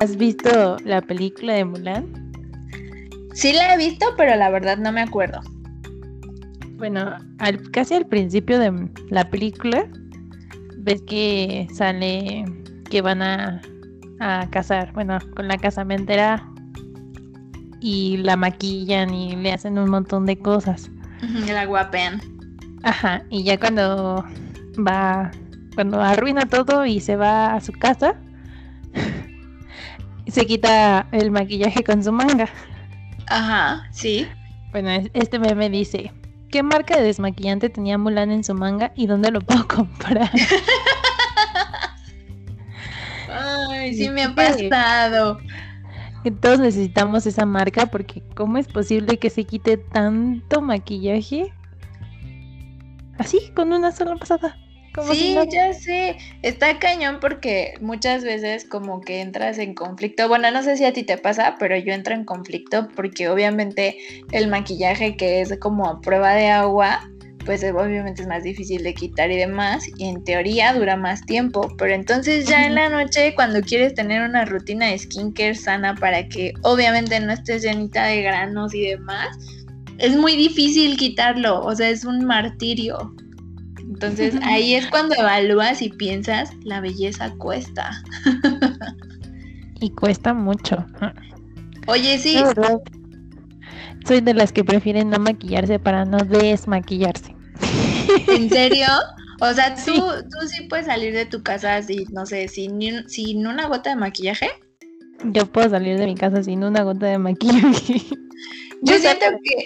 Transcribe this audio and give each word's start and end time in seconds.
¿Has 0.00 0.16
visto 0.16 0.76
la 0.84 1.02
película 1.02 1.54
de 1.54 1.64
Mulan? 1.64 2.06
Sí 3.34 3.52
la 3.52 3.74
he 3.74 3.78
visto, 3.78 4.06
pero 4.16 4.36
la 4.36 4.48
verdad 4.48 4.78
no 4.78 4.92
me 4.92 5.00
acuerdo. 5.00 5.40
Bueno, 6.76 7.16
al, 7.38 7.70
casi 7.72 7.94
al 7.94 8.06
principio 8.06 8.60
de 8.60 8.88
la 9.10 9.28
película, 9.28 9.88
ves 10.76 11.02
que 11.02 11.66
sale 11.74 12.44
que 12.88 13.02
van 13.02 13.22
a, 13.22 13.60
a 14.20 14.48
casar, 14.50 14.92
bueno, 14.92 15.18
con 15.34 15.48
la 15.48 15.58
casamentera 15.58 16.48
y 17.80 18.18
la 18.18 18.36
maquillan 18.36 19.12
y 19.12 19.34
le 19.34 19.52
hacen 19.52 19.78
un 19.78 19.90
montón 19.90 20.26
de 20.26 20.38
cosas. 20.38 20.90
La 21.48 21.66
guapen. 21.66 22.20
Ajá, 22.84 23.24
y 23.30 23.42
ya 23.42 23.58
cuando 23.58 24.24
va, 24.76 25.32
cuando 25.74 26.00
arruina 26.00 26.46
todo 26.46 26.86
y 26.86 27.00
se 27.00 27.16
va 27.16 27.54
a 27.54 27.60
su 27.60 27.72
casa, 27.72 28.14
se 30.30 30.46
quita 30.46 31.08
el 31.12 31.30
maquillaje 31.30 31.82
con 31.84 32.02
su 32.02 32.12
manga. 32.12 32.48
Ajá, 33.26 33.88
sí. 33.92 34.26
Bueno, 34.72 34.90
este 35.14 35.38
meme 35.38 35.70
dice, 35.70 36.12
¿qué 36.50 36.62
marca 36.62 36.96
de 36.96 37.02
desmaquillante 37.04 37.70
tenía 37.70 37.98
Mulan 37.98 38.30
en 38.30 38.44
su 38.44 38.54
manga 38.54 38.92
y 38.96 39.06
dónde 39.06 39.30
lo 39.30 39.40
puedo 39.40 39.66
comprar? 39.68 40.30
Ay, 43.30 43.94
sí 43.94 44.08
me 44.10 44.24
ha 44.24 44.34
pasado. 44.34 45.38
Que 46.24 46.30
todos 46.30 46.58
necesitamos 46.58 47.26
esa 47.26 47.46
marca 47.46 47.86
porque 47.86 48.22
¿cómo 48.34 48.58
es 48.58 48.66
posible 48.66 49.18
que 49.18 49.30
se 49.30 49.44
quite 49.44 49.76
tanto 49.76 50.60
maquillaje? 50.60 51.52
Así, 53.18 53.52
con 53.54 53.72
una 53.72 53.92
sola 53.92 54.16
pasada. 54.16 54.56
Sí, 55.02 55.36
ya 55.50 55.72
sé. 55.72 56.16
Está 56.42 56.78
cañón 56.78 57.18
porque 57.20 57.74
muchas 57.80 58.24
veces 58.24 58.64
como 58.64 59.00
que 59.00 59.20
entras 59.20 59.58
en 59.58 59.74
conflicto. 59.74 60.28
Bueno, 60.28 60.50
no 60.50 60.62
sé 60.62 60.76
si 60.76 60.84
a 60.84 60.92
ti 60.92 61.02
te 61.02 61.18
pasa, 61.18 61.56
pero 61.58 61.76
yo 61.76 61.92
entro 61.92 62.14
en 62.14 62.24
conflicto 62.24 62.88
porque 62.94 63.28
obviamente 63.28 63.96
el 64.32 64.48
maquillaje 64.48 65.16
que 65.16 65.40
es 65.40 65.56
como 65.58 65.86
a 65.88 66.00
prueba 66.00 66.34
de 66.34 66.48
agua, 66.48 67.08
pues 67.44 67.64
obviamente 67.64 68.22
es 68.22 68.28
más 68.28 68.42
difícil 68.42 68.82
de 68.82 68.92
quitar 68.92 69.30
y 69.30 69.36
demás. 69.36 69.84
Y 69.96 70.08
en 70.08 70.22
teoría 70.22 70.74
dura 70.74 70.96
más 70.96 71.24
tiempo. 71.24 71.74
Pero 71.78 71.94
entonces 71.94 72.46
ya 72.46 72.66
en 72.66 72.74
la 72.74 72.88
noche, 72.88 73.34
cuando 73.34 73.60
quieres 73.62 73.94
tener 73.94 74.22
una 74.22 74.44
rutina 74.44 74.86
de 74.86 74.98
skincare 74.98 75.54
sana 75.54 75.94
para 75.94 76.28
que 76.28 76.52
obviamente 76.62 77.18
no 77.20 77.32
estés 77.32 77.62
llenita 77.62 78.04
de 78.04 78.22
granos 78.22 78.74
y 78.74 78.82
demás, 78.88 79.28
es 79.98 80.16
muy 80.16 80.36
difícil 80.36 80.96
quitarlo. 80.96 81.60
O 81.64 81.74
sea, 81.74 81.88
es 81.88 82.04
un 82.04 82.24
martirio. 82.24 83.14
Entonces 83.88 84.34
ahí 84.42 84.74
es 84.74 84.86
cuando 84.88 85.14
evalúas 85.14 85.80
y 85.82 85.88
piensas, 85.88 86.50
la 86.62 86.80
belleza 86.80 87.32
cuesta. 87.38 87.90
y 89.80 89.90
cuesta 89.90 90.34
mucho. 90.34 90.84
Oye, 91.86 92.18
sí. 92.18 92.36
Soy 94.06 94.20
de 94.20 94.34
las 94.34 94.52
que 94.52 94.64
prefieren 94.64 95.10
no 95.10 95.18
maquillarse 95.18 95.78
para 95.78 96.04
no 96.04 96.18
desmaquillarse. 96.18 97.34
¿En 98.28 98.48
serio? 98.50 98.86
O 99.40 99.52
sea, 99.52 99.74
¿tú 99.74 99.80
sí, 99.80 99.92
¿tú 99.92 100.48
sí 100.48 100.64
puedes 100.68 100.86
salir 100.86 101.14
de 101.14 101.26
tu 101.26 101.42
casa 101.42 101.76
así, 101.76 102.06
no 102.12 102.26
sé, 102.26 102.48
sin, 102.48 103.08
sin 103.08 103.46
una 103.46 103.68
gota 103.68 103.90
de 103.90 103.96
maquillaje? 103.96 104.50
Yo 105.24 105.46
puedo 105.46 105.70
salir 105.70 105.98
de 105.98 106.06
mi 106.06 106.14
casa 106.14 106.42
sin 106.42 106.62
una 106.62 106.82
gota 106.82 107.06
de 107.06 107.18
maquillaje. 107.18 108.02
Yo 108.82 108.98
siento 108.98 109.26
que... 109.42 109.64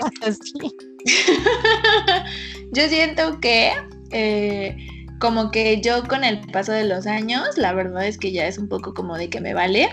Yo 2.73 2.89
siento 2.89 3.39
que 3.41 3.73
eh, 4.13 4.77
como 5.19 5.51
que 5.51 5.81
yo 5.81 6.03
con 6.09 6.25
el 6.25 6.41
paso 6.41 6.73
de 6.73 6.85
los 6.85 7.07
años, 7.07 7.57
la 7.57 7.73
verdad 7.73 8.07
es 8.07 8.19
que 8.19 8.33
ya 8.33 8.47
es 8.47 8.59
un 8.59 8.69
poco 8.69 8.93
como 8.95 9.17
de 9.17 9.31
que 9.31 9.41
me 9.41 9.55
vale. 9.55 9.89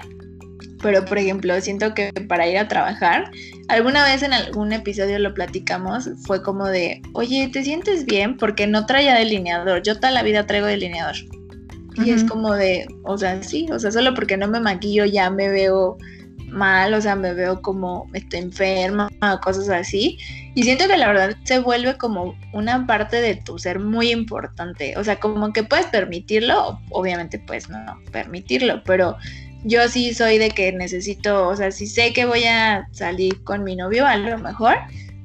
Pero, 0.82 1.04
por 1.04 1.18
ejemplo, 1.18 1.60
siento 1.60 1.94
que 1.94 2.12
para 2.28 2.48
ir 2.48 2.58
a 2.58 2.68
trabajar, 2.68 3.30
alguna 3.68 4.04
vez 4.06 4.24
en 4.24 4.34
algún 4.34 4.72
episodio 4.72 5.20
lo 5.20 5.34
platicamos, 5.34 6.10
fue 6.26 6.42
como 6.42 6.68
de, 6.68 7.02
oye, 7.14 7.50
¿te 7.52 7.64
sientes 7.64 8.06
bien? 8.06 8.38
Porque 8.38 8.66
no 8.66 8.86
traía 8.86 9.16
delineador. 9.16 9.84
Yo 9.84 9.96
toda 9.96 10.12
la 10.12 10.24
vida 10.24 10.48
traigo 10.48 10.68
delineador. 10.68 11.16
Y 12.04 12.12
es 12.12 12.24
como 12.24 12.54
de, 12.54 12.88
o 13.04 13.18
sea, 13.18 13.44
sí, 13.44 13.68
o 13.72 13.78
sea, 13.78 13.92
solo 13.92 14.14
porque 14.14 14.38
no 14.38 14.48
me 14.48 14.62
maquillo 14.62 15.04
ya 15.04 15.30
me 15.30 15.50
veo 15.50 15.98
mal, 16.50 16.94
o 16.94 17.02
sea, 17.02 17.16
me 17.16 17.34
veo 17.34 17.62
como 17.62 18.08
estoy 18.14 18.40
enferma 18.40 19.10
o 19.22 19.40
cosas 19.40 19.70
así. 19.70 20.18
Y 20.56 20.64
siento 20.64 20.88
que 20.88 20.98
la 20.98 21.08
verdad 21.08 21.38
se 21.44 21.60
vuelve 21.60 21.98
como 21.98 22.36
una 22.54 22.86
parte 22.86 23.22
de 23.22 23.36
tu 23.36 23.60
ser 23.60 23.80
muy 23.80 24.12
importante. 24.12 24.98
O 24.98 25.04
sea, 25.04 25.20
como 25.20 25.54
que 25.54 25.64
puedes 25.64 25.86
permitirlo, 25.88 26.80
obviamente 26.90 27.40
pues 27.40 27.70
no, 27.70 27.80
permitirlo, 28.12 28.84
pero 28.84 29.18
yo 29.64 29.88
sí 29.88 30.14
soy 30.14 30.38
de 30.38 30.50
que 30.50 30.72
necesito, 30.72 31.48
o 31.48 31.56
sea, 31.56 31.72
si 31.72 31.88
sé 31.88 32.14
que 32.14 32.26
voy 32.26 32.46
a 32.46 32.88
salir 32.92 33.44
con 33.44 33.64
mi 33.64 33.76
novio, 33.76 34.06
a 34.06 34.16
lo 34.18 34.38
mejor, 34.38 34.78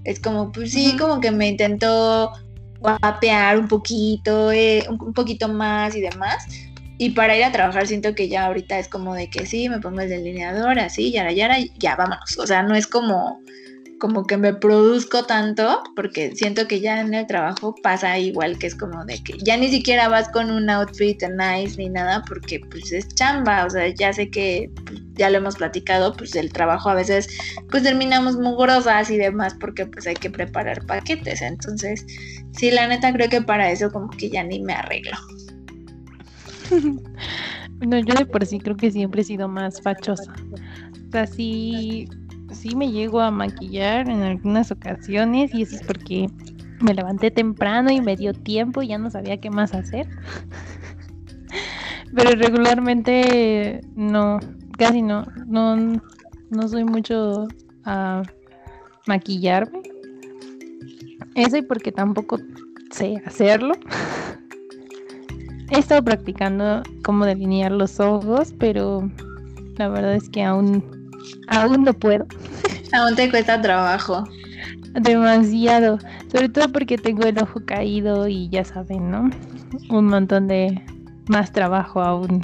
es 0.05 0.21
como, 0.21 0.53
pues 0.53 0.73
sí, 0.73 0.97
como 0.99 1.21
que 1.21 1.31
me 1.31 1.49
intento 1.49 2.33
guapear 2.81 3.59
un 3.59 3.69
poquito, 3.69 4.53
eh, 4.53 4.85
un 4.89 5.15
poquito 5.15 5.49
más 5.49 5.95
y 5.95 6.01
demás 6.01 6.47
y 6.99 7.11
para 7.11 7.37
ir 7.37 7.45
a 7.45 7.53
trabajar 7.53 7.87
siento 7.87 8.15
que 8.15 8.29
ya 8.29 8.47
ahorita 8.47 8.79
es 8.79 8.89
como 8.89 9.15
de 9.15 9.29
que 9.29 9.47
sí, 9.47 9.69
me 9.69 9.81
pongo 9.81 10.01
el 10.01 10.09
delineador, 10.09 10.79
así, 10.79 11.11
yara, 11.11 11.33
yara, 11.33 11.57
ya 11.79 11.97
vámonos. 11.97 12.39
O 12.39 12.47
sea, 12.47 12.63
no 12.63 12.77
es 12.77 12.87
como, 12.87 13.41
como 13.99 14.25
que 14.25 14.37
me 14.37 14.55
produzco 14.55 15.25
tanto, 15.25 15.83
porque 15.97 16.37
siento 16.37 16.69
que 16.69 16.81
ya 16.81 17.01
en 17.01 17.13
el 17.13 17.27
trabajo 17.27 17.75
pasa 17.83 18.17
igual 18.19 18.59
que 18.59 18.69
es 18.69 18.77
como 18.77 19.05
de 19.07 19.21
que 19.25 19.37
ya 19.39 19.57
ni 19.57 19.69
siquiera 19.69 20.09
vas 20.09 20.29
con 20.29 20.53
un 20.53 20.71
outfit 20.71 21.21
nice 21.23 21.77
ni 21.79 21.89
nada, 21.89 22.23
porque 22.29 22.61
pues 22.71 22.93
es 22.93 23.09
chamba. 23.15 23.67
O 23.67 23.71
sea, 23.71 23.89
ya 23.89 24.13
sé 24.13 24.31
que 24.31 24.71
pues, 24.87 25.01
ya 25.15 25.31
lo 25.31 25.39
hemos 25.39 25.57
platicado, 25.57 26.15
pues 26.17 26.37
el 26.37 26.53
trabajo 26.53 26.91
a 26.91 26.95
veces 26.95 27.27
pues 27.71 27.83
terminamos 27.83 28.37
mugrosas 28.37 29.11
y 29.11 29.17
demás, 29.17 29.57
porque 29.59 29.85
pues 29.87 30.07
hay 30.07 30.15
que 30.15 30.31
preparar 30.31 30.87
paquetes. 30.87 31.43
Entonces, 31.43 32.07
sí, 32.53 32.71
la 32.71 32.87
neta 32.87 33.13
creo 33.13 33.29
que 33.29 33.43
para 33.43 33.73
eso 33.73 33.91
como 33.91 34.11
que 34.11 34.31
ya 34.31 34.45
ni 34.45 34.63
me 34.63 34.75
arreglo. 34.75 35.17
No, 37.81 37.99
yo 37.99 38.15
de 38.15 38.27
por 38.27 38.45
sí 38.47 38.59
creo 38.59 38.77
que 38.77 38.91
siempre 38.91 39.23
he 39.23 39.25
sido 39.25 39.49
más 39.49 39.81
fachosa. 39.81 40.33
O 41.09 41.11
sea, 41.13 41.27
sí, 41.27 42.09
sí 42.53 42.75
me 42.75 42.91
llego 42.91 43.21
a 43.21 43.31
maquillar 43.31 44.09
en 44.09 44.23
algunas 44.23 44.71
ocasiones 44.71 45.55
y 45.55 45.63
eso 45.63 45.77
es 45.77 45.83
porque 45.83 46.29
me 46.81 46.95
levanté 46.95 47.31
temprano 47.31 47.91
y 47.91 48.01
me 48.01 48.17
dio 48.17 48.33
tiempo 48.33 48.83
y 48.83 48.89
ya 48.89 48.99
no 48.99 49.11
sabía 49.11 49.39
qué 49.39 49.51
más 49.51 49.75
hacer. 49.75 50.09
Pero 52.15 52.31
regularmente 52.31 53.81
no, 53.97 54.39
casi 54.79 55.03
no, 55.03 55.25
no, 55.47 56.01
no 56.51 56.69
soy 56.69 56.85
mucho 56.85 57.49
a 57.85 58.23
maquillarme. 59.07 59.83
Eso 61.35 61.57
y 61.57 61.63
porque 61.63 61.91
tampoco 61.91 62.39
sé 62.91 63.21
hacerlo. 63.25 63.75
He 65.75 65.79
estado 65.81 66.05
practicando 66.05 66.85
cómo 67.03 67.27
delinear 67.27 67.73
los 67.73 67.99
ojos, 67.99 68.55
pero 68.61 69.11
la 69.77 69.89
verdad 69.89 70.15
es 70.15 70.29
que 70.29 70.45
aún, 70.45 71.11
aún 71.49 71.83
no 71.83 71.93
puedo. 71.93 72.27
Aún 72.93 73.17
te 73.17 73.29
cuesta 73.29 73.61
trabajo. 73.61 74.23
Demasiado. 74.93 75.99
Sobre 76.31 76.49
todo 76.49 76.71
porque 76.71 76.97
tengo 76.97 77.25
el 77.27 77.37
ojo 77.43 77.61
caído 77.67 78.29
y 78.29 78.49
ya 78.51 78.65
saben, 78.65 79.11
¿no? 79.11 79.31
Un 79.91 80.07
montón 80.07 80.47
de 80.47 80.81
más 81.27 81.51
trabajo 81.51 82.01
aún. 82.01 82.41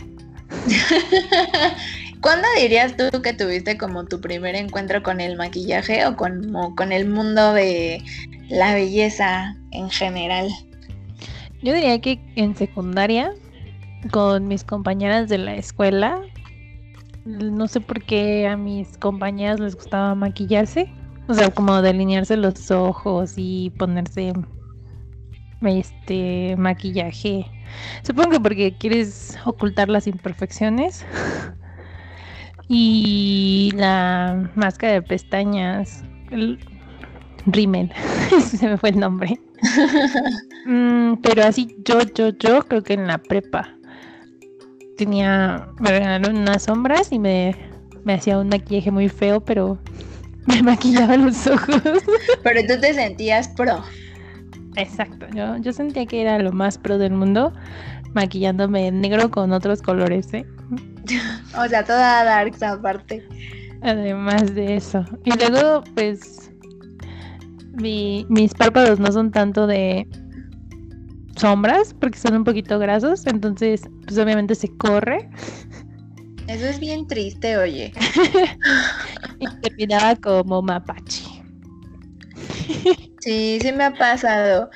¿Cuándo 2.21 2.49
dirías 2.61 2.97
tú 2.97 3.23
que 3.23 3.33
tuviste 3.33 3.79
como 3.79 4.07
tu 4.07 4.21
primer 4.21 4.57
encuentro 4.57 5.05
con 5.05 5.21
el 5.21 5.37
maquillaje 5.37 6.05
o 6.05 6.17
con, 6.17 6.57
o 6.57 6.75
con 6.75 6.91
el 6.91 7.09
mundo 7.09 7.53
de 7.53 8.03
la 8.49 8.75
belleza 8.75 9.55
en 9.71 9.89
general? 9.89 10.51
Yo 11.63 11.75
diría 11.75 12.01
que 12.01 12.19
en 12.37 12.57
secundaria, 12.57 13.33
con 14.11 14.49
mis 14.49 14.65
compañeras 14.65 15.29
de 15.29 15.39
la 15.39 15.55
escuela, 15.55 16.23
no 17.25 17.69
sé 17.69 17.81
por 17.81 18.03
qué 18.03 18.49
a 18.49 18.57
mis 18.57 18.97
compañeras 18.97 19.61
les 19.61 19.75
gustaba 19.75 20.15
maquillarse, 20.15 20.91
o 21.29 21.35
sea, 21.35 21.51
como 21.51 21.83
delinearse 21.83 22.37
los 22.37 22.71
ojos 22.71 23.35
y 23.37 23.71
ponerse 23.79 24.33
este 25.63 26.57
maquillaje. 26.57 27.47
Supongo 28.03 28.31
que 28.31 28.41
porque 28.41 28.77
quieres 28.77 29.39
ocultar 29.45 29.89
las 29.89 30.07
imperfecciones. 30.07 31.05
y 32.69 33.71
la 33.75 34.51
máscara 34.55 34.95
de 34.95 35.03
pestañas, 35.03 36.05
el 36.31 36.59
rímel, 37.47 37.93
se 38.41 38.69
me 38.69 38.79
fue 38.79 38.91
el 38.91 38.99
nombre. 38.99 39.39
Mm, 40.67 41.15
pero 41.23 41.45
así 41.45 41.75
yo, 41.87 42.01
yo, 42.15 42.29
yo 42.39 42.61
creo 42.61 42.83
que 42.83 42.93
en 42.93 43.07
la 43.07 43.17
prepa 43.17 43.75
tenía, 44.99 45.69
me 45.81 45.91
regalaron 45.91 46.37
unas 46.37 46.65
sombras 46.65 47.11
y 47.13 47.19
me, 47.19 47.57
me 48.05 48.13
hacía 48.13 48.39
un 48.39 48.49
maquillaje 48.49 48.91
muy 48.91 49.09
feo, 49.09 49.41
pero 49.41 49.79
me 50.47 50.63
maquillaba 50.63 51.17
los 51.17 51.47
ojos. 51.47 51.81
Pero 52.43 52.61
tú 52.69 52.81
te 52.81 52.93
sentías 52.93 53.49
pro. 53.49 53.83
Exacto, 54.77 55.27
yo, 55.35 55.57
yo 55.57 55.73
sentía 55.73 56.07
que 56.07 56.21
era 56.21 56.39
lo 56.39 56.53
más 56.53 56.77
pro 56.77 56.99
del 56.99 57.13
mundo, 57.13 57.53
maquillándome 58.15 58.89
en 58.89 59.01
negro 59.01 59.31
con 59.31 59.53
otros 59.53 59.83
colores, 59.83 60.33
¿eh? 60.35 60.47
O 61.59 61.67
sea, 61.67 61.85
toda 61.85 62.25
darks 62.25 62.63
aparte. 62.63 63.27
Además 63.83 64.55
de 64.55 64.77
eso. 64.77 65.05
Y 65.25 65.33
luego, 65.33 65.83
pues, 65.95 66.50
mis 67.73 68.55
párpados 68.55 68.99
no 68.99 69.13
son 69.13 69.31
tanto 69.31 69.67
de 69.67 70.07
sombras 71.37 71.95
porque 71.95 72.19
son 72.19 72.35
un 72.35 72.45
poquito 72.45 72.79
grasos, 72.79 73.27
entonces, 73.27 73.83
pues 74.07 74.19
obviamente 74.19 74.55
se 74.55 74.69
corre. 74.77 75.29
Eso 76.47 76.67
es 76.67 76.81
bien 76.81 77.07
triste, 77.07 77.57
oye. 77.57 77.93
y 79.39 79.47
terminaba 79.61 80.17
como 80.17 80.63
mapache. 80.63 81.25
sí, 83.21 83.59
sí 83.61 83.73
me 83.73 83.85
ha 83.85 83.93
pasado. 83.93 84.71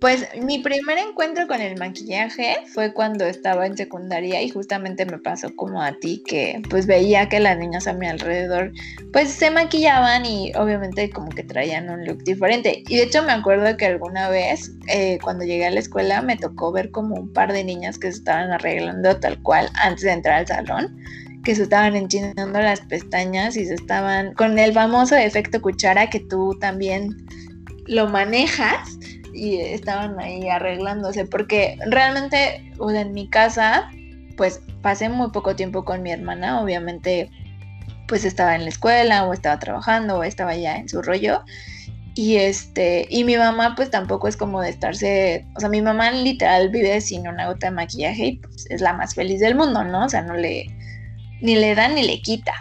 Pues 0.00 0.26
mi 0.40 0.60
primer 0.60 0.96
encuentro 0.96 1.46
con 1.46 1.60
el 1.60 1.78
maquillaje 1.78 2.56
fue 2.72 2.94
cuando 2.94 3.26
estaba 3.26 3.66
en 3.66 3.76
secundaria 3.76 4.40
y 4.40 4.48
justamente 4.48 5.04
me 5.04 5.18
pasó 5.18 5.54
como 5.54 5.82
a 5.82 5.92
ti 5.92 6.22
que 6.26 6.62
pues 6.70 6.86
veía 6.86 7.28
que 7.28 7.38
las 7.38 7.58
niñas 7.58 7.86
a 7.86 7.92
mi 7.92 8.08
alrededor 8.08 8.72
pues 9.12 9.28
se 9.30 9.50
maquillaban 9.50 10.24
y 10.24 10.52
obviamente 10.54 11.10
como 11.10 11.28
que 11.28 11.42
traían 11.42 11.90
un 11.90 12.06
look 12.06 12.24
diferente. 12.24 12.82
Y 12.88 12.96
de 12.96 13.02
hecho 13.02 13.22
me 13.22 13.32
acuerdo 13.32 13.76
que 13.76 13.84
alguna 13.84 14.30
vez 14.30 14.72
eh, 14.88 15.18
cuando 15.22 15.44
llegué 15.44 15.66
a 15.66 15.70
la 15.70 15.80
escuela 15.80 16.22
me 16.22 16.38
tocó 16.38 16.72
ver 16.72 16.90
como 16.90 17.16
un 17.16 17.30
par 17.34 17.52
de 17.52 17.62
niñas 17.62 17.98
que 17.98 18.10
se 18.10 18.20
estaban 18.20 18.52
arreglando 18.52 19.16
tal 19.18 19.42
cual 19.42 19.68
antes 19.82 20.04
de 20.04 20.12
entrar 20.12 20.36
al 20.36 20.46
salón 20.46 20.96
que 21.44 21.54
se 21.54 21.64
estaban 21.64 21.94
enchinando 21.94 22.58
las 22.58 22.80
pestañas 22.80 23.54
y 23.54 23.66
se 23.66 23.74
estaban 23.74 24.32
con 24.32 24.58
el 24.58 24.72
famoso 24.72 25.14
efecto 25.16 25.60
cuchara 25.60 26.08
que 26.08 26.20
tú 26.20 26.56
también 26.58 27.14
lo 27.86 28.08
manejas 28.08 28.98
y 29.40 29.58
estaban 29.58 30.20
ahí 30.20 30.50
arreglándose, 30.50 31.24
porque 31.24 31.78
realmente 31.86 32.62
en 32.78 33.12
mi 33.14 33.26
casa, 33.26 33.90
pues 34.36 34.60
pasé 34.82 35.08
muy 35.08 35.30
poco 35.30 35.56
tiempo 35.56 35.82
con 35.82 36.02
mi 36.02 36.12
hermana, 36.12 36.60
obviamente 36.60 37.30
pues 38.06 38.26
estaba 38.26 38.54
en 38.54 38.64
la 38.64 38.68
escuela 38.68 39.24
o 39.24 39.32
estaba 39.32 39.58
trabajando 39.58 40.18
o 40.18 40.24
estaba 40.24 40.54
ya 40.56 40.76
en 40.76 40.90
su 40.90 41.00
rollo. 41.00 41.42
Y 42.14 42.36
este, 42.36 43.06
y 43.08 43.24
mi 43.24 43.38
mamá 43.38 43.74
pues 43.76 43.90
tampoco 43.90 44.28
es 44.28 44.36
como 44.36 44.60
de 44.60 44.68
estarse, 44.68 45.46
o 45.56 45.60
sea, 45.60 45.70
mi 45.70 45.80
mamá 45.80 46.10
literal 46.10 46.68
vive 46.68 47.00
sin 47.00 47.26
una 47.26 47.46
gota 47.46 47.68
de 47.68 47.76
maquillaje 47.76 48.26
y 48.26 48.36
pues 48.36 48.66
es 48.68 48.82
la 48.82 48.92
más 48.92 49.14
feliz 49.14 49.40
del 49.40 49.54
mundo, 49.54 49.84
¿no? 49.84 50.04
O 50.04 50.08
sea, 50.10 50.20
no 50.20 50.34
le, 50.34 50.66
ni 51.40 51.54
le 51.54 51.74
da 51.74 51.88
ni 51.88 52.02
le 52.02 52.20
quita 52.20 52.52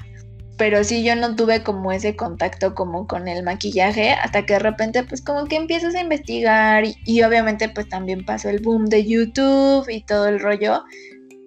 pero 0.60 0.84
sí 0.84 1.04
yo 1.04 1.16
no 1.16 1.38
tuve 1.38 1.64
como 1.64 1.94
ese 1.94 2.18
contacto 2.18 2.76
como 2.76 3.08
con 3.08 3.30
el 3.30 3.44
maquillaje 3.44 4.12
hasta 4.12 4.46
que 4.46 4.54
de 4.54 4.60
repente 4.60 5.04
pues 5.04 5.22
como 5.22 5.46
que 5.46 5.56
empiezas 5.56 5.96
a 5.96 6.02
investigar 6.02 6.84
y, 7.06 7.24
obviamente 7.24 7.70
pues 7.70 7.88
también 7.88 8.26
pasó 8.26 8.50
el 8.50 8.60
boom 8.62 8.86
de 8.88 9.06
YouTube 9.06 9.90
y 9.90 10.02
todo 10.04 10.28
el 10.28 10.42
rollo 10.42 10.84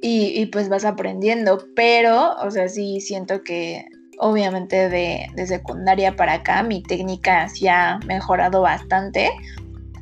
y, 0.04 0.46
pues 0.46 0.68
vas 0.68 0.84
aprendiendo, 0.84 1.64
pero 1.76 2.34
o 2.38 2.50
sea 2.50 2.68
sí 2.68 3.00
siento 3.00 3.44
que 3.44 3.84
obviamente 4.18 4.88
de, 4.88 5.26
de 5.36 5.46
secundaria 5.46 6.16
para 6.16 6.32
acá 6.34 6.62
mi 6.62 6.82
técnica 6.82 7.48
sí 7.50 7.68
ha 7.68 8.00
mejorado 8.06 8.62
bastante, 8.62 9.30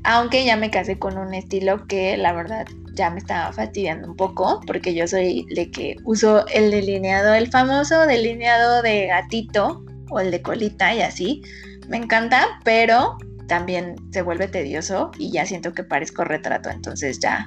aunque 0.04 0.44
ya 0.44 0.56
me 0.56 0.70
casé 0.70 0.98
con 0.98 1.18
un 1.18 1.34
estilo 1.34 1.86
que 1.86 2.16
la 2.16 2.32
verdad 2.32 2.66
ya 2.94 3.10
me 3.10 3.18
estaba 3.18 3.52
fastidiando 3.52 4.08
un 4.08 4.16
poco 4.16 4.60
porque 4.66 4.94
yo 4.94 5.06
soy 5.06 5.46
de 5.54 5.70
que 5.70 5.96
uso 6.04 6.46
el 6.48 6.70
delineado, 6.70 7.34
el 7.34 7.48
famoso 7.48 8.06
delineado 8.06 8.82
de 8.82 9.06
gatito 9.06 9.84
o 10.10 10.20
el 10.20 10.30
de 10.30 10.42
colita 10.42 10.94
y 10.94 11.02
así. 11.02 11.42
Me 11.88 11.96
encanta, 11.96 12.60
pero 12.64 13.16
también 13.46 13.96
se 14.12 14.22
vuelve 14.22 14.48
tedioso 14.48 15.10
y 15.18 15.32
ya 15.32 15.44
siento 15.44 15.72
que 15.72 15.82
parezco 15.82 16.24
retrato, 16.24 16.70
entonces 16.70 17.18
ya 17.18 17.46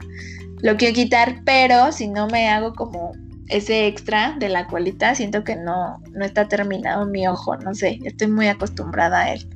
lo 0.61 0.77
quiero 0.77 0.95
quitar, 0.95 1.41
pero 1.45 1.91
si 1.91 2.07
no 2.07 2.27
me 2.27 2.49
hago 2.49 2.73
como 2.73 3.11
ese 3.49 3.87
extra 3.87 4.35
de 4.39 4.49
la 4.49 4.67
colita, 4.67 5.15
siento 5.15 5.43
que 5.43 5.55
no, 5.55 6.01
no 6.11 6.25
está 6.25 6.47
terminado 6.47 7.05
mi 7.05 7.27
ojo, 7.27 7.55
no 7.57 7.73
sé, 7.73 7.99
estoy 8.03 8.27
muy 8.27 8.47
acostumbrada 8.47 9.21
a 9.21 9.33
él. 9.33 9.47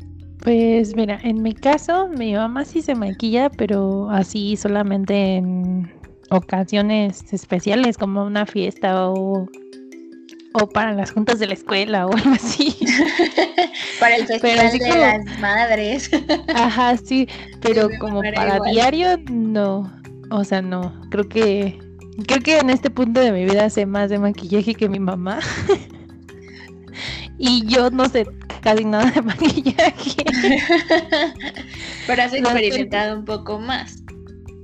Pues 0.43 0.95
mira, 0.95 1.19
en 1.23 1.41
mi 1.41 1.53
caso, 1.53 2.07
mi 2.09 2.33
mamá 2.33 2.63
sí 2.63 2.81
se 2.81 2.95
maquilla, 2.95 3.49
pero 3.49 4.09
así 4.09 4.55
solamente 4.55 5.35
en 5.35 5.91
ocasiones 6.29 7.33
especiales, 7.33 7.97
como 7.97 8.23
una 8.23 8.45
fiesta 8.45 9.09
o, 9.09 9.47
o 10.53 10.69
para 10.69 10.93
las 10.93 11.11
juntas 11.11 11.39
de 11.39 11.47
la 11.47 11.53
escuela 11.53 12.05
o 12.05 12.13
algo 12.13 12.31
así. 12.31 12.75
para 13.99 14.15
el 14.15 14.27
festival 14.27 14.77
de 14.77 14.89
las 14.89 15.39
madres. 15.39 16.09
Ajá, 16.53 16.97
sí, 16.97 17.27
pero 17.61 17.89
como 17.99 18.21
para 18.21 18.59
diario, 18.71 19.17
no. 19.31 19.91
O 20.29 20.43
sea, 20.43 20.61
no. 20.61 20.93
Creo 21.09 21.27
que 21.27 21.79
creo 22.25 22.41
que 22.41 22.57
en 22.59 22.69
este 22.69 22.89
punto 22.89 23.19
de 23.19 23.31
mi 23.31 23.45
vida 23.45 23.69
sé 23.69 23.85
más 23.85 24.09
de 24.09 24.19
maquillaje 24.19 24.75
que 24.75 24.89
mi 24.89 24.99
mamá. 24.99 25.39
y 27.37 27.65
yo 27.67 27.89
no 27.89 28.09
sé 28.09 28.25
casi 28.61 28.85
nada 28.85 29.11
de 29.11 29.21
maquillaje. 29.23 30.23
Pero 32.07 32.21
has 32.21 32.33
experimentado 32.33 33.19
un 33.19 33.25
poco 33.25 33.59
más. 33.59 34.03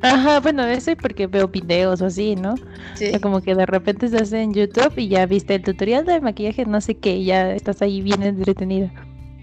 Ajá, 0.02 0.42
bueno, 0.42 0.66
eso 0.66 0.92
es 0.92 0.98
porque 0.98 1.28
veo 1.28 1.48
videos 1.48 2.02
o 2.02 2.08
así, 2.08 2.36
¿no? 2.36 2.56
Sí. 2.96 3.18
como 3.22 3.42
que 3.42 3.56
de 3.56 3.66
repente 3.66 4.08
estás 4.08 4.34
en 4.34 4.54
YouTube 4.54 4.94
y 4.98 5.08
ya 5.08 5.26
viste 5.26 5.56
el 5.56 5.64
tutorial 5.64 6.06
de 6.06 6.20
maquillaje, 6.20 6.66
no 6.66 6.82
sé 6.82 6.96
qué, 6.96 7.16
y 7.16 7.26
ya 7.26 7.54
estás 7.54 7.82
ahí 7.82 8.02
bien 8.02 8.22
entretenido. 8.22 8.92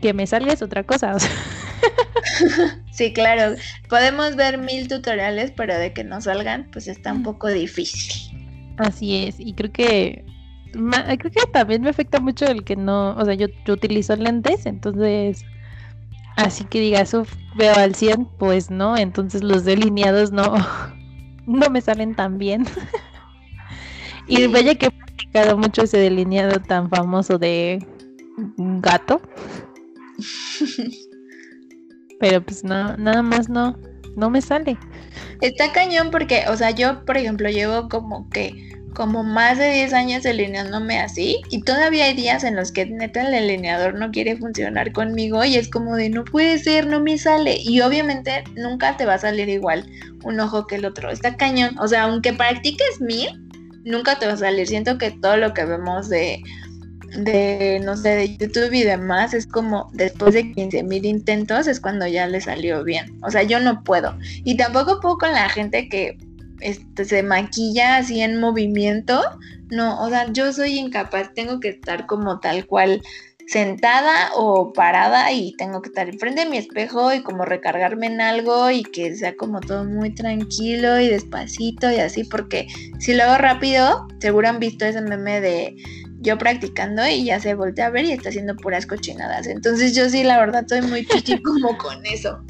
Que 0.02 0.12
me 0.12 0.26
salga 0.26 0.52
es 0.52 0.60
otra 0.60 0.82
cosa. 0.82 1.16
sí, 2.92 3.14
claro. 3.14 3.56
Podemos 3.88 4.36
ver 4.36 4.58
mil 4.58 4.86
tutoriales, 4.86 5.50
pero 5.50 5.78
de 5.78 5.94
que 5.94 6.04
no 6.04 6.20
salgan, 6.20 6.68
pues 6.70 6.88
está 6.88 7.14
un 7.14 7.22
poco 7.22 7.48
difícil. 7.48 8.36
Así 8.76 9.24
es, 9.24 9.40
y 9.40 9.54
creo 9.54 9.72
que 9.72 10.26
creo 10.72 11.30
que 11.30 11.50
también 11.52 11.82
me 11.82 11.90
afecta 11.90 12.20
mucho 12.20 12.46
el 12.46 12.64
que 12.64 12.76
no, 12.76 13.16
o 13.16 13.24
sea, 13.24 13.34
yo, 13.34 13.46
yo 13.64 13.74
utilizo 13.74 14.16
lentes, 14.16 14.66
entonces, 14.66 15.44
así 16.36 16.64
que 16.64 16.80
diga, 16.80 17.00
eso 17.00 17.26
veo 17.56 17.74
al 17.74 17.94
100, 17.94 18.26
pues 18.38 18.70
no, 18.70 18.96
entonces 18.96 19.42
los 19.42 19.64
delineados 19.64 20.32
no, 20.32 20.54
no 21.46 21.70
me 21.70 21.80
salen 21.80 22.14
tan 22.14 22.38
bien. 22.38 22.66
y 24.26 24.46
vaya 24.46 24.74
que 24.74 24.86
he 24.86 24.90
practicado 24.90 25.56
mucho 25.58 25.82
ese 25.82 25.98
delineado 25.98 26.60
tan 26.60 26.88
famoso 26.90 27.38
de 27.38 27.84
gato. 28.56 29.20
Pero 32.20 32.42
pues 32.42 32.64
no, 32.64 32.96
nada 32.98 33.22
más 33.22 33.48
no, 33.48 33.76
no 34.16 34.28
me 34.30 34.42
sale. 34.42 34.76
Está 35.40 35.72
cañón 35.72 36.10
porque, 36.10 36.44
o 36.48 36.56
sea, 36.56 36.70
yo, 36.70 37.04
por 37.06 37.16
ejemplo, 37.16 37.48
llevo 37.48 37.88
como 37.88 38.28
que 38.28 38.79
como 38.94 39.22
más 39.22 39.58
de 39.58 39.72
10 39.72 39.92
años 39.92 40.22
delineándome 40.22 40.98
así 40.98 41.40
y 41.50 41.62
todavía 41.62 42.06
hay 42.06 42.14
días 42.14 42.44
en 42.44 42.56
los 42.56 42.72
que 42.72 42.86
neta 42.86 43.22
el 43.22 43.32
delineador 43.32 43.94
no 43.94 44.10
quiere 44.10 44.36
funcionar 44.36 44.92
conmigo 44.92 45.44
y 45.44 45.56
es 45.56 45.68
como 45.68 45.96
de 45.96 46.10
no 46.10 46.24
puede 46.24 46.58
ser, 46.58 46.86
no 46.86 47.00
me 47.00 47.18
sale 47.18 47.58
y 47.60 47.80
obviamente 47.80 48.44
nunca 48.56 48.96
te 48.96 49.06
va 49.06 49.14
a 49.14 49.18
salir 49.18 49.48
igual 49.48 49.86
un 50.24 50.40
ojo 50.40 50.66
que 50.66 50.76
el 50.76 50.84
otro, 50.84 51.10
está 51.10 51.36
cañón, 51.36 51.78
o 51.78 51.88
sea, 51.88 52.04
aunque 52.04 52.32
practiques 52.32 53.00
mil, 53.00 53.28
nunca 53.84 54.18
te 54.18 54.26
va 54.26 54.34
a 54.34 54.36
salir, 54.36 54.66
siento 54.66 54.98
que 54.98 55.10
todo 55.10 55.36
lo 55.36 55.54
que 55.54 55.64
vemos 55.64 56.08
de 56.08 56.42
de, 57.16 57.80
no 57.84 57.96
sé, 57.96 58.10
de 58.10 58.36
YouTube 58.36 58.72
y 58.72 58.84
demás, 58.84 59.34
es 59.34 59.46
como 59.46 59.90
después 59.92 60.34
de 60.34 60.52
15 60.52 60.82
mil 60.84 61.04
intentos 61.04 61.66
es 61.66 61.80
cuando 61.80 62.06
ya 62.06 62.26
le 62.26 62.40
salió 62.40 62.84
bien. 62.84 63.18
O 63.22 63.30
sea, 63.30 63.42
yo 63.42 63.60
no 63.60 63.82
puedo. 63.82 64.16
Y 64.44 64.56
tampoco 64.56 65.00
puedo 65.00 65.18
con 65.18 65.32
la 65.32 65.48
gente 65.48 65.88
que 65.88 66.16
este, 66.60 67.04
se 67.04 67.22
maquilla 67.22 67.96
así 67.96 68.20
en 68.20 68.40
movimiento. 68.40 69.22
No, 69.70 70.02
o 70.02 70.08
sea, 70.08 70.30
yo 70.32 70.52
soy 70.52 70.78
incapaz, 70.78 71.32
tengo 71.34 71.60
que 71.60 71.68
estar 71.68 72.06
como 72.06 72.40
tal 72.40 72.66
cual 72.66 73.02
sentada 73.50 74.30
o 74.36 74.72
parada 74.72 75.32
y 75.32 75.56
tengo 75.56 75.82
que 75.82 75.88
estar 75.88 76.08
enfrente 76.08 76.44
de 76.44 76.50
mi 76.50 76.56
espejo 76.56 77.12
y 77.12 77.20
como 77.22 77.44
recargarme 77.44 78.06
en 78.06 78.20
algo 78.20 78.70
y 78.70 78.84
que 78.84 79.16
sea 79.16 79.36
como 79.36 79.60
todo 79.60 79.84
muy 79.84 80.14
tranquilo 80.14 81.00
y 81.00 81.08
despacito 81.08 81.90
y 81.90 81.96
así, 81.96 82.22
porque 82.22 82.68
si 83.00 83.12
lo 83.12 83.24
hago 83.24 83.38
rápido, 83.38 84.06
seguro 84.20 84.48
han 84.48 84.60
visto 84.60 84.84
ese 84.84 85.00
meme 85.00 85.40
de 85.40 85.74
yo 86.20 86.38
practicando 86.38 87.06
y 87.08 87.24
ya 87.24 87.40
se 87.40 87.54
voltea 87.54 87.86
a 87.86 87.90
ver 87.90 88.04
y 88.04 88.12
está 88.12 88.28
haciendo 88.28 88.54
puras 88.54 88.86
cochinadas. 88.86 89.48
Entonces 89.48 89.96
yo 89.96 90.08
sí, 90.08 90.22
la 90.22 90.38
verdad, 90.38 90.60
estoy 90.60 90.82
muy 90.82 91.04
chichi 91.06 91.42
como 91.42 91.76
con 91.76 92.06
eso. 92.06 92.40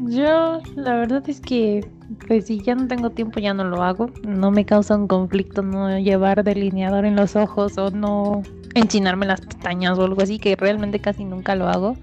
Yo, 0.00 0.60
la 0.76 0.96
verdad 0.96 1.22
es 1.28 1.40
que 1.40 1.86
pues 2.26 2.46
si 2.46 2.60
ya 2.60 2.74
no 2.74 2.88
tengo 2.88 3.10
tiempo 3.10 3.40
ya 3.40 3.54
no 3.54 3.64
lo 3.64 3.82
hago. 3.82 4.10
No 4.26 4.50
me 4.50 4.64
causa 4.64 4.96
un 4.96 5.08
conflicto 5.08 5.62
no 5.62 5.98
llevar 5.98 6.44
delineador 6.44 7.04
en 7.04 7.16
los 7.16 7.36
ojos 7.36 7.78
o 7.78 7.90
no 7.90 8.42
enchinarme 8.74 9.26
las 9.26 9.40
pestañas 9.40 9.98
o 9.98 10.04
algo 10.04 10.22
así, 10.22 10.38
que 10.38 10.56
realmente 10.56 11.00
casi 11.00 11.24
nunca 11.24 11.54
lo 11.54 11.68
hago. 11.68 11.96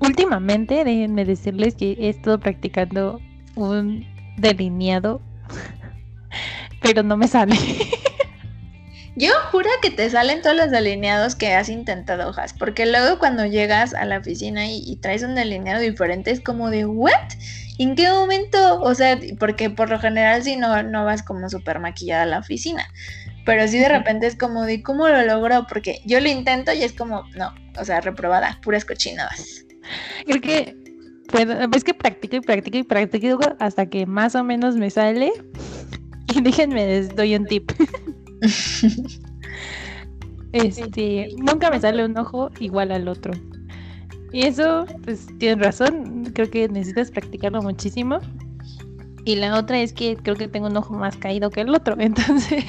Últimamente, 0.00 0.84
déjenme 0.84 1.24
decirles 1.24 1.74
que 1.74 1.92
he 1.92 2.08
estado 2.08 2.38
practicando 2.38 3.20
un 3.56 4.06
delineado, 4.36 5.20
pero 6.82 7.02
no 7.02 7.16
me 7.16 7.28
sale. 7.28 7.56
Yo 9.18 9.32
juro 9.50 9.68
que 9.82 9.90
te 9.90 10.08
salen 10.08 10.42
todos 10.42 10.56
los 10.56 10.70
delineados 10.70 11.34
que 11.34 11.52
has 11.52 11.68
intentado, 11.68 12.28
hojas, 12.28 12.52
porque 12.52 12.86
luego 12.86 13.18
cuando 13.18 13.44
llegas 13.46 13.92
a 13.92 14.04
la 14.04 14.18
oficina 14.18 14.68
y, 14.68 14.80
y 14.86 14.96
traes 14.96 15.24
un 15.24 15.34
delineado 15.34 15.80
diferente 15.80 16.30
es 16.30 16.40
como 16.40 16.70
de, 16.70 16.86
¿what? 16.86 17.32
¿En 17.78 17.96
qué 17.96 18.08
momento? 18.10 18.80
O 18.80 18.94
sea, 18.94 19.18
porque 19.40 19.70
por 19.70 19.90
lo 19.90 19.98
general 19.98 20.44
si 20.44 20.54
no, 20.54 20.84
no 20.84 21.04
vas 21.04 21.24
como 21.24 21.50
súper 21.50 21.80
maquillada 21.80 22.22
a 22.22 22.26
la 22.26 22.38
oficina. 22.38 22.86
pero 23.44 23.66
sí 23.66 23.78
de 23.78 23.88
repente 23.88 24.28
es 24.28 24.36
como 24.36 24.64
de 24.64 24.82
cómo 24.82 25.08
lo 25.08 25.22
logró, 25.24 25.66
porque 25.66 26.00
yo 26.04 26.20
lo 26.20 26.28
intento 26.28 26.72
y 26.72 26.84
es 26.84 26.92
como, 26.92 27.24
no, 27.34 27.52
o 27.76 27.84
sea, 27.84 28.00
reprobada, 28.00 28.60
puras 28.62 28.84
cochinadas. 28.84 29.64
Creo 30.26 30.40
que 30.40 30.76
es 31.74 31.82
que 31.82 31.94
practico 31.94 32.36
y 32.36 32.40
practico 32.40 32.78
y 32.78 32.82
practico 32.84 33.40
hasta 33.58 33.86
que 33.86 34.06
más 34.06 34.36
o 34.36 34.44
menos 34.44 34.76
me 34.76 34.90
sale. 34.90 35.32
Y 36.30 36.42
déjenme, 36.42 36.86
les 36.86 37.16
doy 37.16 37.34
un 37.36 37.46
tip. 37.46 37.72
este, 40.52 41.28
nunca 41.38 41.70
me 41.70 41.80
sale 41.80 42.04
un 42.04 42.16
ojo 42.16 42.50
igual 42.60 42.92
al 42.92 43.08
otro. 43.08 43.32
Y 44.32 44.42
eso, 44.42 44.86
pues 45.04 45.26
tienes 45.38 45.64
razón, 45.64 46.30
creo 46.34 46.50
que 46.50 46.68
necesitas 46.68 47.10
practicarlo 47.10 47.62
muchísimo. 47.62 48.18
Y 49.24 49.36
la 49.36 49.58
otra 49.58 49.80
es 49.80 49.92
que 49.92 50.16
creo 50.16 50.36
que 50.36 50.48
tengo 50.48 50.68
un 50.68 50.76
ojo 50.76 50.94
más 50.94 51.16
caído 51.16 51.50
que 51.50 51.62
el 51.62 51.74
otro, 51.74 51.96
entonces... 51.98 52.64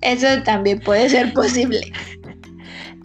Eso 0.00 0.26
también 0.44 0.80
puede 0.80 1.08
ser 1.08 1.32
posible. 1.32 1.80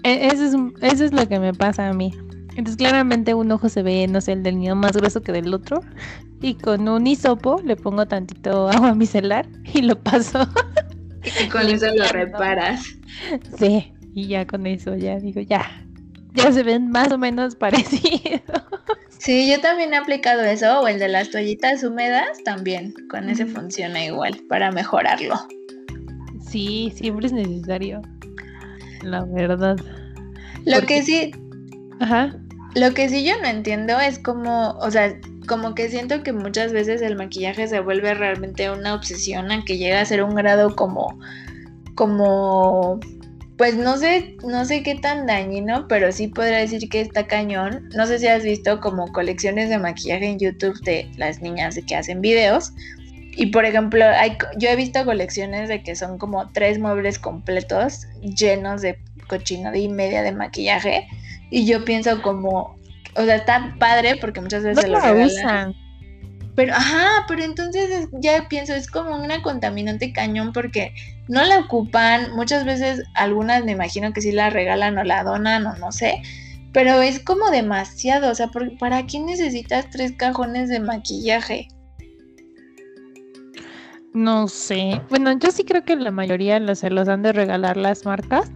E, 0.04 0.28
eso 0.28 0.46
es, 0.46 0.56
eso 0.82 1.06
es 1.06 1.14
lo 1.14 1.28
que 1.28 1.40
me 1.40 1.54
pasa 1.54 1.90
a 1.90 1.94
mí. 1.94 2.12
Entonces 2.58 2.76
claramente 2.76 3.36
un 3.36 3.52
ojo 3.52 3.70
se 3.70 3.84
ve, 3.84 4.08
no 4.08 4.20
sé, 4.20 4.32
el 4.32 4.42
del 4.42 4.58
niño 4.58 4.76
más 4.76 4.94
grueso 4.94 5.22
que 5.22 5.32
del 5.32 5.54
otro. 5.54 5.82
Y 6.42 6.56
con 6.56 6.88
un 6.88 7.06
hisopo 7.06 7.62
le 7.64 7.76
pongo 7.76 8.08
tantito 8.08 8.68
agua 8.70 8.96
micelar 8.96 9.48
y 9.74 9.84
lo 9.84 9.96
paso. 9.96 10.40
Y 11.24 11.50
con 11.50 11.68
eso 11.68 11.88
lo 11.94 12.08
reparas. 12.08 12.86
Sí, 13.58 13.94
y 14.14 14.28
ya 14.28 14.46
con 14.46 14.66
eso 14.68 14.96
ya 14.96 15.20
digo, 15.20 15.42
ya, 15.42 15.66
ya 16.34 16.52
se 16.52 16.64
ven 16.64 16.90
más 16.90 17.12
o 17.12 17.18
menos 17.18 17.56
parecidos. 17.60 18.42
Sí, 19.20 19.50
yo 19.50 19.60
también 19.60 19.94
he 19.94 19.98
aplicado 19.98 20.44
eso, 20.44 20.82
o 20.82 20.88
el 20.88 21.00
de 21.00 21.08
las 21.08 21.32
toallitas 21.32 21.84
húmedas 21.84 22.42
también, 22.46 22.94
con 23.10 23.30
ese 23.30 23.46
funciona 23.46 24.06
igual, 24.06 24.40
para 24.48 24.72
mejorarlo. 24.72 25.36
Sí, 26.40 26.94
siempre 26.96 27.28
es 27.28 27.34
necesario, 27.34 28.02
la 29.04 29.26
verdad. 29.26 29.78
Lo 30.66 30.82
que 30.82 31.04
sí... 31.04 31.32
Ajá. 32.00 32.36
Lo 32.76 32.94
que 32.94 33.10
sí 33.10 33.26
yo 33.26 33.34
no 33.42 33.48
entiendo 33.48 34.00
es 34.00 34.20
como, 34.20 34.78
o 34.80 34.92
sea, 34.92 35.20
como 35.48 35.74
que 35.74 35.90
siento 35.90 36.24
que 36.24 36.34
muchas 36.34 36.74
veces 36.74 37.02
el 37.02 37.16
maquillaje 37.16 37.68
se 37.68 37.80
vuelve 37.80 38.14
realmente 38.14 38.70
una 38.70 38.94
obsesión 38.94 39.52
a 39.52 39.64
que 39.66 39.78
llega 39.78 40.02
a 40.02 40.06
ser 40.06 40.24
un 40.24 40.36
grado 40.36 40.76
como, 40.76 41.18
como 41.96 43.00
pues 43.58 43.76
no 43.76 43.98
sé, 43.98 44.38
no 44.44 44.66
sé 44.66 44.84
qué 44.84 44.96
tan 44.96 45.26
dañino, 45.26 45.88
pero 45.88 46.12
sí 46.12 46.28
podría 46.28 46.60
decir 46.60 46.88
que 46.90 47.02
está 47.02 47.26
cañón. 47.26 47.90
No 47.96 48.06
sé 48.06 48.20
si 48.20 48.28
has 48.28 48.44
visto 48.44 48.80
como 48.80 49.12
colecciones 49.12 49.70
de 49.70 49.80
maquillaje 49.80 50.28
en 50.28 50.38
YouTube 50.38 50.80
de 50.84 51.10
las 51.18 51.42
niñas 51.42 51.80
que 51.88 51.96
hacen 51.96 52.22
videos. 52.22 52.74
Y 53.36 53.48
por 53.48 53.66
ejemplo, 53.66 54.06
hay, 54.06 54.38
yo 54.58 54.70
he 54.70 54.76
visto 54.76 55.04
colecciones 55.06 55.70
de 55.70 55.82
que 55.82 55.96
son 55.96 56.20
como 56.20 56.48
tres 56.50 56.78
muebles 56.78 57.18
completos 57.18 58.06
llenos 58.22 58.84
de 58.84 59.00
cochinada 59.28 59.78
y 59.78 59.90
media 59.90 60.22
de 60.22 60.34
maquillaje. 60.34 61.08
Y 61.50 61.66
yo 61.66 61.84
pienso 61.84 62.22
como, 62.22 62.77
o 63.18 63.26
sea, 63.26 63.36
está 63.36 63.76
padre 63.80 64.16
porque 64.22 64.42
muchas 64.42 64.64
veces 64.64 64.84
se 64.84 64.90
lo 64.90 65.00
regalan. 65.00 65.76
Pero, 66.56 66.74
ajá, 66.74 67.26
pero 67.28 67.44
entonces 67.44 68.08
ya 68.14 68.48
pienso, 68.50 68.74
es 68.74 68.90
como 68.90 69.16
una 69.16 69.44
contaminante 69.44 70.12
cañón 70.12 70.54
porque 70.54 70.92
no 71.28 71.44
la 71.44 71.60
ocupan, 71.60 72.32
muchas 72.36 72.66
veces 72.66 73.04
algunas 73.14 73.64
me 73.64 73.74
imagino 73.74 74.12
que 74.12 74.22
sí 74.22 74.32
la 74.32 74.50
regalan 74.50 74.98
o 74.98 75.04
la 75.04 75.24
donan 75.24 75.68
o 75.68 75.76
no 75.78 75.92
sé, 75.92 76.20
pero 76.74 77.02
es 77.02 77.20
como 77.20 77.52
demasiado, 77.52 78.32
o 78.32 78.36
sea, 78.36 78.50
¿para 78.80 79.06
qué 79.06 79.20
necesitas 79.20 79.90
tres 79.92 80.14
cajones 80.14 80.70
de 80.70 80.80
maquillaje? 80.80 81.68
No 84.14 84.48
sé, 84.48 85.00
bueno, 85.10 85.38
yo 85.38 85.52
sí 85.52 85.64
creo 85.64 85.86
que 85.86 85.96
la 85.96 86.10
mayoría 86.10 86.76
se 86.76 86.90
los 86.90 87.08
han 87.08 87.22
de 87.22 87.34
regalar 87.34 87.78
las 87.78 88.04
marcas, 88.04 88.52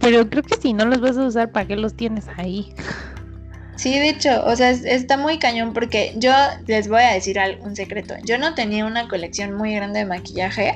pero 0.00 0.28
creo 0.28 0.42
que 0.42 0.56
si 0.56 0.74
no 0.74 0.84
los 0.84 1.00
vas 1.00 1.16
a 1.16 1.24
usar, 1.24 1.50
¿para 1.50 1.66
qué 1.66 1.76
los 1.76 1.94
tienes 1.94 2.26
ahí? 2.36 2.74
Sí, 3.76 3.98
de 3.98 4.10
hecho, 4.10 4.44
o 4.44 4.54
sea, 4.54 4.70
está 4.70 5.16
muy 5.16 5.38
cañón 5.38 5.72
porque 5.72 6.14
yo 6.16 6.32
les 6.66 6.88
voy 6.88 7.02
a 7.02 7.12
decir 7.12 7.38
un 7.60 7.74
secreto. 7.74 8.14
Yo 8.24 8.38
no 8.38 8.54
tenía 8.54 8.86
una 8.86 9.08
colección 9.08 9.54
muy 9.54 9.74
grande 9.74 10.00
de 10.00 10.06
maquillaje, 10.06 10.74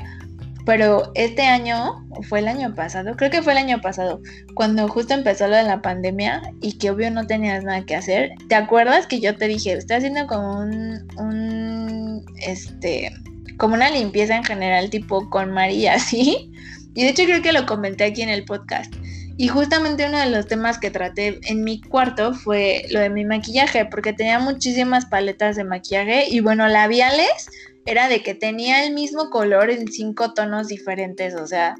pero 0.66 1.12
este 1.14 1.42
año, 1.42 2.04
o 2.10 2.22
fue 2.22 2.40
el 2.40 2.48
año 2.48 2.74
pasado, 2.74 3.16
creo 3.16 3.30
que 3.30 3.40
fue 3.40 3.52
el 3.52 3.58
año 3.58 3.80
pasado, 3.80 4.20
cuando 4.54 4.88
justo 4.88 5.14
empezó 5.14 5.46
lo 5.48 5.56
de 5.56 5.62
la 5.62 5.80
pandemia 5.80 6.42
y 6.60 6.76
que 6.76 6.90
obvio 6.90 7.10
no 7.10 7.26
tenías 7.26 7.64
nada 7.64 7.86
que 7.86 7.94
hacer. 7.94 8.32
¿Te 8.48 8.54
acuerdas 8.54 9.06
que 9.06 9.20
yo 9.20 9.36
te 9.36 9.48
dije, 9.48 9.72
estoy 9.72 9.96
haciendo 9.96 10.26
como 10.26 10.58
un, 10.58 11.08
un 11.16 12.24
este, 12.46 13.12
como 13.56 13.74
una 13.74 13.90
limpieza 13.90 14.36
en 14.36 14.44
general, 14.44 14.90
tipo 14.90 15.30
con 15.30 15.52
María, 15.52 15.94
así? 15.94 16.50
Y 16.94 17.04
de 17.04 17.10
hecho 17.10 17.24
creo 17.24 17.42
que 17.42 17.52
lo 17.52 17.64
comenté 17.64 18.04
aquí 18.04 18.22
en 18.22 18.28
el 18.28 18.44
podcast. 18.44 18.92
Y 19.38 19.46
justamente 19.46 20.04
uno 20.04 20.18
de 20.18 20.30
los 20.30 20.48
temas 20.48 20.78
que 20.78 20.90
traté 20.90 21.38
en 21.44 21.62
mi 21.62 21.80
cuarto 21.80 22.34
fue 22.34 22.86
lo 22.90 22.98
de 22.98 23.08
mi 23.08 23.24
maquillaje, 23.24 23.84
porque 23.86 24.12
tenía 24.12 24.40
muchísimas 24.40 25.06
paletas 25.06 25.54
de 25.54 25.62
maquillaje 25.62 26.26
y 26.28 26.40
bueno, 26.40 26.66
labiales 26.66 27.48
era 27.86 28.08
de 28.08 28.20
que 28.20 28.34
tenía 28.34 28.84
el 28.84 28.92
mismo 28.92 29.30
color 29.30 29.70
en 29.70 29.86
cinco 29.86 30.34
tonos 30.34 30.66
diferentes, 30.66 31.36
o 31.36 31.46
sea, 31.46 31.76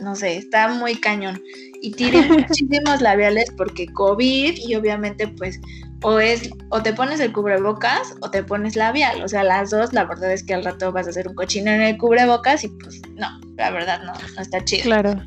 no 0.00 0.14
sé, 0.14 0.36
está 0.36 0.68
muy 0.68 0.94
cañón. 0.94 1.42
Y 1.80 1.90
tiré 1.90 2.22
muchísimos 2.28 3.00
labiales 3.00 3.50
porque 3.56 3.88
COVID 3.88 4.54
y 4.56 4.74
obviamente 4.76 5.26
pues 5.26 5.58
o 6.04 6.20
es 6.20 6.50
o 6.68 6.84
te 6.84 6.92
pones 6.92 7.18
el 7.18 7.32
cubrebocas 7.32 8.14
o 8.20 8.30
te 8.30 8.44
pones 8.44 8.76
labial, 8.76 9.24
o 9.24 9.28
sea, 9.28 9.42
las 9.42 9.70
dos, 9.70 9.92
la 9.92 10.04
verdad 10.04 10.32
es 10.32 10.44
que 10.44 10.54
al 10.54 10.62
rato 10.62 10.92
vas 10.92 11.08
a 11.08 11.10
hacer 11.10 11.26
un 11.26 11.34
cochino 11.34 11.72
en 11.72 11.80
el 11.80 11.98
cubrebocas 11.98 12.62
y 12.62 12.68
pues 12.68 13.02
no, 13.16 13.28
la 13.56 13.70
verdad 13.72 14.04
no, 14.04 14.12
no 14.12 14.40
está 14.40 14.64
chido. 14.64 14.84
Claro. 14.84 15.20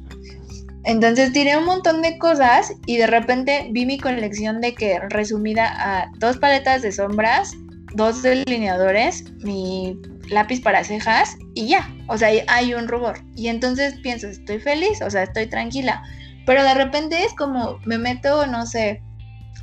Entonces 0.86 1.34
tiré 1.34 1.58
un 1.58 1.66
montón 1.66 2.02
de 2.02 2.18
cosas 2.20 2.74
y 2.86 2.98
de 2.98 3.08
repente 3.08 3.68
vi 3.72 3.86
mi 3.86 3.98
colección 3.98 4.62
de 4.62 4.76
que 4.76 5.00
resumida 5.10 5.74
a 5.78 6.12
dos 6.20 6.38
paletas 6.38 6.84
de 6.84 6.92
sombras, 6.92 7.54
dos 7.96 8.22
delineadores, 8.22 9.24
mi 9.44 10.00
lápiz 10.30 10.62
para 10.62 10.84
cejas 10.84 11.38
y 11.56 11.68
ya. 11.68 11.90
O 12.08 12.18
sea, 12.18 12.30
hay 12.48 12.74
un 12.74 12.88
rubor. 12.88 13.18
Y 13.36 13.48
entonces 13.48 13.96
pienso, 14.04 14.28
estoy 14.28 14.60
feliz, 14.60 15.02
o 15.02 15.10
sea, 15.10 15.24
estoy 15.24 15.48
tranquila. 15.48 16.04
Pero 16.46 16.64
de 16.64 16.76
repente 16.76 17.24
es 17.24 17.34
como 17.34 17.80
me 17.86 17.98
meto, 17.98 18.46
no 18.46 18.68
sé, 18.68 19.02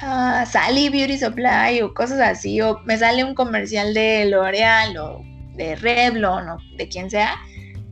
a 0.00 0.45
Sally 0.45 0.88
Beauty 0.88 1.19
Supply 1.19 1.81
o 1.83 1.95
cosas 1.95 2.21
así, 2.21 2.61
o 2.61 2.81
me 2.85 2.99
sale 2.99 3.23
un 3.23 3.35
comercial 3.35 3.95
de 3.95 4.25
L'Oreal 4.26 4.97
o 4.97 5.23
de 5.55 5.76
Revlon 5.76 6.49
o 6.49 6.57
de 6.76 6.88
quien 6.88 7.09
sea. 7.11 7.37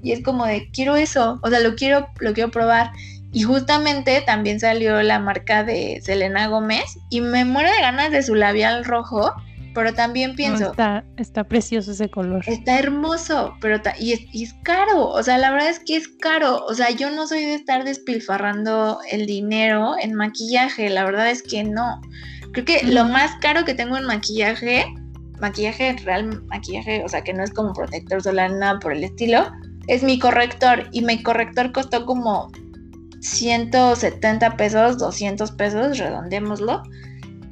Y 0.02 0.12
es 0.12 0.22
como 0.22 0.46
de, 0.46 0.68
quiero 0.72 0.96
eso, 0.96 1.38
o 1.42 1.50
sea, 1.50 1.60
lo 1.60 1.76
quiero, 1.76 2.08
lo 2.20 2.32
quiero 2.32 2.50
probar. 2.50 2.90
Y 3.32 3.42
justamente 3.42 4.22
también 4.22 4.58
salió 4.58 5.02
la 5.02 5.18
marca 5.20 5.62
de 5.62 6.00
Selena 6.02 6.48
Gómez 6.48 6.98
y 7.10 7.20
me 7.20 7.44
muero 7.44 7.70
de 7.70 7.80
ganas 7.80 8.10
de 8.10 8.22
su 8.22 8.34
labial 8.34 8.84
rojo, 8.84 9.32
pero 9.72 9.94
también 9.94 10.34
pienso... 10.34 10.70
está, 10.70 11.04
está 11.16 11.44
precioso 11.44 11.92
ese 11.92 12.08
color. 12.08 12.42
Está 12.46 12.78
hermoso, 12.78 13.54
pero 13.60 13.80
y, 13.98 14.12
es, 14.12 14.20
y 14.32 14.44
es 14.44 14.54
caro, 14.64 15.08
o 15.08 15.22
sea, 15.22 15.38
la 15.38 15.52
verdad 15.52 15.68
es 15.68 15.78
que 15.78 15.96
es 15.96 16.08
caro, 16.08 16.64
o 16.64 16.74
sea, 16.74 16.90
yo 16.90 17.10
no 17.10 17.28
soy 17.28 17.44
de 17.44 17.54
estar 17.54 17.84
despilfarrando 17.84 18.98
el 19.10 19.26
dinero 19.26 19.94
en 20.00 20.14
maquillaje, 20.14 20.90
la 20.90 21.04
verdad 21.04 21.30
es 21.30 21.42
que 21.42 21.62
no. 21.62 22.00
Creo 22.52 22.64
que 22.64 22.82
lo 22.84 23.04
más 23.04 23.30
caro 23.40 23.64
que 23.64 23.74
tengo 23.74 23.96
en 23.96 24.06
maquillaje, 24.06 24.86
maquillaje 25.38 25.96
real, 26.04 26.42
maquillaje, 26.46 27.04
o 27.04 27.08
sea, 27.08 27.22
que 27.22 27.32
no 27.32 27.44
es 27.44 27.52
como 27.52 27.72
protector 27.72 28.20
solar, 28.22 28.50
nada 28.50 28.80
por 28.80 28.92
el 28.92 29.04
estilo, 29.04 29.52
es 29.86 30.02
mi 30.02 30.18
corrector 30.18 30.88
y 30.90 31.02
mi 31.02 31.22
corrector 31.22 31.70
costó 31.70 32.06
como 32.06 32.50
170 33.20 34.56
pesos, 34.56 34.98
200 34.98 35.50
pesos, 35.52 35.98
redondémoslo. 35.98 36.82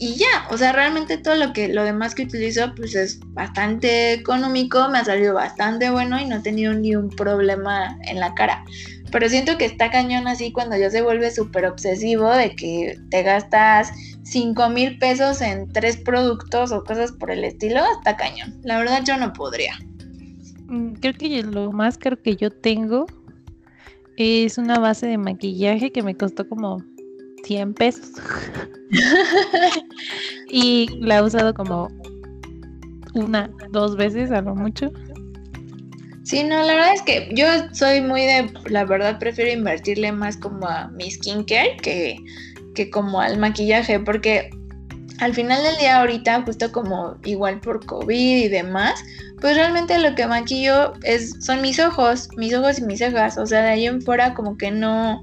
Y 0.01 0.15
ya, 0.15 0.47
o 0.51 0.57
sea, 0.57 0.73
realmente 0.73 1.19
todo 1.19 1.35
lo 1.35 1.53
que 1.53 1.69
lo 1.69 1.83
demás 1.83 2.15
que 2.15 2.23
utilizo 2.23 2.73
pues 2.77 2.95
es 2.95 3.19
bastante 3.33 4.13
económico, 4.13 4.89
me 4.91 4.99
ha 4.99 5.05
salido 5.05 5.35
bastante 5.35 5.91
bueno 5.91 6.21
y 6.21 6.25
no 6.25 6.37
he 6.37 6.41
tenido 6.41 6.73
ni 6.73 6.95
un 6.95 7.11
problema 7.11 7.99
en 8.03 8.21
la 8.21 8.33
cara. 8.35 8.65
Pero 9.11 9.29
siento 9.29 9.59
que 9.59 9.65
está 9.65 9.91
cañón 9.91 10.29
así 10.29 10.53
cuando 10.53 10.77
ya 10.77 10.91
se 10.91 11.03
vuelve 11.03 11.31
súper 11.33 11.67
obsesivo 11.67 12.31
de 12.31 12.55
que 12.55 12.97
te 13.11 13.23
gastas 13.25 13.91
5 14.23 14.69
mil 14.69 14.99
pesos 14.99 15.41
en 15.41 15.73
tres 15.73 15.97
productos 15.97 16.71
o 16.71 16.85
cosas 16.85 17.11
por 17.13 17.33
el 17.33 17.43
estilo, 17.43 17.81
está 17.99 18.17
cañón. 18.17 18.61
La 18.63 18.79
verdad 18.79 19.03
yo 19.05 19.17
no 19.17 19.33
podría. 19.33 19.75
Mm, 20.69 20.93
creo 21.01 21.15
que 21.15 21.43
lo 21.43 21.73
más 21.73 21.99
caro 21.99 22.21
que 22.23 22.37
yo 22.37 22.51
tengo 22.51 23.07
es 24.19 24.59
una 24.59 24.79
base 24.79 25.07
de 25.07 25.17
maquillaje 25.17 25.93
que 25.93 26.03
me 26.03 26.17
costó 26.17 26.49
como 26.49 26.83
100 27.45 27.75
pesos. 27.75 28.13
y 30.51 30.89
la 31.01 31.19
he 31.19 31.23
usado 31.23 31.55
como 31.55 31.89
una, 33.15 33.51
dos 33.71 33.97
veces 33.97 34.33
a 34.33 34.41
lo 34.41 34.57
mucho. 34.57 34.91
Sí, 36.25 36.43
no, 36.43 36.63
la 36.63 36.75
verdad 36.75 36.95
es 36.95 37.03
que 37.03 37.31
yo 37.33 37.47
soy 37.73 38.01
muy 38.01 38.23
de, 38.23 38.53
la 38.67 38.85
verdad 38.85 39.19
prefiero 39.19 39.53
invertirle 39.53 40.13
más 40.13 40.37
como 40.37 40.67
a 40.67 40.89
mi 40.89 41.11
skincare 41.11 41.77
que, 41.81 42.19
que 42.75 42.91
como 42.91 43.21
al 43.21 43.39
maquillaje, 43.39 44.01
porque 44.01 44.51
al 45.21 45.35
final 45.35 45.63
del 45.63 45.77
día 45.79 46.01
ahorita, 46.01 46.43
justo 46.43 46.71
como 46.71 47.17
igual 47.25 47.61
por 47.61 47.85
COVID 47.85 48.45
y 48.45 48.49
demás, 48.49 49.03
pues 49.41 49.57
realmente 49.57 49.99
lo 49.99 50.15
que 50.15 50.27
maquillo 50.27 50.93
es, 51.03 51.35
son 51.41 51.61
mis 51.61 51.79
ojos, 51.81 52.29
mis 52.37 52.55
ojos 52.55 52.79
y 52.79 52.83
mis 52.83 52.99
cejas. 52.99 53.39
O 53.39 53.47
sea, 53.47 53.63
de 53.63 53.69
ahí 53.71 53.87
en 53.87 54.03
fuera 54.03 54.35
como 54.35 54.57
que 54.57 54.71
no... 54.71 55.23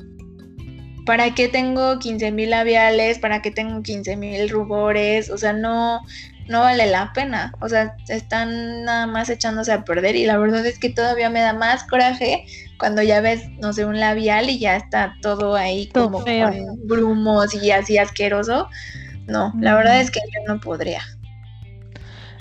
¿Para 1.06 1.36
qué 1.36 1.48
tengo 1.48 2.00
15 2.00 2.32
mil 2.32 2.50
labiales? 2.50 3.20
¿Para 3.20 3.42
qué 3.42 3.52
tengo 3.52 3.84
15 3.84 4.16
mil 4.16 4.50
rubores? 4.50 5.30
O 5.30 5.38
sea, 5.38 5.54
no, 5.54 6.02
no 6.48 6.62
vale 6.62 6.88
la 6.88 7.14
pena. 7.14 7.54
O 7.62 7.70
sea, 7.70 7.96
están 8.10 8.84
nada 8.84 9.06
más 9.06 9.30
echándose 9.30 9.72
a 9.72 9.86
perder 9.86 10.16
y 10.16 10.26
la 10.26 10.38
verdad 10.38 10.66
es 10.66 10.80
que 10.80 10.90
todavía 10.90 11.30
me 11.30 11.42
da 11.42 11.54
más 11.54 11.84
coraje 11.84 12.46
cuando 12.80 13.04
ya 13.04 13.22
ves, 13.22 13.48
no 13.62 13.72
sé, 13.72 13.86
un 13.86 14.00
labial 14.00 14.50
y 14.50 14.58
ya 14.58 14.76
está 14.76 15.16
todo 15.22 15.56
ahí 15.56 15.90
como 15.90 16.24
con 16.24 16.88
grumos 16.88 17.54
y 17.54 17.70
así 17.70 18.00
asqueroso. 18.00 18.68
No, 19.28 19.54
la 19.60 19.76
verdad 19.76 20.02
es 20.02 20.12
que 20.12 20.20
yo 20.20 20.54
no 20.54 20.60
podría. 20.60 21.02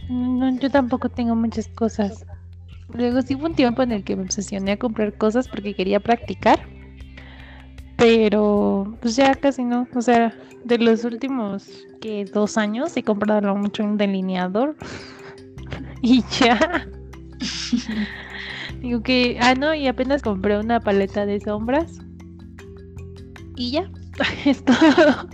No, 0.09 0.59
yo 0.59 0.71
tampoco 0.71 1.09
tengo 1.09 1.35
muchas 1.35 1.69
cosas. 1.69 2.27
Luego 2.93 3.23
sí 3.23 3.37
fue 3.37 3.51
un 3.51 3.55
tiempo 3.55 3.83
en 3.83 3.93
el 3.93 4.05
que 4.05 4.17
me 4.17 4.25
obsesioné 4.25 4.73
a 4.73 4.79
comprar 4.79 5.15
cosas 5.15 5.49
porque 5.49 5.75
quería 5.75 6.01
practicar. 6.01 6.61
Pero 7.97 8.97
pues 9.01 9.17
ya 9.17 9.35
casi 9.35 9.65
no. 9.65 9.89
O 9.95 10.03
sea, 10.03 10.35
de 10.65 10.79
los 10.79 11.05
últimos 11.05 11.69
que 12.01 12.25
dos 12.27 12.59
años 12.59 12.97
he 12.97 13.03
comprado 13.03 13.55
mucho 13.57 13.83
un 13.83 13.97
delineador. 13.97 14.77
y 16.03 16.23
ya. 16.39 16.87
Digo 18.81 19.03
que, 19.03 19.39
ah, 19.41 19.55
no, 19.55 19.75
y 19.75 19.87
apenas 19.87 20.23
compré 20.23 20.59
una 20.59 20.81
paleta 20.81 21.25
de 21.25 21.41
sombras. 21.41 22.01
Y 23.57 23.71
ya, 23.71 23.91
es 24.45 24.63
todo. 24.65 25.29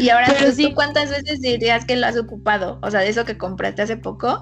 Y 0.00 0.08
ahora, 0.08 0.28
¿tú 0.56 0.74
cuántas 0.74 1.10
veces 1.10 1.42
dirías 1.42 1.84
que 1.84 1.94
lo 1.94 2.06
has 2.06 2.16
ocupado? 2.16 2.78
O 2.82 2.90
sea, 2.90 3.00
de 3.00 3.10
eso 3.10 3.26
que 3.26 3.36
compraste 3.36 3.82
hace 3.82 3.98
poco. 3.98 4.40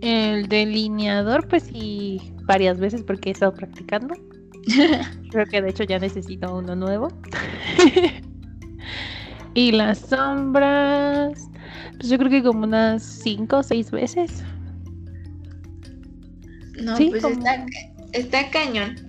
El 0.00 0.48
delineador, 0.48 1.46
pues 1.46 1.62
sí, 1.64 2.20
varias 2.42 2.78
veces 2.80 3.04
porque 3.04 3.28
he 3.28 3.32
estado 3.32 3.54
practicando. 3.54 4.14
Creo 5.30 5.46
que 5.46 5.62
de 5.62 5.70
hecho 5.70 5.84
ya 5.84 6.00
necesito 6.00 6.52
uno 6.56 6.74
nuevo. 6.74 7.08
y 9.54 9.70
las 9.70 9.98
sombras, 9.98 11.48
pues 11.96 12.08
yo 12.08 12.18
creo 12.18 12.30
que 12.30 12.42
como 12.42 12.64
unas 12.64 13.04
cinco 13.04 13.58
o 13.58 13.62
seis 13.62 13.92
veces. 13.92 14.42
No, 16.82 16.96
pues 16.96 17.24
está, 17.24 17.64
está 18.12 18.50
cañón. 18.50 19.05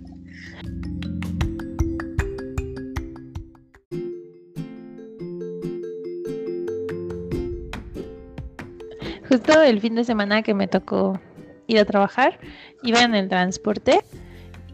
El 9.46 9.79
fin 9.82 9.96
de 9.96 10.03
semana 10.03 10.41
que 10.41 10.53
me 10.53 10.67
tocó 10.67 11.20
ir 11.67 11.79
a 11.79 11.86
trabajar, 11.86 12.39
iba 12.84 13.01
en 13.01 13.13
el 13.13 13.29
transporte 13.29 14.00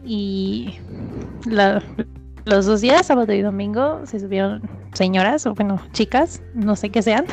y 0.04 0.78
los 2.44 2.66
dos 2.66 2.80
días, 2.80 3.06
sábado 3.06 3.32
y 3.32 3.42
domingo, 3.42 4.00
se 4.06 4.20
subieron 4.20 4.62
señoras, 4.92 5.46
o 5.46 5.54
bueno, 5.54 5.80
chicas, 5.92 6.42
no 6.54 6.76
sé 6.76 6.90
qué 6.90 7.02
sean. 7.02 7.26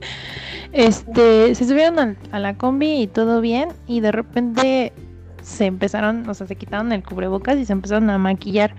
este, 0.72 1.54
se 1.54 1.64
subieron 1.66 2.16
a, 2.32 2.38
la 2.38 2.56
combi 2.56 3.02
y 3.02 3.06
todo 3.06 3.40
bien, 3.40 3.68
y 3.86 4.00
de 4.00 4.12
repente 4.12 4.92
se 5.42 5.66
empezaron, 5.66 6.28
o 6.28 6.34
sea, 6.34 6.46
se 6.46 6.56
quitaron 6.56 6.92
el 6.92 7.02
cubrebocas 7.02 7.56
y 7.56 7.64
se 7.64 7.72
empezaron 7.72 8.10
a 8.10 8.18
maquillar. 8.18 8.74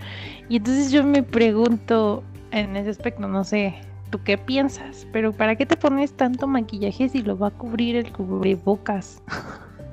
Y 0.49 0.57
entonces 0.57 0.91
yo 0.91 1.03
me 1.03 1.23
pregunto 1.23 2.23
en 2.51 2.75
ese 2.75 2.89
aspecto, 2.89 3.27
no 3.27 3.43
sé, 3.43 3.75
¿tú 4.11 4.21
qué 4.23 4.37
piensas? 4.37 5.07
Pero 5.11 5.31
¿para 5.31 5.55
qué 5.55 5.65
te 5.65 5.77
pones 5.77 6.15
tanto 6.15 6.45
maquillaje 6.45 7.09
si 7.09 7.21
lo 7.21 7.37
va 7.37 7.47
a 7.47 7.51
cubrir 7.51 7.95
el 7.95 8.11
cubrebocas? 8.11 9.21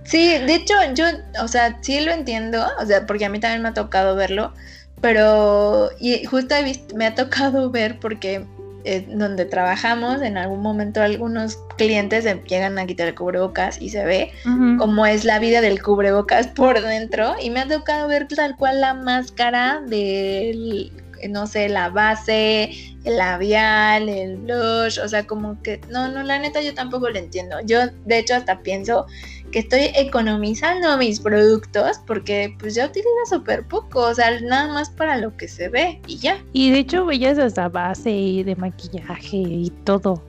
Sí, 0.05 0.39
de 0.39 0.55
hecho 0.55 0.75
yo, 0.95 1.05
o 1.43 1.49
sea, 1.49 1.79
sí 1.83 2.01
lo 2.01 2.13
entiendo, 2.13 2.67
o 2.81 2.87
sea, 2.87 3.07
porque 3.07 3.27
a 3.27 3.29
mí 3.29 3.41
también 3.41 3.63
me 3.63 3.69
ha 3.69 3.75
tocado 3.75 4.17
verlo, 4.17 4.53
pero 5.01 5.91
y 6.01 6.25
justo 6.25 6.55
me 6.95 7.07
ha 7.07 7.15
tocado 7.15 7.71
ver 7.71 8.01
porque 8.01 8.47
eh, 8.85 9.07
donde 9.07 9.45
trabajamos, 9.45 10.23
en 10.23 10.39
algún 10.39 10.63
momento 10.63 11.03
algunos 11.03 11.59
clientes 11.77 12.25
llegan 12.47 12.79
a 12.79 12.87
quitar 12.87 13.09
el 13.09 13.15
cubrebocas 13.15 13.83
y 13.83 13.91
se 13.91 14.05
ve 14.05 14.33
cómo 14.79 15.05
es 15.05 15.25
la 15.25 15.39
vida 15.39 15.61
del 15.61 15.83
cubrebocas 15.83 16.47
por 16.47 16.81
dentro 16.81 17.35
y 17.43 17.51
me 17.51 17.61
ha 17.61 17.69
tocado 17.69 18.09
ver 18.09 18.29
tal 18.29 18.57
cual 18.57 18.81
la 18.81 18.95
máscara 18.95 19.83
del 19.87 20.91
no 21.29 21.47
sé, 21.47 21.69
la 21.69 21.89
base, 21.91 22.71
el 23.05 23.17
labial, 23.17 24.09
el 24.09 24.37
blush, 24.37 24.99
o 24.99 25.09
sea, 25.09 25.27
como 25.27 25.61
que, 25.63 25.81
no, 25.91 26.09
no, 26.09 26.23
la 26.23 26.39
neta 26.39 26.61
yo 26.61 26.75
tampoco 26.75 27.09
lo 27.11 27.19
entiendo. 27.19 27.57
Yo, 27.65 27.81
de 28.05 28.19
hecho, 28.19 28.35
hasta 28.35 28.61
pienso 28.61 29.07
que 29.51 29.61
estoy 29.61 29.91
economizando 29.95 30.97
mis 30.99 31.21
productos 31.21 31.99
porque 32.07 32.55
pues 32.59 32.75
ya 32.75 32.87
utilizo 32.87 33.09
súper 33.29 33.67
poco, 33.67 34.01
o 34.01 34.15
sea, 34.15 34.41
nada 34.41 34.69
más 34.73 34.91
para 34.91 35.17
lo 35.17 35.37
que 35.37 35.49
se 35.49 35.69
ve 35.69 36.01
y 36.07 36.19
ya. 36.19 36.43
Y 36.53 36.71
de 36.71 36.81
hecho 36.81 37.07
veías 37.07 37.39
hasta 37.39 37.69
base 37.69 38.11
de 38.11 38.57
maquillaje 38.57 39.37
y 39.37 39.71
todo. 39.85 40.23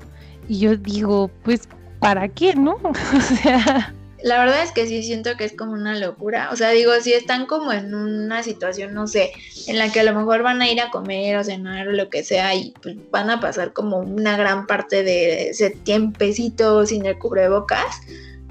Y 0.47 0.59
yo 0.59 0.77
digo, 0.77 1.29
pues, 1.43 1.67
¿para 1.99 2.27
qué, 2.27 2.55
no? 2.55 2.73
o 2.83 3.21
sea... 3.21 3.93
La 4.23 4.39
verdad 4.39 4.63
es 4.63 4.71
que 4.71 4.85
sí 4.85 5.01
siento 5.03 5.37
que 5.37 5.45
es 5.45 5.55
como 5.55 5.73
una 5.73 5.97
locura. 5.97 6.49
O 6.51 6.55
sea, 6.55 6.69
digo, 6.71 6.91
si 7.01 7.13
están 7.13 7.45
como 7.45 7.71
en 7.71 7.93
una 7.93 8.43
situación, 8.43 8.93
no 8.93 9.07
sé, 9.07 9.31
en 9.67 9.77
la 9.77 9.91
que 9.91 10.01
a 10.01 10.03
lo 10.03 10.13
mejor 10.13 10.43
van 10.43 10.61
a 10.61 10.69
ir 10.69 10.81
a 10.81 10.89
comer 10.89 11.37
o 11.37 11.43
cenar 11.43 11.87
o 11.87 11.91
lo 11.91 12.09
que 12.09 12.23
sea 12.23 12.53
y 12.55 12.73
pues, 12.81 12.97
van 13.11 13.29
a 13.29 13.39
pasar 13.39 13.73
como 13.73 13.99
una 13.99 14.35
gran 14.35 14.67
parte 14.67 15.03
de 15.03 15.49
ese 15.49 15.69
tiempecito 15.71 16.85
sin 16.85 17.05
el 17.05 17.17
cubrebocas, 17.17 18.01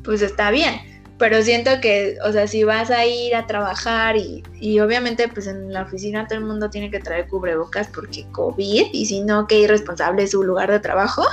pues 0.03 0.23
está 0.23 0.51
bien. 0.51 0.75
Pero 1.19 1.43
siento 1.43 1.81
que, 1.81 2.17
o 2.25 2.33
sea, 2.33 2.47
si 2.47 2.63
vas 2.63 2.91
a 2.91 3.05
ir 3.05 3.35
a 3.35 3.47
trabajar 3.47 4.17
y, 4.17 4.45
y 4.61 4.79
obviamente 4.79 5.27
pues 5.27 5.49
en 5.49 5.73
la 5.73 5.83
oficina 5.83 6.29
todo 6.29 6.39
el 6.39 6.45
mundo 6.45 6.71
tiene 6.71 6.93
que 6.93 7.01
traer 7.01 7.27
cubrebocas 7.27 7.89
porque 7.89 8.25
COVID 8.31 8.87
y 8.93 9.07
si 9.07 9.21
no, 9.23 9.49
qué 9.49 9.59
irresponsable 9.59 10.23
es 10.23 10.31
su 10.31 10.45
lugar 10.45 10.71
de 10.71 10.79
trabajo. 10.79 11.25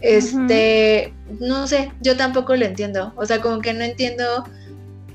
Este, 0.00 1.12
no 1.40 1.66
sé, 1.66 1.92
yo 2.00 2.16
tampoco 2.16 2.54
lo 2.54 2.64
entiendo. 2.64 3.12
O 3.16 3.26
sea, 3.26 3.40
como 3.40 3.60
que 3.60 3.72
no 3.72 3.84
entiendo 3.84 4.44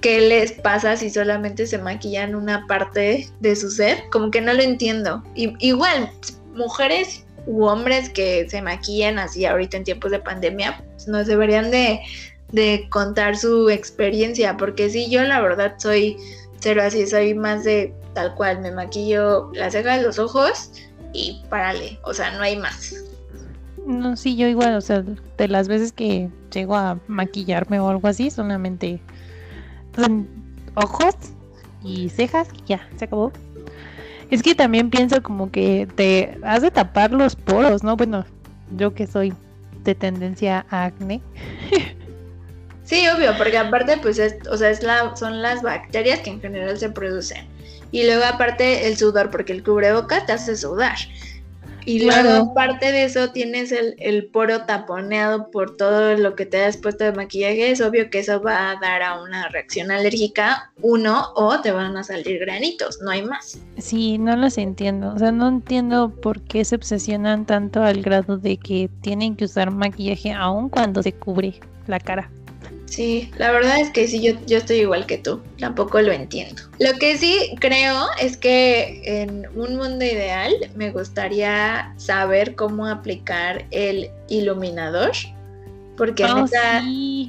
qué 0.01 0.21
les 0.21 0.53
pasa 0.53 0.97
si 0.97 1.09
solamente 1.09 1.67
se 1.67 1.77
maquillan 1.77 2.35
una 2.35 2.65
parte 2.67 3.27
de 3.39 3.55
su 3.55 3.69
ser. 3.69 4.03
Como 4.11 4.31
que 4.31 4.41
no 4.41 4.53
lo 4.53 4.61
entiendo. 4.61 5.23
Y, 5.35 5.53
igual, 5.65 6.11
mujeres 6.53 7.25
u 7.45 7.65
hombres 7.65 8.09
que 8.09 8.49
se 8.49 8.61
maquillan 8.61 9.19
así 9.19 9.45
ahorita 9.45 9.77
en 9.77 9.83
tiempos 9.83 10.11
de 10.11 10.19
pandemia, 10.19 10.83
pues 11.05 11.27
deberían 11.27 11.71
de, 11.71 11.99
de 12.51 12.87
contar 12.89 13.37
su 13.37 13.69
experiencia. 13.69 14.57
Porque 14.57 14.89
sí, 14.89 15.09
yo 15.09 15.23
la 15.23 15.41
verdad 15.41 15.75
soy 15.77 16.17
cero 16.59 16.81
así, 16.83 17.05
soy 17.07 17.33
más 17.33 17.63
de 17.63 17.93
tal 18.13 18.35
cual, 18.35 18.59
me 18.61 18.71
maquillo 18.71 19.51
las 19.53 19.73
cejas, 19.73 20.01
los 20.01 20.19
ojos 20.19 20.71
y 21.13 21.43
párale. 21.49 21.99
O 22.03 22.13
sea, 22.13 22.31
no 22.31 22.43
hay 22.43 22.57
más. 22.57 22.95
No, 23.85 24.15
sí, 24.15 24.35
yo 24.35 24.47
igual, 24.47 24.75
o 24.75 24.81
sea, 24.81 25.03
de 25.37 25.47
las 25.47 25.67
veces 25.67 25.91
que 25.91 26.29
llego 26.53 26.75
a 26.75 26.99
maquillarme 27.07 27.79
o 27.79 27.89
algo 27.89 28.07
así, 28.07 28.29
solamente 28.29 29.01
ojos 30.75 31.15
y 31.83 32.09
cejas 32.09 32.47
ya, 32.67 32.87
se 32.97 33.05
acabó. 33.05 33.31
Es 34.29 34.43
que 34.43 34.55
también 34.55 34.89
pienso 34.89 35.21
como 35.21 35.51
que 35.51 35.87
te 35.95 36.37
has 36.43 36.61
de 36.61 36.71
tapar 36.71 37.11
los 37.11 37.35
poros, 37.35 37.83
¿no? 37.83 37.97
Bueno, 37.97 38.25
yo 38.77 38.93
que 38.93 39.07
soy 39.07 39.33
de 39.83 39.95
tendencia 39.95 40.65
a 40.69 40.85
acné. 40.85 41.21
Sí, 42.83 43.07
obvio, 43.07 43.37
porque 43.37 43.57
aparte, 43.57 43.97
pues, 44.01 44.19
es, 44.19 44.35
o 44.49 44.57
sea, 44.57 44.69
es 44.69 44.83
la, 44.83 45.15
son 45.15 45.41
las 45.41 45.61
bacterias 45.61 46.19
que 46.19 46.29
en 46.29 46.41
general 46.41 46.77
se 46.77 46.89
producen. 46.89 47.47
Y 47.89 48.03
luego 48.03 48.25
aparte 48.25 48.85
el 48.85 48.97
sudor, 48.97 49.31
porque 49.31 49.53
el 49.53 49.63
cubrebocas 49.63 50.25
te 50.25 50.33
hace 50.33 50.57
sudar. 50.57 50.97
Y 51.85 52.03
luego, 52.03 52.51
aparte 52.51 52.91
de 52.91 53.05
eso, 53.05 53.31
tienes 53.31 53.71
el, 53.71 54.25
poro 54.27 54.65
taponeado 54.65 55.49
por 55.51 55.75
todo 55.77 56.15
lo 56.15 56.35
que 56.35 56.45
te 56.45 56.63
has 56.63 56.77
puesto 56.77 57.03
de 57.03 57.11
maquillaje. 57.11 57.71
Es 57.71 57.81
obvio 57.81 58.09
que 58.09 58.19
eso 58.19 58.41
va 58.41 58.71
a 58.71 58.79
dar 58.79 59.01
a 59.01 59.21
una 59.21 59.47
reacción 59.49 59.91
alérgica, 59.91 60.71
uno, 60.81 61.27
o 61.35 61.59
te 61.61 61.71
van 61.71 61.97
a 61.97 62.03
salir 62.03 62.39
granitos, 62.39 62.99
no 63.01 63.11
hay 63.11 63.23
más. 63.23 63.59
Sí, 63.77 64.17
no 64.17 64.35
los 64.35 64.57
entiendo. 64.57 65.13
O 65.13 65.19
sea, 65.19 65.31
no 65.31 65.47
entiendo 65.47 66.09
por 66.21 66.41
qué 66.41 66.63
se 66.65 66.75
obsesionan 66.75 67.45
tanto 67.45 67.83
al 67.83 68.01
grado 68.01 68.37
de 68.37 68.57
que 68.57 68.89
tienen 69.01 69.35
que 69.35 69.45
usar 69.45 69.71
maquillaje 69.71 70.31
aún 70.31 70.69
cuando 70.69 71.01
se 71.01 71.13
cubre 71.13 71.59
la 71.87 71.99
cara. 71.99 72.29
Sí, 72.91 73.31
la 73.37 73.51
verdad 73.51 73.79
es 73.79 73.89
que 73.89 74.05
sí, 74.05 74.21
yo, 74.21 74.33
yo 74.47 74.57
estoy 74.57 74.79
igual 74.79 75.05
que 75.05 75.17
tú, 75.17 75.41
tampoco 75.57 76.01
lo 76.01 76.11
entiendo. 76.11 76.61
Lo 76.77 76.91
que 76.99 77.17
sí 77.17 77.55
creo 77.61 78.07
es 78.19 78.35
que 78.35 79.01
en 79.05 79.47
un 79.55 79.77
mundo 79.77 80.03
ideal 80.03 80.53
me 80.75 80.91
gustaría 80.91 81.93
saber 81.95 82.53
cómo 82.55 82.85
aplicar 82.85 83.63
el 83.71 84.11
iluminador, 84.27 85.11
porque 85.95 86.25
oh, 86.25 86.45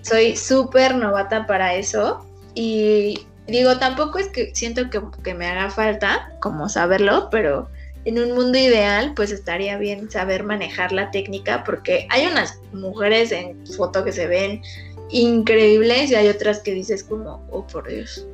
soy 0.03 0.35
súper 0.35 0.97
novata 0.97 1.47
para 1.47 1.77
eso 1.77 2.27
y 2.57 3.21
digo, 3.47 3.79
tampoco 3.79 4.19
es 4.19 4.27
que 4.31 4.53
siento 4.57 4.91
que, 4.91 5.01
que 5.23 5.33
me 5.33 5.47
haga 5.47 5.71
falta 5.71 6.33
como 6.41 6.69
saberlo, 6.69 7.29
pero 7.31 7.69
en 8.05 8.19
un 8.19 8.33
mundo 8.33 8.59
ideal, 8.59 9.13
pues 9.15 9.31
estaría 9.31 9.79
bien 9.79 10.11
saber 10.11 10.43
manejar 10.43 10.91
la 10.91 11.13
técnica 11.13 11.63
porque 11.63 12.09
hay 12.11 12.27
unas 12.27 12.59
mujeres 12.73 13.31
en 13.31 13.65
foto 13.65 14.05
que 14.05 14.11
se 14.11 14.27
ven 14.27 14.61
increíbles 15.13 16.11
y 16.11 16.15
hay 16.15 16.29
otras 16.29 16.61
que 16.61 16.75
dices 16.75 17.05
como, 17.05 17.47
oh 17.51 17.67
por 17.67 17.89
Dios, 17.89 18.27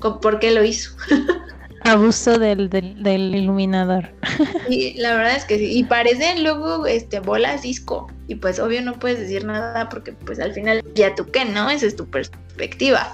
¿por 0.00 0.38
qué 0.38 0.50
lo 0.50 0.64
hizo? 0.64 0.90
Abuso 1.84 2.38
del, 2.38 2.70
del, 2.70 3.34
iluminador. 3.34 4.10
Y 4.68 4.94
la 4.94 5.16
verdad 5.16 5.36
es 5.36 5.44
que 5.44 5.58
sí. 5.58 5.78
Y 5.78 5.84
parecen 5.84 6.44
luego 6.44 6.86
este, 6.86 7.18
bolas 7.18 7.62
disco. 7.62 8.06
Y 8.28 8.36
pues 8.36 8.60
obvio 8.60 8.80
no 8.82 8.98
puedes 9.00 9.18
decir 9.18 9.44
nada 9.44 9.88
porque 9.88 10.12
pues 10.12 10.38
al 10.38 10.52
final 10.52 10.82
ya 10.94 11.14
tú 11.16 11.26
qué, 11.32 11.44
¿no? 11.44 11.68
Esa 11.68 11.86
es 11.86 11.96
tu 11.96 12.06
perspectiva. 12.06 13.12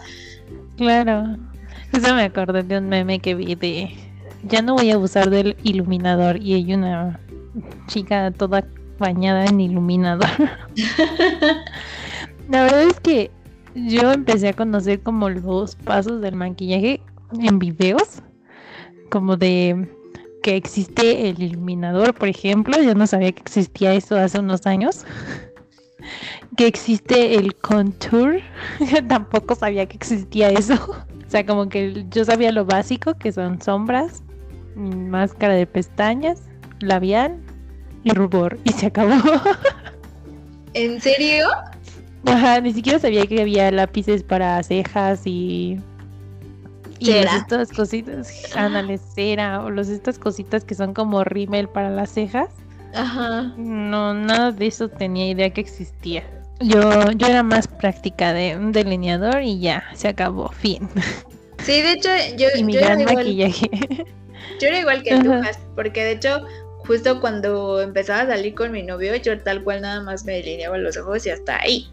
Claro. 0.77 1.37
Eso 1.95 2.15
me 2.15 2.25
acordé 2.25 2.63
de 2.63 2.77
un 2.77 2.91
meme 2.91 3.21
que 3.21 3.35
vi 3.35 3.55
de 3.55 3.91
ya 4.45 4.63
no 4.63 4.75
voy 4.75 4.91
a 4.91 4.95
abusar 4.95 5.31
del 5.31 5.57
iluminador 5.63 6.37
y 6.37 6.55
hay 6.55 6.75
una 6.75 7.19
chica 7.87 8.31
toda 8.31 8.65
bañada 8.99 9.47
en 9.47 9.61
iluminador. 9.61 10.29
La 12.49 12.63
verdad 12.63 12.83
es 12.85 13.01
que 13.01 13.31
yo 13.75 14.13
empecé 14.13 14.49
a 14.49 14.53
conocer 14.55 15.01
como 15.01 15.29
los 15.29 15.77
pasos 15.77 16.21
del 16.21 16.35
maquillaje 16.35 17.01
en 17.41 17.59
videos, 17.59 18.23
como 19.11 19.37
de 19.37 19.89
que 20.43 20.57
existe 20.57 21.29
el 21.29 21.43
iluminador, 21.43 22.15
por 22.15 22.29
ejemplo, 22.29 22.81
yo 22.81 22.95
no 22.95 23.07
sabía 23.07 23.33
que 23.33 23.43
existía 23.43 23.93
eso 23.95 24.17
hace 24.17 24.39
unos 24.39 24.67
años. 24.67 25.05
Que 26.57 26.67
existe 26.67 27.35
el 27.35 27.55
contour, 27.57 28.41
tampoco 29.09 29.55
sabía 29.55 29.87
que 29.87 29.97
existía 29.97 30.49
eso. 30.49 30.75
O 31.27 31.31
sea, 31.31 31.45
como 31.45 31.69
que 31.69 32.07
yo 32.11 32.25
sabía 32.25 32.51
lo 32.53 32.65
básico, 32.65 33.15
que 33.15 33.33
son 33.33 33.61
sombras, 33.61 34.23
máscara 34.75 35.55
de 35.55 35.67
pestañas, 35.67 36.43
labial 36.81 37.39
y 38.05 38.13
rubor. 38.13 38.59
Y 38.65 38.73
se 38.73 38.87
acabó. 38.87 39.13
¿En 40.75 41.01
serio? 41.01 41.47
Ajá, 42.27 42.61
ni 42.61 42.73
siquiera 42.73 42.99
sabía 42.99 43.27
que 43.27 43.41
había 43.41 43.71
lápices 43.71 44.23
para 44.23 44.63
cejas 44.63 45.23
y. 45.25 45.81
Y 47.01 47.13
estas 47.13 47.71
cositas, 47.71 48.29
ándale, 48.57 48.99
cera, 48.99 49.63
o 49.63 49.71
los, 49.71 49.89
estas 49.89 50.19
cositas 50.19 50.65
que 50.65 50.75
son 50.75 50.95
como 50.95 51.23
rímel 51.23 51.69
para 51.69 51.91
las 51.91 52.11
cejas. 52.11 52.49
Ajá. 52.93 53.55
No, 53.57 54.15
nada 54.15 54.51
de 54.51 54.67
eso 54.67 54.89
tenía 54.89 55.29
idea 55.29 55.51
que 55.51 55.61
existía. 55.61 56.25
Yo, 56.61 57.13
yo 57.13 57.29
era 57.29 57.45
más 57.45 57.69
práctica 57.69 58.33
de 58.33 58.57
un 58.57 58.73
delineador 58.73 59.43
y 59.43 59.61
ya, 59.61 59.85
se 59.95 60.09
acabó, 60.09 60.49
fin. 60.49 60.89
Sí, 61.63 61.83
de 61.83 61.93
hecho, 61.93 62.09
yo, 62.37 62.49
y 62.57 62.65
mi 62.65 62.77
gran 62.77 63.05
maquillaje. 63.05 63.71
Yo 64.61 64.69
era 64.69 64.81
igual 64.81 65.03
que 65.05 65.17
tú, 65.21 65.33
porque 65.77 66.03
de 66.03 66.13
hecho, 66.13 66.45
justo 66.89 67.21
cuando 67.21 67.83
empezaba 67.83 68.23
a 68.23 68.27
salir 68.27 68.55
con 68.55 68.73
mi 68.73 68.83
novio, 68.83 69.15
yo 69.17 69.39
tal 69.39 69.63
cual 69.63 69.83
nada 69.83 70.01
más 70.01 70.25
me 70.25 70.33
delineaba 70.33 70.79
los 70.79 70.97
ojos 70.97 71.27
y 71.27 71.31
hasta 71.31 71.61
ahí. 71.61 71.87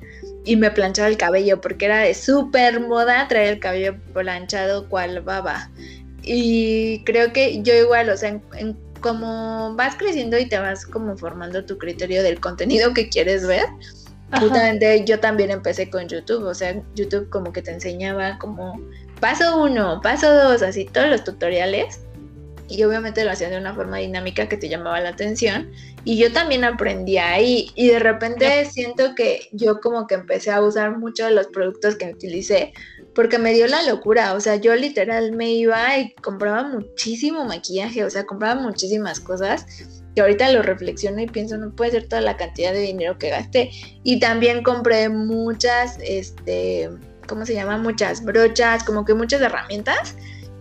Y 0.45 0.55
me 0.55 0.71
planchaba 0.71 1.09
el 1.09 1.17
cabello, 1.17 1.59
porque 1.59 1.85
era 1.85 1.99
de 1.99 2.13
súper 2.13 2.79
moda 2.79 3.27
traer 3.27 3.55
el 3.55 3.59
cabello 3.59 3.97
planchado 4.13 4.87
cual 4.87 5.19
baba. 5.19 5.69
Y 6.23 7.03
creo 7.03 7.33
que 7.33 7.61
yo 7.61 7.75
igual, 7.75 8.09
o 8.09 8.15
sea, 8.15 8.39
como 9.01 9.75
vas 9.75 9.95
creciendo 9.97 10.39
y 10.39 10.47
te 10.47 10.57
vas 10.57 10.85
como 10.85 11.17
formando 11.17 11.65
tu 11.65 11.77
criterio 11.77 12.23
del 12.23 12.39
contenido 12.39 12.93
que 12.93 13.09
quieres 13.09 13.45
ver, 13.45 13.65
justamente 14.39 15.03
yo 15.03 15.19
también 15.19 15.51
empecé 15.51 15.89
con 15.89 16.07
YouTube, 16.07 16.45
o 16.45 16.53
sea, 16.53 16.81
YouTube 16.95 17.29
como 17.29 17.51
que 17.51 17.61
te 17.61 17.71
enseñaba 17.71 18.37
como 18.39 18.79
paso 19.19 19.61
uno, 19.61 19.99
paso 20.01 20.33
dos, 20.33 20.61
así 20.61 20.85
todos 20.85 21.09
los 21.09 21.25
tutoriales 21.25 21.99
y 22.67 22.83
obviamente 22.83 23.23
lo 23.23 23.31
hacían 23.31 23.51
de 23.51 23.57
una 23.57 23.73
forma 23.73 23.97
dinámica 23.97 24.47
que 24.49 24.57
te 24.57 24.69
llamaba 24.69 24.99
la 24.99 25.09
atención 25.09 25.71
y 26.03 26.17
yo 26.17 26.31
también 26.31 26.63
aprendí 26.63 27.17
ahí 27.17 27.71
y 27.75 27.87
de 27.87 27.99
repente 27.99 28.65
siento 28.65 29.15
que 29.15 29.49
yo 29.51 29.79
como 29.79 30.07
que 30.07 30.15
empecé 30.15 30.51
a 30.51 30.61
usar 30.61 30.97
mucho 30.97 31.25
de 31.25 31.31
los 31.31 31.47
productos 31.47 31.95
que 31.95 32.11
utilicé 32.11 32.73
porque 33.15 33.39
me 33.39 33.53
dio 33.53 33.65
la 33.67 33.81
locura, 33.83 34.33
o 34.33 34.41
sea, 34.41 34.57
yo 34.57 34.75
literal 34.75 35.31
me 35.31 35.51
iba 35.51 35.97
y 35.97 36.13
compraba 36.15 36.67
muchísimo 36.67 37.45
maquillaje, 37.45 38.03
o 38.03 38.09
sea, 38.09 38.25
compraba 38.25 38.61
muchísimas 38.61 39.21
cosas 39.21 39.65
que 40.15 40.21
ahorita 40.21 40.51
lo 40.51 40.61
reflexiono 40.61 41.21
y 41.21 41.27
pienso, 41.27 41.57
no 41.57 41.73
puede 41.75 41.91
ser 41.91 42.07
toda 42.07 42.21
la 42.21 42.37
cantidad 42.37 42.73
de 42.73 42.79
dinero 42.79 43.17
que 43.17 43.29
gasté. 43.29 43.69
Y 44.03 44.19
también 44.19 44.63
compré 44.63 45.09
muchas, 45.09 45.97
este, 46.01 46.89
¿cómo 47.27 47.45
se 47.45 47.53
llama? 47.53 47.77
Muchas 47.77 48.23
brochas, 48.23 48.83
como 48.83 49.03
que 49.05 49.13
muchas 49.13 49.41
herramientas 49.41 50.15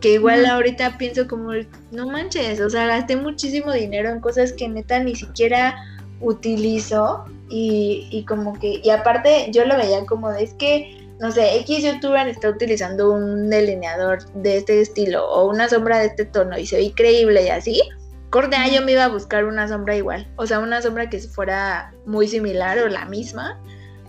que 0.05 0.12
igual 0.12 0.45
ahorita 0.45 0.99
pienso 0.99 1.27
como, 1.27 1.53
no 1.90 2.07
manches, 2.07 2.61
o 2.61 2.69
sea, 2.69 2.87
gasté 2.87 3.17
muchísimo 3.17 3.73
dinero 3.73 4.11
en 4.11 4.21
cosas 4.21 4.53
que 4.53 4.69
neta 4.69 4.99
ni 4.99 5.17
siquiera 5.17 5.83
utilizo 6.21 7.25
y, 7.49 8.07
y 8.11 8.23
como 8.27 8.53
que, 8.61 8.83
y 8.85 8.90
aparte 8.90 9.47
yo 9.51 9.64
lo 9.64 9.79
veía 9.79 10.05
como 10.05 10.31
de, 10.31 10.45
es 10.45 10.53
que, 10.53 11.09
no 11.21 11.33
sé, 11.33 11.57
X 11.61 11.85
youtuber 11.85 12.29
está 12.29 12.51
utilizando 12.51 13.12
un 13.12 13.49
delineador 13.49 14.31
de 14.35 14.59
este 14.59 14.83
estilo 14.83 15.27
o 15.27 15.49
una 15.49 15.71
sombra 15.71 16.01
de 16.01 16.09
este 16.09 16.27
tono 16.27 16.59
y 16.59 16.67
se 16.67 16.77
ve 16.77 16.83
increíble 16.83 17.43
y 17.47 17.49
así, 17.49 17.81
corte, 18.29 18.59
yo 18.75 18.83
me 18.83 18.93
iba 18.93 19.05
a 19.07 19.09
buscar 19.09 19.47
una 19.47 19.67
sombra 19.69 19.97
igual, 19.97 20.29
o 20.37 20.47
sea, 20.47 20.59
una 20.59 20.83
sombra 20.83 21.09
que 21.09 21.19
fuera 21.21 21.95
muy 22.05 22.29
similar 22.29 22.79
o 22.79 22.88
la 22.88 23.07
misma, 23.07 23.59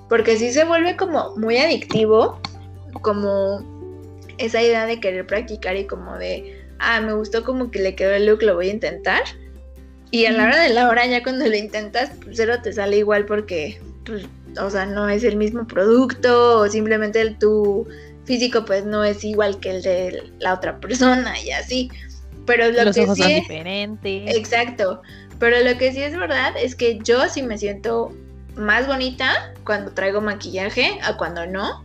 porque 0.09 0.35
sí 0.35 0.51
se 0.51 0.65
vuelve 0.65 0.97
como 0.97 1.37
muy 1.37 1.55
adictivo, 1.55 2.37
como 3.01 3.74
esa 4.37 4.61
idea 4.61 4.85
de 4.85 4.99
querer 4.99 5.25
practicar 5.27 5.75
y 5.75 5.85
como 5.87 6.17
de, 6.17 6.63
ah, 6.79 7.01
me 7.01 7.13
gustó 7.13 7.43
como 7.43 7.71
que 7.71 7.79
le 7.79 7.95
quedó 7.95 8.11
el 8.13 8.25
look, 8.25 8.41
lo 8.43 8.55
voy 8.55 8.69
a 8.69 8.73
intentar. 8.73 9.21
Y 10.11 10.25
a 10.27 10.31
la 10.31 10.43
hora 10.45 10.59
de 10.61 10.69
la 10.69 10.87
hora 10.87 11.05
ya 11.05 11.23
cuando 11.23 11.45
lo 11.45 11.55
intentas, 11.55 12.11
pues 12.23 12.37
cero 12.37 12.55
te 12.63 12.71
sale 12.71 12.97
igual 12.97 13.25
porque, 13.25 13.81
pues, 14.05 14.25
o 14.61 14.69
sea, 14.69 14.85
no 14.85 15.09
es 15.09 15.23
el 15.23 15.35
mismo 15.35 15.67
producto 15.67 16.59
o 16.59 16.67
simplemente 16.69 17.19
el, 17.19 17.37
tu 17.37 17.87
físico 18.25 18.63
pues 18.65 18.85
no 18.85 19.03
es 19.03 19.23
igual 19.23 19.59
que 19.59 19.71
el 19.71 19.81
de 19.81 20.31
la 20.39 20.53
otra 20.53 20.79
persona 20.79 21.37
y 21.41 21.51
así. 21.51 21.89
Pero 22.45 22.71
lo 22.71 22.83
Los 22.85 22.95
que 22.95 23.01
ojos 23.03 23.17
sí 23.17 23.23
son 23.23 23.31
es- 23.31 23.41
diferentes. 23.41 24.35
Exacto. 24.35 25.01
Pero 25.39 25.59
lo 25.69 25.77
que 25.77 25.91
sí 25.91 26.01
es 26.01 26.15
verdad 26.17 26.53
es 26.57 26.75
que 26.75 26.99
yo 27.03 27.27
sí 27.27 27.41
me 27.43 27.57
siento 27.57 28.13
más 28.55 28.87
bonita 28.87 29.53
cuando 29.65 29.91
traigo 29.91 30.21
maquillaje 30.21 30.97
a 31.03 31.17
cuando 31.17 31.45
no. 31.45 31.83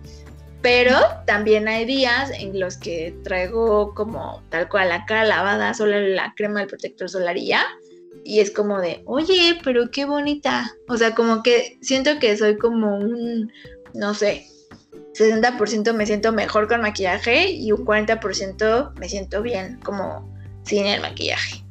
Pero 0.62 0.96
también 1.26 1.68
hay 1.68 1.86
días 1.86 2.30
en 2.38 2.60
los 2.60 2.76
que 2.76 3.14
traigo 3.24 3.94
como 3.94 4.42
tal 4.50 4.68
cual 4.68 4.90
la 4.90 5.06
cara 5.06 5.24
lavada, 5.24 5.72
solo 5.72 5.98
la 5.98 6.34
crema 6.36 6.60
del 6.60 6.68
protector 6.68 7.08
solar 7.08 7.36
y 7.38 7.46
ya. 7.46 7.64
Y 8.24 8.40
es 8.40 8.50
como 8.50 8.80
de, 8.80 9.02
oye, 9.06 9.58
pero 9.64 9.90
qué 9.90 10.04
bonita. 10.04 10.70
O 10.88 10.96
sea, 10.98 11.14
como 11.14 11.42
que 11.42 11.78
siento 11.80 12.18
que 12.18 12.36
soy 12.36 12.58
como 12.58 12.96
un, 12.96 13.50
no 13.94 14.12
sé, 14.12 14.46
60% 15.14 15.94
me 15.94 16.06
siento 16.06 16.32
mejor 16.32 16.68
con 16.68 16.82
maquillaje 16.82 17.50
y 17.50 17.72
un 17.72 17.84
40% 17.84 18.92
me 18.98 19.08
siento 19.08 19.42
bien 19.42 19.80
como 19.82 20.30
sin 20.64 20.86
el 20.86 21.00
maquillaje. 21.00 21.64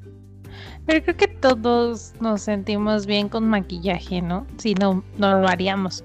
Pero 0.86 1.04
creo 1.04 1.18
que 1.18 1.28
todos 1.28 2.14
nos 2.20 2.42
sentimos 2.42 3.06
bien 3.06 3.30
con 3.30 3.48
maquillaje, 3.48 4.24
¿no? 4.24 4.48
Si 4.58 4.74
no, 4.74 5.04
no 5.18 5.40
lo 5.40 5.48
haríamos. 5.48 6.04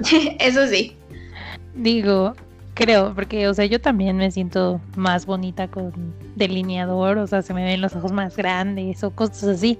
Eso 0.40 0.66
sí. 0.66 0.96
Digo, 1.80 2.34
creo, 2.74 3.14
porque, 3.14 3.48
o 3.48 3.54
sea, 3.54 3.64
yo 3.64 3.80
también 3.80 4.18
me 4.18 4.30
siento 4.30 4.82
más 4.96 5.24
bonita 5.24 5.68
con 5.68 5.92
delineador, 6.36 7.16
o 7.16 7.26
sea, 7.26 7.40
se 7.40 7.54
me 7.54 7.64
ven 7.64 7.80
los 7.80 7.96
ojos 7.96 8.12
más 8.12 8.36
grandes 8.36 9.02
o 9.02 9.10
cosas 9.12 9.44
así. 9.44 9.78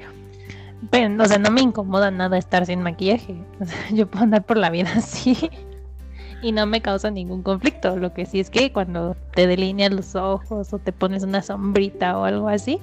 Pero, 0.88 1.22
o 1.22 1.26
sea, 1.26 1.38
no 1.38 1.50
me 1.50 1.60
incomoda 1.60 2.10
nada 2.10 2.38
estar 2.38 2.64
sin 2.64 2.80
maquillaje. 2.80 3.36
O 3.60 3.66
sea, 3.66 3.78
yo 3.92 4.06
puedo 4.06 4.24
andar 4.24 4.44
por 4.46 4.56
la 4.56 4.70
vida 4.70 4.90
así 4.96 5.50
y 6.40 6.52
no 6.52 6.64
me 6.64 6.80
causa 6.80 7.10
ningún 7.10 7.42
conflicto. 7.42 7.96
Lo 7.98 8.14
que 8.14 8.24
sí 8.24 8.40
es 8.40 8.48
que 8.48 8.72
cuando 8.72 9.14
te 9.34 9.46
delineas 9.46 9.92
los 9.92 10.14
ojos 10.14 10.72
o 10.72 10.78
te 10.78 10.92
pones 10.92 11.22
una 11.22 11.42
sombrita 11.42 12.18
o 12.18 12.24
algo 12.24 12.48
así, 12.48 12.80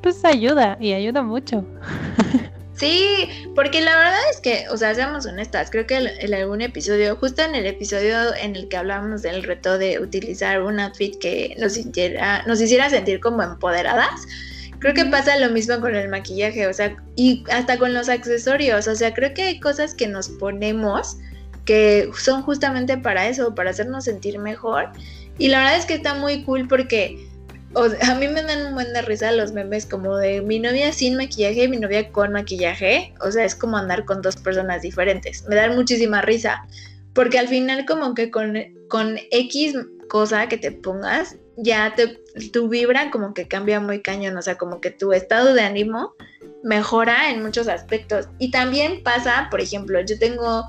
pues 0.00 0.24
ayuda 0.24 0.78
y 0.80 0.94
ayuda 0.94 1.22
mucho. 1.22 1.62
Sí, 2.80 3.28
porque 3.54 3.82
la 3.82 3.94
verdad 3.94 4.18
es 4.30 4.40
que, 4.40 4.64
o 4.70 4.76
sea, 4.78 4.94
seamos 4.94 5.26
honestas, 5.26 5.70
creo 5.70 5.86
que 5.86 5.98
en 5.98 6.32
algún 6.32 6.62
episodio, 6.62 7.14
justo 7.14 7.42
en 7.42 7.54
el 7.54 7.66
episodio 7.66 8.34
en 8.34 8.56
el 8.56 8.68
que 8.68 8.78
hablábamos 8.78 9.20
del 9.20 9.42
reto 9.42 9.76
de 9.76 9.98
utilizar 9.98 10.62
un 10.62 10.80
outfit 10.80 11.18
que 11.18 11.54
nos 11.58 11.76
hiciera, 11.76 12.42
nos 12.46 12.58
hiciera 12.58 12.88
sentir 12.88 13.20
como 13.20 13.42
empoderadas, 13.42 14.26
creo 14.78 14.94
que 14.94 15.04
pasa 15.04 15.36
lo 15.36 15.50
mismo 15.50 15.78
con 15.78 15.94
el 15.94 16.08
maquillaje, 16.08 16.66
o 16.68 16.72
sea, 16.72 16.96
y 17.16 17.44
hasta 17.52 17.76
con 17.76 17.92
los 17.92 18.08
accesorios, 18.08 18.88
o 18.88 18.94
sea, 18.96 19.12
creo 19.12 19.34
que 19.34 19.42
hay 19.42 19.60
cosas 19.60 19.94
que 19.94 20.08
nos 20.08 20.30
ponemos 20.30 21.18
que 21.66 22.10
son 22.16 22.40
justamente 22.40 22.96
para 22.96 23.28
eso, 23.28 23.54
para 23.54 23.70
hacernos 23.70 24.04
sentir 24.04 24.38
mejor. 24.38 24.88
Y 25.36 25.48
la 25.48 25.58
verdad 25.58 25.76
es 25.76 25.84
que 25.84 25.94
está 25.94 26.14
muy 26.14 26.44
cool 26.44 26.66
porque 26.66 27.28
a 27.74 28.14
mí 28.16 28.26
me 28.28 28.42
dan 28.42 28.66
un 28.66 28.74
buen 28.74 28.92
de 28.92 29.02
risa 29.02 29.30
los 29.32 29.52
memes 29.52 29.86
como 29.86 30.16
de 30.16 30.42
mi 30.42 30.58
novia 30.58 30.92
sin 30.92 31.16
maquillaje 31.16 31.64
y 31.64 31.68
mi 31.68 31.76
novia 31.76 32.10
con 32.10 32.32
maquillaje. 32.32 33.14
O 33.20 33.30
sea, 33.30 33.44
es 33.44 33.54
como 33.54 33.76
andar 33.76 34.04
con 34.04 34.22
dos 34.22 34.36
personas 34.36 34.82
diferentes. 34.82 35.44
Me 35.48 35.56
dan 35.56 35.76
muchísima 35.76 36.20
risa. 36.22 36.66
Porque 37.14 37.38
al 37.38 37.48
final 37.48 37.86
como 37.86 38.14
que 38.14 38.30
con, 38.30 38.56
con 38.88 39.18
X 39.30 39.74
cosa 40.08 40.48
que 40.48 40.58
te 40.58 40.72
pongas, 40.72 41.36
ya 41.56 41.94
te, 41.94 42.18
tu 42.52 42.68
vibra 42.68 43.10
como 43.10 43.32
que 43.32 43.48
cambia 43.48 43.80
muy 43.80 44.02
cañón, 44.02 44.36
o 44.36 44.42
sea, 44.42 44.56
como 44.58 44.80
que 44.80 44.90
tu 44.90 45.12
estado 45.12 45.54
de 45.54 45.62
ánimo 45.62 46.14
mejora 46.62 47.30
en 47.30 47.42
muchos 47.42 47.68
aspectos. 47.68 48.28
Y 48.38 48.50
también 48.50 49.02
pasa, 49.02 49.48
por 49.50 49.60
ejemplo, 49.60 50.00
yo 50.00 50.18
tengo 50.18 50.64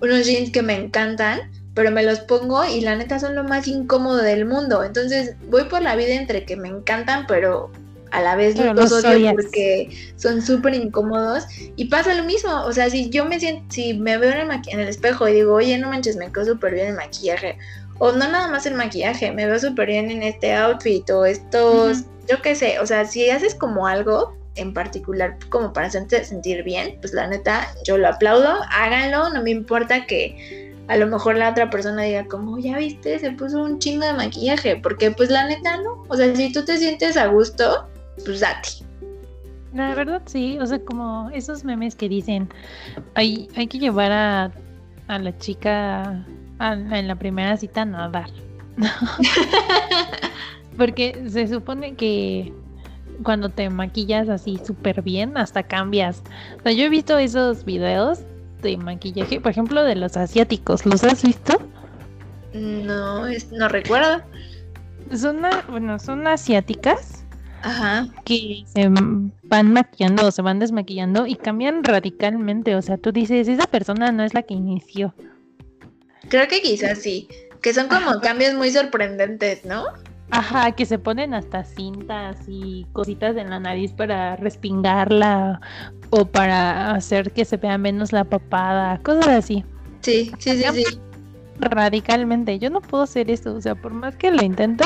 unos 0.00 0.26
jeans 0.26 0.50
que 0.50 0.62
me 0.62 0.74
encantan, 0.74 1.50
pero 1.74 1.90
me 1.90 2.02
los 2.02 2.20
pongo 2.20 2.64
y 2.64 2.80
la 2.80 2.96
neta 2.96 3.18
son 3.18 3.34
lo 3.34 3.44
más 3.44 3.68
incómodo 3.68 4.18
del 4.18 4.44
mundo. 4.44 4.84
Entonces 4.84 5.34
voy 5.48 5.64
por 5.64 5.82
la 5.82 5.96
vida 5.96 6.14
entre 6.14 6.44
que 6.44 6.56
me 6.56 6.68
encantan, 6.68 7.26
pero 7.26 7.70
a 8.10 8.22
la 8.22 8.36
vez 8.36 8.56
los, 8.56 8.92
odio 8.92 9.32
porque 9.32 9.88
son 10.16 10.42
súper 10.42 10.74
incómodos. 10.74 11.44
Y 11.76 11.86
pasa 11.86 12.14
lo 12.14 12.24
mismo, 12.24 12.50
o 12.64 12.72
sea, 12.72 12.90
si 12.90 13.10
yo 13.10 13.24
me 13.24 13.38
siento, 13.38 13.64
si 13.72 13.94
me 13.94 14.18
veo 14.18 14.32
en 14.32 14.50
el, 14.50 14.60
en 14.68 14.80
el 14.80 14.88
espejo 14.88 15.28
y 15.28 15.34
digo, 15.34 15.54
oye, 15.54 15.78
no 15.78 15.88
manches, 15.88 16.16
me 16.16 16.32
quedo 16.32 16.46
súper 16.46 16.74
bien 16.74 16.88
el 16.88 16.94
maquillaje, 16.94 17.58
o 17.98 18.12
no 18.12 18.28
nada 18.28 18.48
más 18.48 18.66
el 18.66 18.74
maquillaje, 18.74 19.32
me 19.32 19.46
veo 19.46 19.58
súper 19.58 19.88
bien 19.88 20.10
en 20.10 20.22
este 20.22 20.54
outfit 20.54 21.08
o 21.10 21.24
estos, 21.24 22.04
yo 22.28 22.40
qué 22.42 22.54
sé, 22.54 22.78
o 22.80 22.86
sea, 22.86 23.04
si 23.04 23.28
haces 23.30 23.54
como 23.54 23.86
algo 23.86 24.36
en 24.54 24.74
particular 24.74 25.36
como 25.50 25.72
para 25.72 25.90
sentir 25.90 26.62
bien, 26.64 26.98
pues 27.00 27.12
la 27.12 27.28
neta 27.28 27.68
yo 27.84 27.96
lo 27.98 28.08
aplaudo, 28.08 28.56
háganlo, 28.70 29.30
no 29.30 29.42
me 29.42 29.50
importa 29.50 30.06
que 30.06 30.67
a 30.88 30.96
lo 30.96 31.06
mejor 31.06 31.36
la 31.36 31.50
otra 31.50 31.70
persona 31.70 32.02
diga 32.02 32.26
como, 32.26 32.58
ya 32.58 32.78
viste, 32.78 33.18
se 33.18 33.30
puso 33.32 33.62
un 33.62 33.78
chingo 33.78 34.06
de 34.06 34.14
maquillaje, 34.14 34.76
porque 34.76 35.10
pues 35.10 35.30
la 35.30 35.46
neta 35.46 35.76
no, 35.82 36.04
o 36.08 36.16
sea, 36.16 36.34
si 36.34 36.50
tú 36.52 36.64
te 36.64 36.78
sientes 36.78 37.16
a 37.16 37.26
gusto, 37.26 37.86
pues 38.24 38.40
date. 38.40 38.68
La 39.74 39.94
verdad 39.94 40.22
sí, 40.24 40.58
o 40.58 40.66
sea, 40.66 40.78
como 40.80 41.30
esos 41.34 41.62
memes 41.62 41.94
que 41.94 42.08
dicen, 42.08 42.48
hay, 43.14 43.48
hay 43.54 43.66
que 43.66 43.78
llevar 43.78 44.12
a, 44.12 44.50
a 45.08 45.18
la 45.18 45.36
chica 45.36 46.24
en 46.60 47.06
la 47.06 47.14
primera 47.16 47.56
cita 47.58 47.82
a 47.82 47.84
nadar. 47.84 48.30
Porque 50.78 51.22
se 51.28 51.48
supone 51.48 51.94
que 51.96 52.52
cuando 53.22 53.50
te 53.50 53.68
maquillas 53.68 54.28
así 54.28 54.58
súper 54.64 55.02
bien, 55.02 55.36
hasta 55.36 55.62
cambias. 55.62 56.22
O 56.58 56.62
sea, 56.62 56.72
yo 56.72 56.84
he 56.84 56.88
visto 56.88 57.18
esos 57.18 57.64
videos 57.64 58.20
de 58.62 58.76
maquillaje, 58.76 59.40
por 59.40 59.50
ejemplo, 59.50 59.82
de 59.84 59.96
los 59.96 60.16
asiáticos. 60.16 60.86
¿Los 60.86 61.04
has 61.04 61.22
visto? 61.22 61.60
No, 62.52 63.26
no 63.26 63.68
recuerdo. 63.68 64.22
Son, 65.14 65.40
bueno, 65.68 65.98
son 65.98 66.26
asiáticas 66.26 67.24
Ajá. 67.62 68.08
que 68.24 68.64
se 68.66 68.88
van 68.88 69.72
maquillando 69.72 70.26
o 70.26 70.30
se 70.30 70.42
van 70.42 70.58
desmaquillando 70.58 71.26
y 71.26 71.36
cambian 71.36 71.84
radicalmente. 71.84 72.74
O 72.74 72.82
sea, 72.82 72.98
tú 72.98 73.12
dices, 73.12 73.48
esa 73.48 73.66
persona 73.66 74.12
no 74.12 74.24
es 74.24 74.34
la 74.34 74.42
que 74.42 74.54
inició. 74.54 75.14
Creo 76.28 76.48
que 76.48 76.60
quizás 76.60 76.98
sí. 76.98 77.28
Que 77.62 77.74
son 77.74 77.88
como 77.88 78.20
cambios 78.20 78.54
muy 78.54 78.70
sorprendentes, 78.70 79.64
¿no? 79.64 79.84
Ajá, 80.30 80.72
que 80.72 80.84
se 80.84 80.98
ponen 80.98 81.32
hasta 81.32 81.64
cintas 81.64 82.36
y 82.46 82.86
cositas 82.92 83.36
en 83.36 83.48
la 83.48 83.60
nariz 83.60 83.92
para 83.92 84.36
respingarla 84.36 85.60
o 86.10 86.26
para 86.26 86.90
hacer 86.90 87.32
que 87.32 87.44
se 87.44 87.56
vea 87.56 87.78
menos 87.78 88.12
la 88.12 88.24
papada, 88.24 88.98
cosas 88.98 89.28
así. 89.28 89.64
Sí, 90.02 90.30
sí, 90.38 90.62
sí, 90.62 90.84
sí. 90.84 91.00
Radicalmente. 91.58 92.58
Yo 92.58 92.70
no 92.70 92.80
puedo 92.80 93.04
hacer 93.04 93.30
eso, 93.30 93.54
o 93.54 93.60
sea, 93.60 93.74
por 93.74 93.92
más 93.92 94.16
que 94.16 94.30
lo 94.30 94.42
intento, 94.42 94.84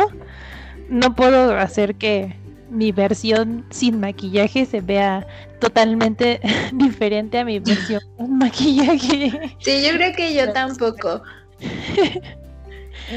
no 0.88 1.14
puedo 1.14 1.56
hacer 1.58 1.96
que 1.96 2.36
mi 2.70 2.90
versión 2.92 3.66
sin 3.70 4.00
maquillaje 4.00 4.64
se 4.64 4.80
vea 4.80 5.26
totalmente 5.60 6.40
diferente 6.72 7.38
a 7.38 7.44
mi 7.44 7.58
versión 7.58 8.00
con 8.16 8.38
maquillaje. 8.38 9.56
Sí, 9.58 9.82
yo 9.84 9.92
creo 9.96 10.12
que 10.14 10.34
yo 10.34 10.52
tampoco. 10.52 11.22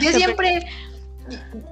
Yo 0.01 0.11
siempre, 0.11 0.65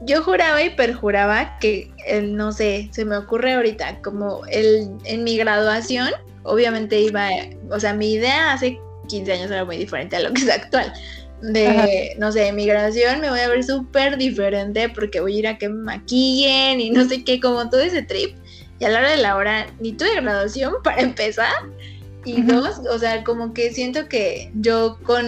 yo 0.01 0.23
juraba 0.23 0.61
y 0.63 0.71
perjuraba 0.71 1.57
que, 1.59 1.91
el, 2.07 2.35
no 2.35 2.51
sé, 2.51 2.89
se 2.91 3.05
me 3.05 3.17
ocurre 3.17 3.53
ahorita, 3.53 4.01
como 4.01 4.45
el, 4.47 4.89
en 5.05 5.23
mi 5.23 5.37
graduación, 5.37 6.09
obviamente 6.43 6.99
iba, 6.99 7.29
o 7.69 7.79
sea, 7.79 7.93
mi 7.93 8.13
idea 8.13 8.53
hace 8.53 8.79
15 9.07 9.33
años 9.33 9.51
era 9.51 9.65
muy 9.65 9.77
diferente 9.77 10.15
a 10.15 10.19
lo 10.21 10.33
que 10.33 10.41
es 10.41 10.49
actual 10.49 10.93
de, 11.43 12.15
no 12.19 12.31
sé, 12.31 12.51
migración, 12.53 13.19
me 13.19 13.29
voy 13.29 13.41
a 13.41 13.49
ver 13.49 13.63
súper 13.63 14.17
diferente 14.17 14.87
porque 14.89 15.19
voy 15.19 15.35
a 15.35 15.39
ir 15.39 15.47
a 15.47 15.57
que 15.57 15.67
me 15.67 15.83
maquillen 15.83 16.79
y 16.79 16.89
no 16.89 17.07
sé 17.07 17.23
qué, 17.23 17.39
como 17.39 17.69
todo 17.69 17.81
ese 17.81 18.01
trip. 18.01 18.37
Y 18.79 18.85
a 18.85 18.89
la 18.89 18.99
hora 18.99 19.11
de 19.11 19.17
la 19.17 19.35
hora, 19.35 19.67
ni 19.79 19.91
tuve 19.91 20.15
graduación 20.15 20.75
para 20.83 21.01
empezar. 21.01 21.53
Y 22.25 22.41
dos, 22.41 22.79
o 22.89 22.97
sea, 22.99 23.23
como 23.23 23.53
que 23.53 23.73
siento 23.73 24.07
que 24.07 24.49
yo 24.55 24.97
con 25.03 25.25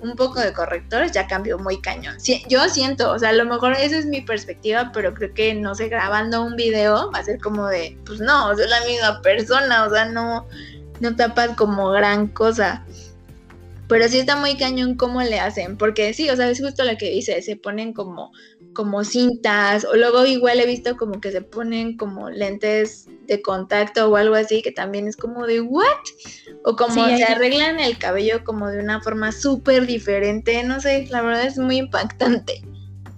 un 0.00 0.16
poco 0.16 0.40
de 0.40 0.52
correctores 0.52 1.12
ya 1.12 1.26
cambio 1.26 1.58
muy 1.58 1.80
cañón. 1.80 2.16
yo 2.48 2.68
siento, 2.68 3.12
o 3.12 3.18
sea, 3.18 3.30
a 3.30 3.34
lo 3.34 3.44
mejor 3.44 3.72
esa 3.74 3.98
es 3.98 4.06
mi 4.06 4.22
perspectiva, 4.22 4.90
pero 4.92 5.12
creo 5.12 5.34
que, 5.34 5.54
no 5.54 5.74
sé, 5.74 5.88
grabando 5.88 6.42
un 6.42 6.56
video 6.56 7.10
va 7.12 7.18
a 7.18 7.24
ser 7.24 7.38
como 7.38 7.66
de, 7.66 7.98
pues 8.06 8.20
no, 8.20 8.54
soy 8.56 8.68
la 8.68 8.80
misma 8.86 9.20
persona, 9.20 9.84
o 9.84 9.90
sea, 9.90 10.06
no, 10.06 10.46
no 11.00 11.16
tapas 11.16 11.50
como 11.56 11.90
gran 11.90 12.28
cosa. 12.28 12.84
Pero 13.86 14.08
sí 14.08 14.18
está 14.18 14.36
muy 14.36 14.56
cañón 14.56 14.96
cómo 14.96 15.22
le 15.22 15.40
hacen, 15.40 15.76
porque 15.76 16.12
sí, 16.14 16.30
o 16.30 16.36
sea, 16.36 16.50
es 16.50 16.60
justo 16.60 16.84
lo 16.84 16.96
que 16.96 17.10
dice, 17.10 17.40
se 17.42 17.56
ponen 17.56 17.92
como, 17.92 18.32
como 18.78 19.02
cintas, 19.02 19.84
o 19.84 19.96
luego 19.96 20.24
igual 20.24 20.60
he 20.60 20.64
visto 20.64 20.96
como 20.96 21.20
que 21.20 21.32
se 21.32 21.42
ponen 21.42 21.96
como 21.96 22.30
lentes 22.30 23.08
de 23.26 23.42
contacto 23.42 24.08
o 24.08 24.14
algo 24.14 24.36
así, 24.36 24.62
que 24.62 24.70
también 24.70 25.08
es 25.08 25.16
como 25.16 25.48
de, 25.48 25.60
¿what? 25.60 25.84
O 26.64 26.76
como 26.76 27.06
se 27.06 27.24
arreglan 27.24 27.80
el 27.80 27.98
cabello 27.98 28.44
como 28.44 28.68
de 28.68 28.78
una 28.78 29.00
forma 29.00 29.32
súper 29.32 29.84
diferente, 29.84 30.62
no 30.62 30.80
sé, 30.80 31.08
la 31.10 31.22
verdad 31.22 31.46
es 31.46 31.58
muy 31.58 31.78
impactante. 31.78 32.62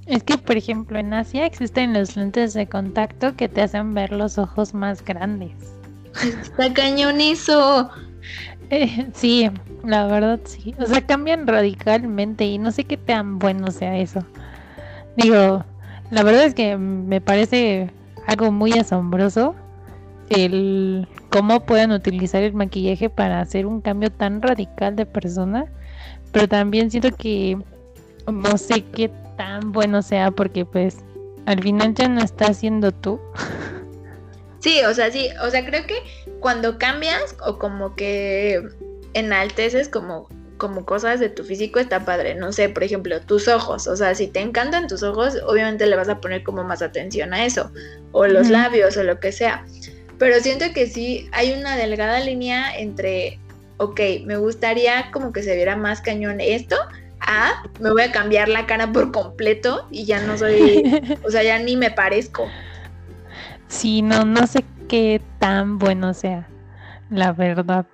Es 0.07 0.23
que, 0.23 0.39
por 0.39 0.57
ejemplo, 0.57 0.99
en 0.99 1.13
Asia 1.13 1.45
existen 1.45 1.93
los 1.93 2.17
lentes 2.17 2.55
de 2.55 2.67
contacto 2.67 3.37
que 3.37 3.51
te 3.51 3.61
hacen 3.61 3.93
ver 3.93 4.13
los 4.13 4.39
ojos 4.39 4.73
más 4.73 5.05
grandes. 5.05 5.53
Está 6.25 6.73
cañón 6.73 7.21
eso. 7.21 7.91
Eh, 8.73 9.09
sí, 9.15 9.51
la 9.85 10.07
verdad 10.07 10.39
sí. 10.45 10.77
O 10.79 10.87
sea, 10.87 11.05
cambian 11.05 11.49
radicalmente 11.49 12.45
y 12.45 12.57
no 12.57 12.71
sé 12.71 12.85
qué 12.85 12.97
tan 12.97 13.41
bueno 13.41 13.73
sea 13.73 13.99
eso. 13.99 14.25
Digo, 15.21 15.65
la 16.11 16.23
verdad 16.23 16.45
es 16.45 16.55
que 16.55 16.77
me 16.77 17.21
parece 17.21 17.91
algo 18.27 18.51
muy 18.51 18.73
asombroso 18.73 19.55
el 20.31 21.07
cómo 21.31 21.61
pueden 21.61 21.91
utilizar 21.93 22.43
el 22.43 22.55
maquillaje 22.55 23.11
para 23.11 23.41
hacer 23.41 23.67
un 23.67 23.81
cambio 23.81 24.11
tan 24.11 24.41
radical 24.41 24.97
de 24.97 25.05
persona. 25.05 25.67
Pero 26.33 26.49
también 26.49 26.91
siento 26.91 27.11
que 27.17 27.59
no 28.33 28.57
sé 28.57 28.85
qué 28.85 29.11
tan 29.37 29.73
bueno 29.73 30.03
sea 30.03 30.31
porque 30.31 30.65
pues 30.65 30.99
al 31.47 31.63
final 31.63 31.95
ya 31.95 32.09
no 32.09 32.21
estás 32.21 32.59
siendo 32.59 32.93
tú. 32.93 33.21
Sí, 34.61 34.81
o 34.85 34.95
sea, 34.95 35.11
sí, 35.11 35.29
o 35.43 35.51
sea, 35.51 35.65
creo 35.65 35.87
que 35.87 35.97
cuando 36.39 36.79
cambias 36.79 37.37
o 37.45 37.59
como 37.59 37.95
que 37.95 38.63
enalteces 39.15 39.89
como, 39.89 40.29
como 40.61 40.85
cosas 40.85 41.19
de 41.19 41.31
tu 41.31 41.43
físico 41.43 41.81
está 41.81 42.05
padre. 42.05 42.37
No 42.37 42.53
sé, 42.53 42.69
por 42.69 42.85
ejemplo, 42.85 43.21
tus 43.23 43.49
ojos. 43.49 43.89
O 43.89 43.97
sea, 43.97 44.15
si 44.15 44.29
te 44.29 44.39
encantan 44.39 44.87
tus 44.87 45.03
ojos, 45.03 45.37
obviamente 45.45 45.87
le 45.87 45.97
vas 45.97 46.09
a 46.09 46.21
poner 46.21 46.45
como 46.45 46.63
más 46.63 46.83
atención 46.83 47.35
a 47.35 47.45
eso. 47.45 47.73
O 48.13 48.27
los 48.29 48.49
labios 48.49 48.97
o 48.97 49.03
lo 49.03 49.19
que 49.19 49.33
sea. 49.33 49.65
Pero 50.19 50.39
siento 50.41 50.67
que 50.75 50.87
sí 50.87 51.29
hay 51.33 51.53
una 51.53 51.77
delgada 51.77 52.21
línea 52.21 52.79
entre, 52.79 53.41
ok, 53.79 54.01
me 54.27 54.37
gustaría 54.37 55.11
como 55.13 55.33
que 55.33 55.43
se 55.43 55.57
viera 55.57 55.77
más 55.77 56.03
cañón 56.03 56.41
esto, 56.41 56.77
a 57.21 57.63
me 57.81 57.91
voy 57.91 58.03
a 58.03 58.13
cambiar 58.13 58.49
la 58.49 58.67
cara 58.67 58.93
por 58.93 59.13
completo 59.13 59.87
y 59.91 60.05
ya 60.05 60.21
no 60.21 60.37
soy, 60.37 61.03
o 61.25 61.31
sea, 61.31 61.43
ya 61.43 61.59
ni 61.59 61.75
me 61.75 61.91
parezco. 61.91 62.47
Sí, 63.69 64.03
no, 64.03 64.27
no 64.27 64.47
sé 64.47 64.63
qué 64.89 65.23
tan 65.39 65.79
bueno 65.79 66.13
sea, 66.13 66.47
la 67.09 67.33
verdad. 67.33 67.87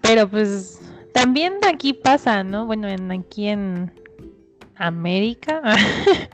Pero 0.00 0.28
pues 0.28 0.80
también 1.16 1.54
aquí 1.66 1.94
pasa, 1.94 2.44
¿no? 2.44 2.66
Bueno, 2.66 2.88
en, 2.88 3.10
aquí 3.10 3.48
en 3.48 3.90
América. 4.74 5.62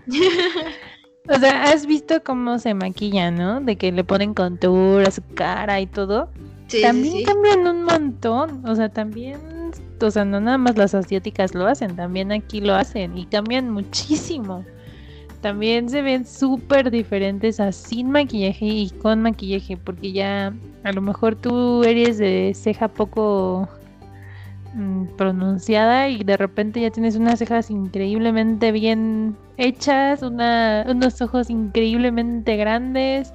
o 1.29 1.39
sea, 1.39 1.63
has 1.63 1.87
visto 1.87 2.23
cómo 2.25 2.59
se 2.59 2.75
maquilla, 2.75 3.31
¿no? 3.31 3.61
De 3.61 3.77
que 3.77 3.93
le 3.93 4.03
ponen 4.03 4.35
contour 4.35 5.07
a 5.07 5.13
su 5.13 5.23
cara 5.35 5.81
y 5.81 5.87
todo. 5.87 6.31
Sí, 6.67 6.83
también 6.83 7.25
cambian 7.25 7.67
un 7.69 7.85
montón. 7.85 8.67
O 8.67 8.75
sea, 8.75 8.89
también, 8.89 9.39
o 10.01 10.11
sea, 10.11 10.25
no 10.25 10.41
nada 10.41 10.59
más 10.59 10.77
las 10.77 10.95
asiáticas 10.97 11.55
lo 11.55 11.69
hacen, 11.69 11.95
también 11.95 12.33
aquí 12.33 12.61
lo 12.61 12.75
hacen 12.75 13.17
y 13.17 13.27
cambian 13.27 13.71
muchísimo 13.71 14.65
también 15.43 15.91
se 15.91 16.03
ven 16.03 16.25
súper 16.25 16.93
diferentes 16.93 17.59
a 17.59 17.73
sin 17.73 18.11
maquillaje 18.11 18.65
y 18.65 18.91
con 18.91 19.21
maquillaje, 19.23 19.77
porque 19.77 20.13
ya 20.13 20.55
a 20.85 20.93
lo 20.93 21.03
mejor 21.03 21.35
tú 21.35 21.83
eres 21.83 22.17
de 22.19 22.53
ceja 22.55 22.87
poco 22.87 23.69
pronunciada 25.17 26.09
y 26.09 26.25
de 26.25 26.37
repente 26.37 26.81
ya 26.81 26.91
tienes 26.91 27.17
unas 27.17 27.39
cejas 27.39 27.71
increíblemente 27.71 28.73
bien 28.73 29.37
hechas, 29.59 30.23
unos 30.23 31.21
ojos 31.21 31.51
increíblemente 31.51 32.57
grandes, 32.57 33.33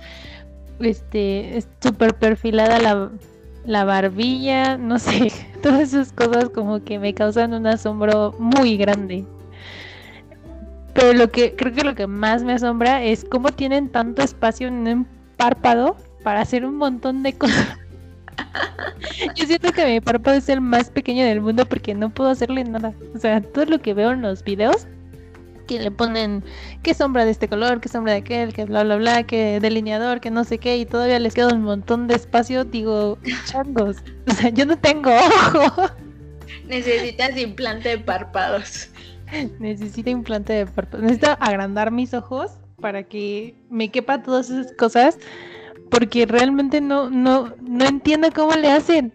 este, 0.80 1.58
es 1.58 1.68
súper 1.82 2.16
perfilada 2.16 2.80
la, 2.80 3.12
la 3.66 3.84
barbilla, 3.84 4.78
no 4.78 5.00
sé, 5.00 5.32
todas 5.62 5.94
esas 5.94 6.12
cosas 6.12 6.50
como 6.50 6.84
que 6.84 7.00
me 7.00 7.14
causan 7.14 7.54
un 7.54 7.68
asombro 7.68 8.34
muy 8.40 8.78
grande. 8.78 9.26
Pero 10.94 11.14
lo 11.14 11.30
que 11.30 11.56
creo 11.56 11.74
que 11.74 11.84
lo 11.84 11.94
que 11.94 12.08
más 12.08 12.44
me 12.44 12.54
asombra 12.54 13.04
es 13.04 13.24
cómo 13.24 13.52
tienen 13.52 13.90
tanto 13.90 14.24
espacio 14.24 14.68
en 14.68 14.88
un 14.88 15.08
párpado 15.38 15.96
para 16.24 16.42
hacer 16.42 16.66
un 16.66 16.76
montón 16.76 17.22
de 17.22 17.34
cosas. 17.38 17.78
Yo 19.36 19.46
siento 19.46 19.72
que 19.72 19.86
mi 19.86 20.00
párpado 20.00 20.38
es 20.38 20.50
el 20.50 20.62
más 20.62 20.90
pequeño 20.90 21.26
del 21.26 21.42
mundo 21.42 21.66
porque 21.66 21.94
no 21.94 22.10
puedo 22.10 22.30
hacerle 22.30 22.64
nada. 22.64 22.94
O 23.16 23.20
sea, 23.20 23.42
todo 23.42 23.66
lo 23.66 23.80
que 23.80 23.94
veo 23.94 24.12
en 24.12 24.22
los 24.22 24.44
videos, 24.44 24.88
que 25.68 25.80
le 25.80 25.92
ponen 25.92 26.44
qué 26.84 26.94
sombra 26.94 27.26
de 27.26 27.32
este 27.32 27.48
color, 27.48 27.80
qué 27.82 27.90
sombra 27.90 28.14
de 28.14 28.20
aquel, 28.20 28.54
que 28.54 28.66
bla, 28.66 28.84
bla, 28.84 28.96
bla, 28.98 29.24
que 29.24 29.60
delineador, 29.60 30.20
que 30.20 30.32
no 30.32 30.44
sé 30.44 30.58
qué, 30.58 30.78
y 30.78 30.86
todavía 30.86 31.20
les 31.20 31.34
queda 31.34 31.54
un 31.54 31.62
montón 31.62 32.08
de 32.08 32.16
espacio, 32.16 32.64
digo, 32.64 33.18
changos. 33.46 33.98
O 34.28 34.34
sea, 34.34 34.50
yo 34.50 34.66
no 34.66 34.78
tengo 34.78 35.12
ojo. 35.66 35.84
Necesitas 36.68 37.38
implante 37.38 37.90
de 37.90 37.98
párpados. 38.00 38.90
Necesito 39.60 40.10
implante 40.10 40.54
de 40.54 40.66
párpados. 40.66 41.04
Necesito 41.04 41.38
agrandar 41.40 41.92
mis 41.92 42.14
ojos 42.14 42.52
para 42.80 43.04
que 43.04 43.56
me 43.70 43.90
quepa 43.90 44.22
todas 44.22 44.50
esas 44.50 44.72
cosas 44.74 45.18
porque 45.90 46.26
realmente 46.26 46.82
no, 46.82 47.10
no, 47.10 47.54
no 47.62 47.86
entiendo 47.86 48.30
cómo 48.34 48.54
le 48.54 48.72
hacen. 48.72 49.14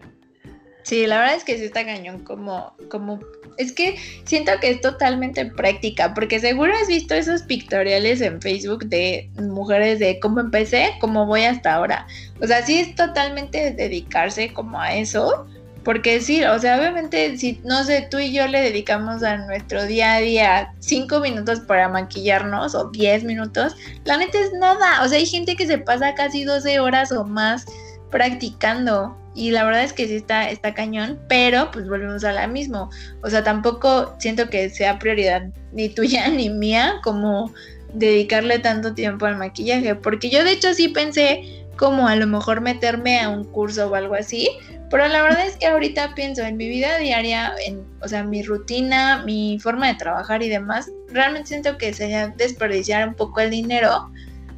Sí, 0.83 1.07
la 1.07 1.19
verdad 1.19 1.35
es 1.35 1.43
que 1.45 1.57
sí 1.57 1.63
está 1.63 1.85
cañón 1.85 2.19
como, 2.25 2.75
como, 2.89 3.19
es 3.57 3.71
que 3.71 3.95
siento 4.25 4.51
que 4.59 4.69
es 4.69 4.81
totalmente 4.81 5.45
práctica, 5.45 6.13
porque 6.13 6.41
seguro 6.41 6.73
has 6.73 6.87
visto 6.87 7.13
esos 7.13 7.43
pictoriales 7.43 8.19
en 8.19 8.41
Facebook 8.41 8.85
de 8.85 9.29
mujeres 9.41 9.99
de 9.99 10.19
cómo 10.19 10.41
empecé, 10.41 10.91
cómo 10.99 11.25
voy 11.25 11.43
hasta 11.43 11.73
ahora. 11.73 12.05
O 12.41 12.47
sea, 12.47 12.65
sí 12.65 12.79
es 12.79 12.95
totalmente 12.95 13.71
dedicarse 13.71 14.51
como 14.53 14.79
a 14.79 14.93
eso, 14.93 15.47
porque 15.83 16.21
sí, 16.21 16.43
o 16.43 16.57
sea, 16.59 16.77
obviamente 16.77 17.37
si, 17.37 17.59
no 17.63 17.83
sé, 17.83 18.07
tú 18.09 18.19
y 18.19 18.31
yo 18.31 18.47
le 18.47 18.61
dedicamos 18.61 19.23
a 19.23 19.37
nuestro 19.37 19.85
día 19.85 20.15
a 20.15 20.19
día 20.19 20.73
cinco 20.79 21.19
minutos 21.19 21.59
para 21.61 21.89
maquillarnos 21.89 22.73
o 22.75 22.89
diez 22.91 23.23
minutos, 23.23 23.75
la 24.05 24.17
neta 24.17 24.39
es 24.39 24.53
nada. 24.53 25.03
O 25.03 25.07
sea, 25.07 25.17
hay 25.17 25.25
gente 25.25 25.55
que 25.55 25.67
se 25.67 25.77
pasa 25.77 26.15
casi 26.15 26.43
12 26.43 26.79
horas 26.79 27.11
o 27.11 27.23
más 27.25 27.65
practicando. 28.11 29.17
Y 29.35 29.49
la 29.49 29.65
verdad 29.65 29.83
es 29.83 29.93
que 29.93 30.07
sí 30.07 30.15
está, 30.15 30.49
está 30.49 30.75
cañón, 30.75 31.19
pero 31.27 31.71
pues 31.71 31.89
volvemos 31.89 32.23
a 32.23 32.31
la 32.31 32.47
mismo. 32.47 32.89
O 33.23 33.29
sea, 33.29 33.43
tampoco 33.43 34.15
siento 34.19 34.49
que 34.49 34.69
sea 34.69 34.99
prioridad 34.99 35.49
ni 35.71 35.89
tuya 35.89 36.27
ni 36.29 36.49
mía 36.49 37.01
como 37.03 37.51
dedicarle 37.93 38.59
tanto 38.59 38.93
tiempo 38.93 39.25
al 39.25 39.37
maquillaje. 39.37 39.95
Porque 39.95 40.29
yo 40.29 40.43
de 40.43 40.51
hecho 40.51 40.73
sí 40.73 40.89
pensé 40.89 41.65
como 41.75 42.07
a 42.07 42.15
lo 42.15 42.27
mejor 42.27 42.61
meterme 42.61 43.19
a 43.19 43.29
un 43.29 43.43
curso 43.43 43.89
o 43.89 43.95
algo 43.95 44.13
así, 44.15 44.49
pero 44.93 45.07
la 45.07 45.23
verdad 45.23 45.47
es 45.47 45.57
que 45.57 45.65
ahorita 45.65 46.13
pienso 46.13 46.43
en 46.43 46.55
mi 46.55 46.69
vida 46.69 46.99
diaria, 46.99 47.51
en, 47.65 47.83
o 48.03 48.07
sea, 48.07 48.23
mi 48.23 48.43
rutina, 48.43 49.23
mi 49.25 49.57
forma 49.57 49.87
de 49.87 49.95
trabajar 49.95 50.43
y 50.43 50.49
demás, 50.49 50.91
realmente 51.07 51.47
siento 51.47 51.79
que 51.79 51.95
sería 51.95 52.27
desperdiciar 52.27 53.07
un 53.07 53.15
poco 53.15 53.39
el 53.39 53.49
dinero 53.49 54.11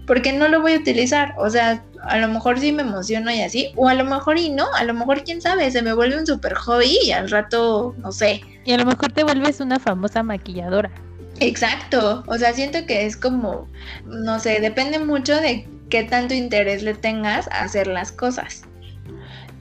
porque 0.05 0.33
no 0.33 0.49
lo 0.49 0.59
voy 0.59 0.73
a 0.73 0.79
utilizar. 0.79 1.33
O 1.37 1.49
sea, 1.49 1.81
a 2.03 2.17
lo 2.17 2.27
mejor 2.27 2.59
sí 2.59 2.73
me 2.73 2.81
emociono 2.81 3.31
y 3.31 3.43
así, 3.43 3.71
o 3.77 3.87
a 3.87 3.93
lo 3.93 4.03
mejor 4.03 4.37
y 4.37 4.49
no, 4.49 4.65
a 4.73 4.83
lo 4.83 4.93
mejor 4.93 5.23
quién 5.23 5.39
sabe, 5.41 5.71
se 5.71 5.81
me 5.81 5.93
vuelve 5.93 6.19
un 6.19 6.27
super 6.27 6.53
hobby 6.53 6.97
y 7.05 7.11
al 7.13 7.29
rato, 7.29 7.95
no 7.99 8.11
sé. 8.11 8.41
Y 8.65 8.73
a 8.73 8.77
lo 8.77 8.83
mejor 8.83 9.13
te 9.13 9.23
vuelves 9.23 9.61
una 9.61 9.79
famosa 9.79 10.21
maquilladora. 10.21 10.91
Exacto, 11.39 12.25
o 12.27 12.37
sea, 12.37 12.51
siento 12.51 12.85
que 12.85 13.05
es 13.05 13.15
como, 13.15 13.69
no 14.03 14.37
sé, 14.41 14.59
depende 14.59 14.99
mucho 14.99 15.33
de 15.39 15.65
qué 15.89 16.03
tanto 16.03 16.33
interés 16.33 16.83
le 16.83 16.93
tengas 16.93 17.47
a 17.51 17.63
hacer 17.63 17.87
las 17.87 18.11
cosas. 18.11 18.63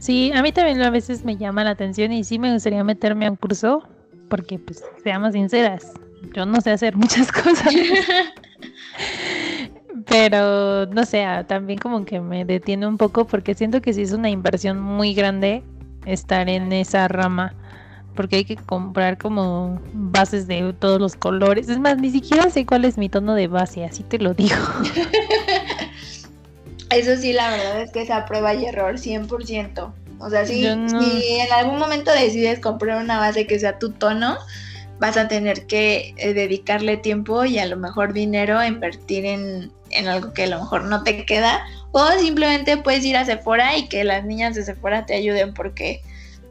Sí, 0.05 0.31
a 0.35 0.43
mí 0.43 0.53
también 0.53 0.83
a 0.83 0.91
veces 0.91 1.25
me 1.25 1.39
llama 1.39 1.65
la 1.65 1.71
atención 1.71 2.13
y 2.13 2.25
sí 2.25 2.39
me 2.39 2.53
gustaría 2.53 2.85
meterme 2.85 3.25
a 3.25 3.31
un 3.31 3.37
curso, 3.37 3.89
porque 4.29 4.59
pues 4.59 4.85
seamos 5.03 5.33
sinceras, 5.33 5.95
yo 6.35 6.45
no 6.45 6.61
sé 6.61 6.73
hacer 6.73 6.95
muchas 6.97 7.33
cosas. 7.33 7.73
Pero 10.07 10.85
no 10.85 11.07
sé, 11.07 11.25
ah, 11.25 11.47
también 11.47 11.79
como 11.79 12.05
que 12.05 12.21
me 12.21 12.45
detiene 12.45 12.87
un 12.87 12.99
poco 12.99 13.27
porque 13.27 13.55
siento 13.55 13.81
que 13.81 13.95
sí 13.95 14.03
es 14.03 14.13
una 14.13 14.29
inversión 14.29 14.79
muy 14.79 15.15
grande 15.15 15.63
estar 16.05 16.51
en 16.51 16.71
esa 16.75 17.09
rama. 17.09 17.55
Porque 18.15 18.37
hay 18.37 18.45
que 18.45 18.57
comprar 18.57 19.17
como 19.17 19.81
bases 19.95 20.47
de 20.47 20.75
todos 20.75 21.01
los 21.01 21.17
colores. 21.17 21.71
Es 21.71 21.79
más, 21.79 21.97
ni 21.97 22.11
siquiera 22.11 22.51
sé 22.51 22.67
cuál 22.67 22.85
es 22.85 22.99
mi 22.99 23.09
tono 23.09 23.35
de 23.35 23.49
base, 23.49 23.87
así 23.87 24.03
te 24.03 24.19
lo 24.19 24.35
digo. 24.35 24.57
Eso 26.95 27.17
sí, 27.17 27.33
la 27.33 27.51
verdad 27.51 27.83
es 27.83 27.91
que 27.91 28.03
es 28.03 28.11
a 28.11 28.25
prueba 28.27 28.55
y 28.55 28.67
error, 28.67 28.99
100%. 28.99 29.93
O 30.21 30.31
sea, 30.31 30.47
si, 30.47 30.63
si 30.63 31.39
en 31.41 31.53
algún 31.53 31.79
momento 31.79 32.13
decides 32.13 32.61
comprar 32.61 33.03
una 33.03 33.19
base 33.19 33.47
que 33.47 33.59
sea 33.59 33.79
tu 33.79 33.91
tono, 33.91 34.39
vas 34.99 35.17
a 35.17 35.29
tener 35.29 35.67
que 35.67 36.15
eh, 36.17 36.35
dedicarle 36.35 36.97
tiempo 36.97 37.45
y 37.45 37.59
a 37.59 37.67
lo 37.67 37.77
mejor 37.77 38.13
dinero 38.13 38.59
a 38.59 38.67
invertir 38.67 39.27
en, 39.27 39.73
en, 39.91 40.09
algo 40.09 40.33
que 40.33 40.45
a 40.45 40.47
lo 40.47 40.61
mejor 40.61 40.85
no 40.85 41.03
te 41.03 41.27
queda. 41.27 41.67
O 41.93 42.09
simplemente 42.13 42.77
puedes 42.77 43.05
ir 43.05 43.17
a 43.17 43.25
Sephora 43.25 43.77
y 43.77 43.89
que 43.89 44.05
las 44.05 44.25
niñas 44.25 44.55
de 44.55 44.65
Sephora 44.65 45.05
te 45.05 45.15
ayuden 45.15 45.53
porque 45.53 46.01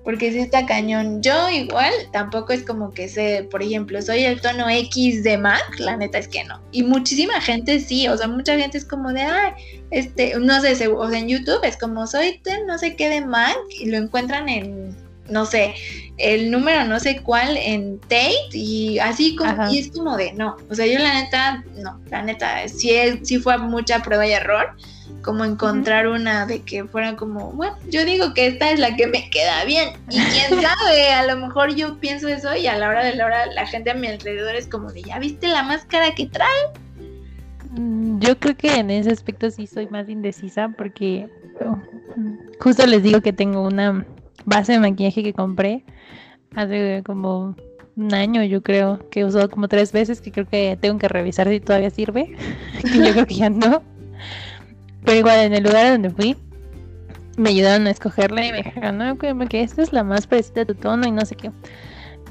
porque 0.04 0.32
si 0.32 0.40
está 0.40 0.66
cañón. 0.66 1.22
Yo 1.22 1.50
igual 1.50 1.94
tampoco 2.12 2.54
es 2.54 2.64
como 2.64 2.92
que 2.92 3.08
sé, 3.08 3.48
por 3.50 3.64
ejemplo, 3.64 4.02
soy 4.02 4.24
el 4.24 4.42
tono 4.42 4.70
X 4.70 5.24
de 5.24 5.38
Mac, 5.38 5.64
la 5.80 5.98
neta 5.98 6.18
es 6.18 6.28
que 6.28 6.44
no. 6.44 6.62
Y 6.72 6.84
muchísima 6.84 7.40
gente 7.42 7.80
sí, 7.80 8.08
o 8.08 8.18
sea, 8.18 8.28
mucha 8.28 8.58
gente 8.58 8.78
es 8.78 8.86
como 8.86 9.14
de, 9.14 9.22
ay, 9.22 9.54
este, 9.92 10.38
no 10.40 10.62
sé, 10.62 10.88
o 10.88 11.10
sea, 11.10 11.20
en 11.20 11.28
YouTube 11.28 11.64
es 11.64 11.78
como 11.78 12.06
soy 12.08 12.42
no 12.68 12.78
sé 12.78 12.96
qué 12.96 13.10
de 13.10 13.22
Mac 13.22 13.58
y 13.80 13.90
lo 13.90 13.98
encuentran 13.98 14.50
en, 14.50 14.96
no 15.30 15.46
sé, 15.46 15.74
el 16.18 16.52
número 16.52 16.84
no 16.84 17.00
sé 17.00 17.22
cuál 17.22 17.58
en 17.58 18.00
Tate 18.02 18.36
y 18.52 19.00
así 19.00 19.36
como, 19.36 19.72
y 19.72 19.80
es 19.80 19.92
como 19.92 20.18
de, 20.18 20.34
no, 20.34 20.58
o 20.70 20.76
sea, 20.76 20.86
yo 20.86 21.00
la 21.00 21.22
neta, 21.22 21.64
no, 21.76 22.00
la 22.10 22.22
neta, 22.22 22.68
sí, 22.68 22.92
sí 23.24 23.40
fue 23.40 23.58
mucha 23.58 24.02
prueba 24.04 24.28
y 24.28 24.32
error 24.32 24.76
como 25.22 25.46
encontrar 25.46 26.08
una 26.08 26.46
de 26.46 26.62
que 26.62 26.86
fuera 26.86 27.16
como, 27.16 27.52
bueno, 27.52 27.76
yo 27.90 28.06
digo 28.06 28.34
que 28.34 28.48
esta 28.48 28.72
es 28.72 28.80
la 28.80 28.96
que 28.96 29.08
me 29.08 29.30
queda 29.30 29.64
bien. 29.66 29.90
Y 30.10 30.20
quién 30.20 30.62
sabe, 30.62 31.12
a 31.14 31.26
lo 31.26 31.38
mejor 31.38 31.74
yo 31.76 32.00
pienso 32.00 32.28
eso 32.28 32.56
y 32.56 32.68
a 32.68 32.78
la 32.78 32.90
hora 32.90 33.04
de 33.04 33.16
la 33.16 33.26
hora 33.26 33.46
la 33.48 33.66
gente 33.66 33.92
a 33.92 33.94
mi 33.94 34.08
alrededor 34.08 34.56
es 34.56 34.68
como 34.68 34.92
de, 34.92 35.04
¿ya 35.04 35.20
viste 35.20 35.48
la 35.48 35.64
máscara 35.64 36.14
que 36.14 36.28
trae? 36.28 36.50
Mm, 37.72 38.20
yo 38.20 38.38
creo 38.38 38.56
que 38.56 38.76
en 38.76 38.90
ese 38.92 39.12
aspecto 39.12 39.50
sí 39.50 39.66
soy 39.66 39.88
más 39.88 40.10
indecisa 40.10 40.70
porque 40.78 41.28
oh, 41.66 41.78
justo 42.60 42.86
les 42.86 43.02
digo 43.02 43.22
que 43.22 43.34
tengo 43.34 43.66
una 43.66 44.06
base 44.46 44.74
de 44.74 44.80
maquillaje 44.80 45.24
que 45.24 45.34
compré 45.34 45.84
hace 46.56 47.02
como 47.06 47.56
un 47.96 48.14
año 48.14 48.44
yo 48.44 48.62
creo 48.62 49.00
que 49.10 49.22
he 49.22 49.26
usado 49.26 49.50
como 49.50 49.68
tres 49.68 49.92
veces 49.92 50.22
que 50.22 50.32
creo 50.32 50.48
que 50.48 50.78
tengo 50.80 51.00
que 51.00 51.08
revisar 51.08 51.48
si 51.48 51.60
todavía 51.60 51.90
sirve 51.90 52.36
que 52.82 52.98
yo 52.98 53.12
creo 53.14 53.26
que 53.26 53.36
ya 53.36 53.50
no 53.50 53.82
pero 55.06 55.18
igual 55.18 55.40
en 55.40 55.54
el 55.54 55.64
lugar 55.64 55.92
donde 55.92 56.10
fui, 56.10 56.38
me 57.38 57.50
ayudaron 57.50 57.88
a 57.88 57.92
escogerla 57.92 58.46
y 58.46 58.52
me 58.52 58.58
dijeron, 58.64 58.98
no, 58.98 59.18
que 59.18 59.62
esta 59.62 59.82
es 59.82 59.92
la 59.92 60.04
más 60.04 60.28
parecida 60.28 60.62
a 60.62 60.66
tu 60.66 60.76
tono 60.76 61.08
y 61.08 61.12
no 61.12 61.26
sé 61.26 61.36
qué. 61.36 61.52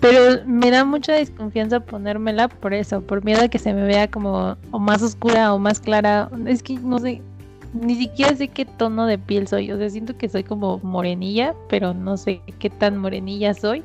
Pero 0.01 0.45
me 0.47 0.71
da 0.71 0.85
mucha 0.85 1.13
desconfianza 1.13 1.79
ponérmela 1.79 2.49
por 2.49 2.75
eso, 2.75 3.03
por 3.03 3.25
miedo 3.25 3.43
a 3.45 3.49
que 3.49 3.61
se 3.61 3.73
me 3.73 3.85
vea 3.85 4.11
como 4.11 4.57
o 4.73 4.79
más 4.81 5.01
oscura 5.01 5.55
o 5.55 5.61
más 5.61 5.79
clara. 5.79 6.29
Es 6.47 6.63
que 6.63 6.75
no 6.75 6.99
sé, 6.99 7.23
ni 7.73 7.95
siquiera 7.95 8.35
sé 8.35 8.49
qué 8.49 8.65
tono 8.65 9.07
de 9.07 9.19
piel 9.19 9.47
soy. 9.47 9.71
O 9.71 9.79
sea, 9.79 9.89
siento 9.91 10.17
que 10.17 10.29
soy 10.29 10.43
como 10.43 10.79
morenilla, 10.79 11.55
pero 11.69 11.95
no 11.95 12.17
sé 12.17 12.41
qué 12.59 12.69
tan 12.69 12.99
morenilla 12.99 13.55
soy. 13.55 13.85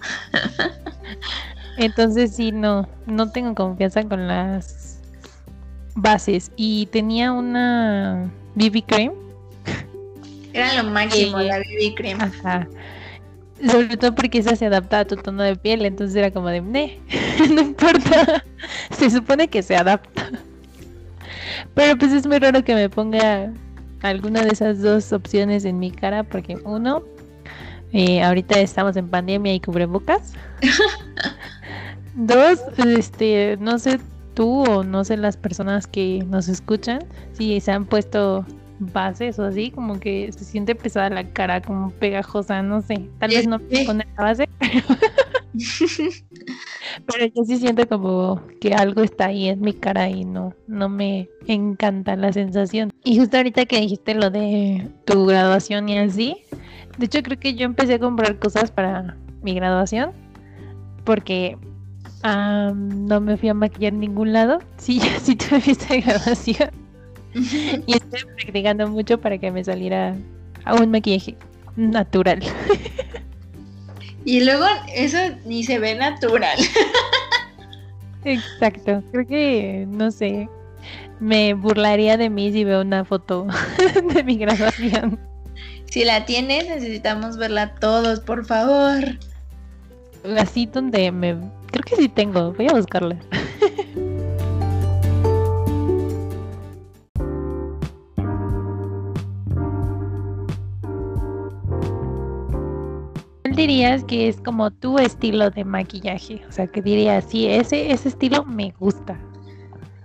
Entonces 1.76 2.34
sí, 2.34 2.50
no, 2.50 2.88
no 3.06 3.30
tengo 3.30 3.54
confianza 3.54 4.02
con 4.02 4.26
las 4.26 4.83
bases 5.94 6.50
y 6.56 6.86
tenía 6.86 7.32
una 7.32 8.30
BB 8.54 8.84
cream. 8.86 9.12
Era 10.52 10.82
lo 10.82 10.90
máximo 10.90 11.38
la 11.38 11.58
BB 11.58 11.94
cream. 11.96 12.20
Ajá. 12.20 12.68
Sobre 13.66 13.96
todo 13.96 14.14
porque 14.14 14.38
esa 14.38 14.56
se 14.56 14.66
adapta 14.66 15.00
a 15.00 15.04
tu 15.04 15.16
tono 15.16 15.42
de 15.42 15.56
piel, 15.56 15.84
entonces 15.84 16.16
era 16.16 16.30
como 16.30 16.48
de, 16.48 16.60
no 17.50 17.60
importa, 17.60 18.44
se 18.90 19.10
supone 19.10 19.48
que 19.48 19.62
se 19.62 19.76
adapta. 19.76 20.30
Pero 21.74 21.96
pues 21.96 22.12
es 22.12 22.26
muy 22.26 22.38
raro 22.38 22.64
que 22.64 22.74
me 22.74 22.88
ponga 22.88 23.52
alguna 24.02 24.42
de 24.42 24.50
esas 24.50 24.82
dos 24.82 25.12
opciones 25.12 25.64
en 25.64 25.78
mi 25.78 25.90
cara, 25.90 26.24
porque 26.24 26.56
uno, 26.64 27.02
eh, 27.92 28.22
ahorita 28.22 28.58
estamos 28.60 28.96
en 28.96 29.08
pandemia 29.08 29.54
y 29.54 29.60
cubrebocas. 29.60 30.34
Dos, 32.16 32.60
este, 32.78 33.56
no 33.58 33.78
sé 33.80 33.98
tú 34.34 34.64
o 34.64 34.84
no 34.84 35.04
sé 35.04 35.16
las 35.16 35.36
personas 35.36 35.86
que 35.86 36.24
nos 36.28 36.48
escuchan, 36.48 37.00
si 37.32 37.60
se 37.60 37.72
han 37.72 37.86
puesto 37.86 38.44
bases 38.78 39.38
o 39.38 39.44
así, 39.44 39.70
como 39.70 40.00
que 40.00 40.30
se 40.32 40.44
siente 40.44 40.74
pesada 40.74 41.08
la 41.10 41.28
cara, 41.30 41.60
como 41.62 41.90
pegajosa, 41.90 42.62
no 42.62 42.82
sé, 42.82 43.08
tal 43.18 43.30
vez 43.30 43.46
no 43.46 43.60
con 43.86 43.98
la 43.98 44.06
base, 44.16 44.48
pero... 47.06 47.26
yo 47.26 47.44
sí 47.44 47.58
siento 47.58 47.88
como 47.88 48.42
que 48.60 48.74
algo 48.74 49.02
está 49.02 49.26
ahí 49.26 49.48
en 49.48 49.60
mi 49.60 49.72
cara 49.72 50.08
y 50.08 50.24
no, 50.24 50.52
no 50.66 50.88
me 50.88 51.28
encanta 51.46 52.16
la 52.16 52.32
sensación. 52.32 52.92
Y 53.04 53.18
justo 53.18 53.36
ahorita 53.36 53.66
que 53.66 53.80
dijiste 53.80 54.14
lo 54.14 54.30
de 54.30 54.88
tu 55.04 55.26
graduación 55.26 55.88
y 55.88 55.98
así, 55.98 56.38
de 56.98 57.06
hecho 57.06 57.22
creo 57.22 57.38
que 57.38 57.54
yo 57.54 57.64
empecé 57.64 57.94
a 57.94 57.98
comprar 57.98 58.38
cosas 58.38 58.70
para 58.70 59.16
mi 59.42 59.54
graduación 59.54 60.12
porque 61.04 61.56
no 62.24 63.20
me 63.20 63.36
fui 63.36 63.48
a 63.50 63.54
maquillar 63.54 63.92
en 63.92 64.00
ningún 64.00 64.32
lado. 64.32 64.58
Sí, 64.78 65.00
sí 65.22 65.36
tuve 65.36 65.60
fiesta 65.60 65.94
de 65.94 66.00
graduación. 66.00 66.70
y 67.34 67.96
estoy 67.96 68.20
practicando 68.36 68.88
mucho 68.88 69.18
para 69.18 69.38
que 69.38 69.50
me 69.50 69.64
saliera 69.64 70.16
a 70.64 70.74
un 70.74 70.90
maquillaje 70.90 71.36
natural. 71.76 72.42
y 74.24 74.44
luego 74.44 74.64
eso 74.94 75.18
ni 75.44 75.64
se 75.64 75.78
ve 75.78 75.94
natural. 75.94 76.58
Exacto, 78.24 79.02
creo 79.12 79.26
que, 79.26 79.86
no 79.86 80.10
sé, 80.10 80.48
me 81.20 81.52
burlaría 81.52 82.16
de 82.16 82.30
mí 82.30 82.50
si 82.52 82.64
veo 82.64 82.80
una 82.80 83.04
foto 83.04 83.46
de 84.14 84.24
mi 84.24 84.38
graduación. 84.38 85.18
Si 85.90 86.04
la 86.04 86.24
tienes, 86.24 86.66
necesitamos 86.66 87.36
verla 87.36 87.74
todos, 87.74 88.20
por 88.20 88.46
favor. 88.46 89.18
Así 90.38 90.66
donde 90.66 91.12
me... 91.12 91.36
Creo 91.74 91.82
que 91.82 91.96
sí 91.96 92.08
tengo, 92.08 92.52
voy 92.52 92.68
a 92.68 92.74
buscarla. 92.74 93.18
dirías 103.56 104.04
que 104.04 104.28
es 104.28 104.40
como 104.40 104.70
tu 104.70 104.98
estilo 104.98 105.50
de 105.50 105.64
maquillaje? 105.64 106.42
O 106.48 106.52
sea, 106.52 106.68
que 106.68 106.80
dirías, 106.80 107.24
sí, 107.28 107.46
ese, 107.46 107.90
ese 107.90 108.08
estilo 108.08 108.44
me 108.44 108.72
gusta. 108.78 109.18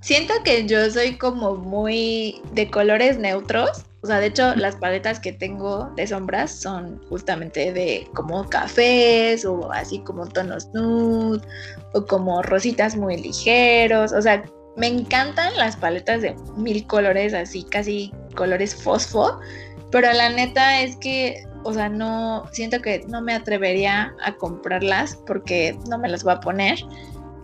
Siento 0.01 0.33
que 0.43 0.65
yo 0.65 0.89
soy 0.89 1.17
como 1.17 1.55
muy 1.55 2.41
de 2.53 2.71
colores 2.71 3.19
neutros. 3.19 3.85
O 4.01 4.07
sea, 4.07 4.19
de 4.19 4.27
hecho, 4.27 4.55
las 4.55 4.77
paletas 4.77 5.19
que 5.19 5.33
tengo 5.33 5.91
de 5.95 6.07
sombras 6.07 6.51
son 6.51 7.01
justamente 7.09 7.73
de 7.73 8.07
como 8.15 8.47
cafés 8.49 9.43
o 9.45 9.71
así 9.73 9.99
como 9.99 10.25
tonos 10.25 10.67
nude 10.73 11.45
o 11.93 12.05
como 12.05 12.41
rositas 12.41 12.95
muy 12.95 13.17
ligeros. 13.17 14.13
O 14.13 14.21
sea, 14.21 14.43
me 14.77 14.87
encantan 14.87 15.55
las 15.57 15.75
paletas 15.75 16.21
de 16.21 16.33
mil 16.55 16.87
colores, 16.87 17.33
así 17.33 17.63
casi 17.63 18.13
colores 18.35 18.73
fosfo. 18.73 19.39
Pero 19.91 20.13
la 20.13 20.29
neta 20.29 20.81
es 20.81 20.95
que 20.97 21.43
o 21.63 21.73
sea, 21.73 21.89
no, 21.89 22.45
siento 22.51 22.81
que 22.81 23.03
no 23.07 23.21
me 23.21 23.33
atrevería 23.33 24.15
a 24.23 24.35
comprarlas 24.35 25.17
porque 25.27 25.77
no 25.89 25.97
me 25.97 26.09
las 26.09 26.23
voy 26.23 26.33
a 26.33 26.39
poner. 26.39 26.79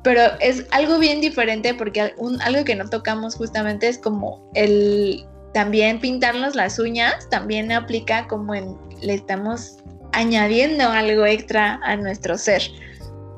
Pero 0.04 0.22
es 0.40 0.66
algo 0.72 1.00
bien 1.00 1.20
diferente 1.20 1.74
porque 1.74 2.14
algo 2.42 2.64
que 2.64 2.76
no 2.76 2.90
tocamos 2.90 3.36
justamente 3.36 3.88
es 3.88 3.98
como 3.98 4.50
el 4.54 5.26
también 5.56 6.02
pintarnos 6.02 6.54
las 6.54 6.80
uñas, 6.80 7.30
también 7.30 7.72
aplica 7.72 8.28
como 8.28 8.54
en 8.54 8.78
le 9.02 9.14
estamos 9.14 9.78
añadiendo 10.12 10.90
algo 10.90 11.26
extra 11.26 11.80
a 11.82 11.96
nuestro 11.96 12.38
ser. 12.38 12.62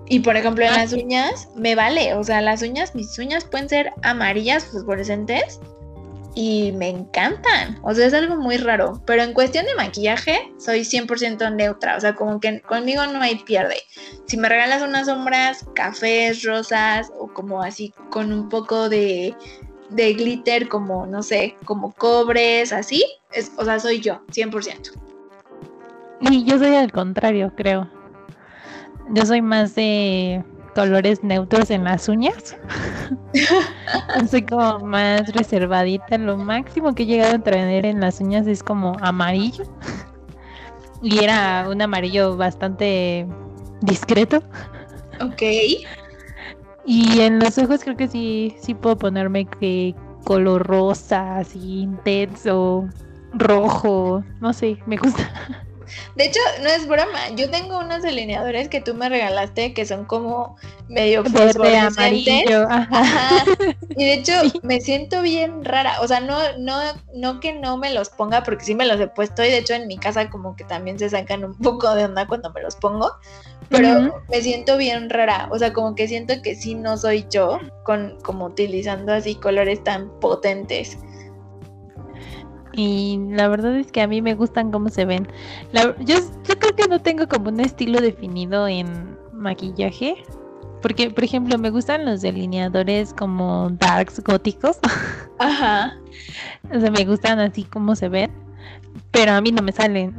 Y 0.08 0.22
por 0.22 0.36
ejemplo 0.36 0.66
en 0.66 0.74
las 0.74 0.94
uñas 0.94 1.48
me 1.56 1.76
vale, 1.76 2.16
o 2.16 2.24
sea, 2.24 2.42
las 2.42 2.64
uñas, 2.64 2.96
mis 2.96 3.20
uñas 3.20 3.46
pueden 3.46 3.70
ser 3.70 3.92
amarillas 4.02 4.66
fosforescentes 4.66 5.60
y 6.34 6.72
me 6.72 6.90
encantan. 6.90 7.78
O 7.84 7.94
sea, 7.94 8.08
es 8.08 8.16
algo 8.16 8.36
muy 8.36 8.58
raro. 8.58 9.00
Pero 9.06 9.22
en 9.22 9.34
cuestión 9.34 9.66
de 9.66 9.76
maquillaje, 9.76 10.52
soy 10.60 10.82
100% 10.82 11.56
neutra. 11.56 11.98
O 11.98 12.00
sea, 12.00 12.14
como 12.14 12.40
que 12.40 12.62
conmigo 12.62 13.06
no 13.08 13.22
hay 13.22 13.38
pierde. 13.38 13.78
Si 14.28 14.38
me 14.38 14.48
regalas 14.48 14.84
unas 14.84 15.08
sombras, 15.08 15.66
cafés, 15.74 16.44
rosas 16.44 17.12
o 17.20 17.28
como 17.34 17.64
así 17.64 17.92
con 18.12 18.32
un 18.32 18.50
poco 18.50 18.88
de, 18.88 19.36
de 19.90 20.14
glitter, 20.14 20.68
como 20.68 21.06
no 21.06 21.24
sé, 21.24 21.56
como 21.66 21.92
cobres, 21.94 22.74
así, 22.74 23.06
es, 23.32 23.52
o 23.58 23.66
sea, 23.66 23.80
soy 23.80 24.00
yo, 24.00 24.22
100%. 24.32 24.92
Y 26.22 26.44
yo 26.46 26.58
soy 26.58 26.76
al 26.76 26.92
contrario, 26.92 27.54
creo. 27.56 27.90
Yo 29.12 29.26
soy 29.26 29.42
más 29.42 29.76
de 29.76 30.44
colores 30.78 31.24
neutros 31.24 31.72
en 31.72 31.84
las 31.86 32.08
uñas. 32.08 32.56
Soy 34.30 34.44
como 34.44 34.80
más 34.80 35.34
reservadita. 35.34 36.20
Lo 36.20 36.38
máximo 36.38 36.94
que 36.94 37.02
he 37.02 37.06
llegado 37.08 37.36
a 37.36 37.40
traer 37.40 37.86
en 37.88 38.00
las 38.00 38.20
uñas 38.20 38.46
es 38.46 38.62
como 38.62 38.96
amarillo. 39.02 39.64
Y 41.02 41.24
era 41.24 41.68
un 41.68 41.82
amarillo 41.82 42.38
bastante 42.38 43.26
discreto. 43.82 44.44
Ok. 45.20 45.42
Y 46.88 47.20
en 47.20 47.40
los 47.40 47.58
ojos 47.58 47.84
creo 47.84 47.98
que 47.98 48.08
sí, 48.08 48.56
sí 48.62 48.74
puedo 48.74 48.98
ponerme 48.98 49.46
que 49.46 49.94
color 50.24 50.66
rosa, 50.66 51.38
así 51.38 51.82
intenso, 51.82 52.88
rojo, 53.34 54.24
no 54.40 54.54
sé, 54.54 54.78
me 54.86 54.96
gusta. 54.96 55.30
De 56.16 56.26
hecho, 56.26 56.40
no 56.62 56.70
es 56.70 56.88
broma. 56.88 57.30
Yo 57.36 57.50
tengo 57.50 57.80
unos 57.80 58.02
delineadores 58.02 58.70
que 58.70 58.82
tú 58.82 58.94
me 58.94 59.10
regalaste 59.10 59.74
que 59.74 59.86
son 59.86 60.06
como 60.06 60.58
medio 60.88 61.24
verde 61.24 61.78
amarillo. 61.78 62.68
Y 63.90 64.06
de 64.06 64.14
hecho, 64.14 64.32
me 64.64 64.82
siento 64.82 65.22
bien 65.22 65.64
rara. 65.64 66.02
O 66.02 66.08
sea, 66.08 66.20
no, 66.20 66.38
no, 66.58 66.80
no 67.14 67.40
que 67.40 67.54
no 67.54 67.78
me 67.78 67.94
los 67.94 68.10
ponga, 68.10 68.44
porque 68.44 68.66
sí 68.66 68.76
me 68.76 68.86
los 68.86 69.00
he 69.00 69.08
puesto. 69.08 69.44
Y 69.44 69.48
de 69.48 69.60
hecho, 69.60 69.74
en 69.74 69.88
mi 69.88 69.98
casa, 69.98 70.30
como 70.30 70.56
que 70.56 70.64
también 70.64 71.00
se 71.00 71.10
sacan 71.10 71.44
un 71.44 71.58
poco 71.58 71.94
de 71.96 72.06
onda 72.06 72.28
cuando 72.28 72.52
me 72.52 72.62
los 72.62 72.76
pongo. 72.76 73.12
Pero 73.70 74.24
me 74.30 74.42
siento 74.42 74.78
bien 74.78 75.10
rara. 75.10 75.50
O 75.52 75.60
sea, 75.60 75.74
como 75.74 75.96
que 75.96 76.08
siento 76.08 76.34
que 76.42 76.56
sí 76.56 76.76
no 76.76 76.98
soy 76.98 77.26
yo, 77.30 77.60
con 77.84 78.18
como 78.24 78.46
utilizando 78.46 79.14
así 79.14 79.36
colores 79.36 79.84
tan 79.84 80.10
potentes. 80.20 80.98
Y 82.74 83.20
la 83.30 83.48
verdad 83.48 83.76
es 83.76 83.92
que 83.92 84.02
a 84.02 84.08
mí 84.08 84.22
me 84.22 84.36
gustan 84.36 84.72
cómo 84.72 84.90
se 84.90 85.06
ven. 85.06 85.28
yo, 85.74 86.18
yo 86.48 86.60
creo 86.60 86.76
que 86.76 86.88
no 86.88 87.02
tengo 87.02 87.28
como 87.28 87.50
un 87.50 87.60
estilo 87.60 88.00
definido 88.00 88.68
en 88.68 89.18
maquillaje. 89.34 90.16
Porque, 90.82 91.10
por 91.10 91.24
ejemplo, 91.24 91.58
me 91.58 91.72
gustan 91.72 92.06
los 92.06 92.22
delineadores 92.22 93.14
como 93.14 93.70
darks 93.72 94.22
góticos. 94.24 94.78
Ajá. 95.40 95.98
o 96.72 96.80
sea, 96.80 96.92
me 96.92 97.04
gustan 97.04 97.40
así 97.40 97.64
como 97.64 97.96
se 97.96 98.10
ven. 98.10 98.32
Pero 99.12 99.32
a 99.32 99.42
mí 99.42 99.52
no 99.52 99.64
me 99.64 99.72
salen. 99.72 100.16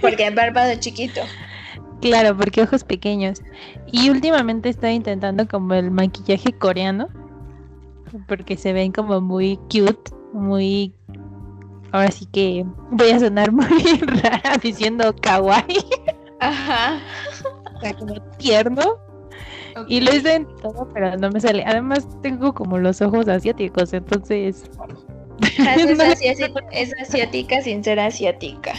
porque 0.00 0.26
es 0.26 0.34
de 0.34 0.80
chiquito. 0.80 1.20
Claro, 2.02 2.36
porque 2.36 2.62
ojos 2.62 2.84
pequeños. 2.84 3.40
Y 3.90 4.10
últimamente 4.10 4.68
estoy 4.68 4.90
intentando 4.90 5.46
como 5.48 5.72
el 5.74 5.90
maquillaje 5.90 6.52
coreano. 6.52 7.08
Porque 8.28 8.58
se 8.58 8.74
ven 8.74 8.92
como 8.92 9.22
muy 9.22 9.56
cute, 9.70 10.12
muy 10.34 10.92
ahora 11.92 12.10
sí 12.10 12.26
que 12.26 12.66
voy 12.90 13.10
a 13.10 13.20
sonar 13.20 13.52
muy 13.52 14.00
rara 14.00 14.56
diciendo 14.60 15.14
kawaii. 15.22 15.84
Ajá. 16.40 16.98
O 17.76 17.80
sea, 17.80 17.94
como 17.94 18.20
tierno. 18.38 18.98
Y 19.88 20.00
lo 20.00 20.14
hice 20.14 20.34
en 20.34 20.46
todo, 20.56 20.88
pero 20.92 21.16
no 21.16 21.30
me 21.30 21.40
sale. 21.40 21.64
Además, 21.64 22.06
tengo 22.20 22.52
como 22.52 22.78
los 22.78 23.00
ojos 23.00 23.28
asiáticos, 23.28 23.92
entonces. 23.94 24.70
es, 26.72 26.92
asiática 27.00 27.62
sin 27.62 27.82
ser 27.82 28.00
asiática. 28.00 28.72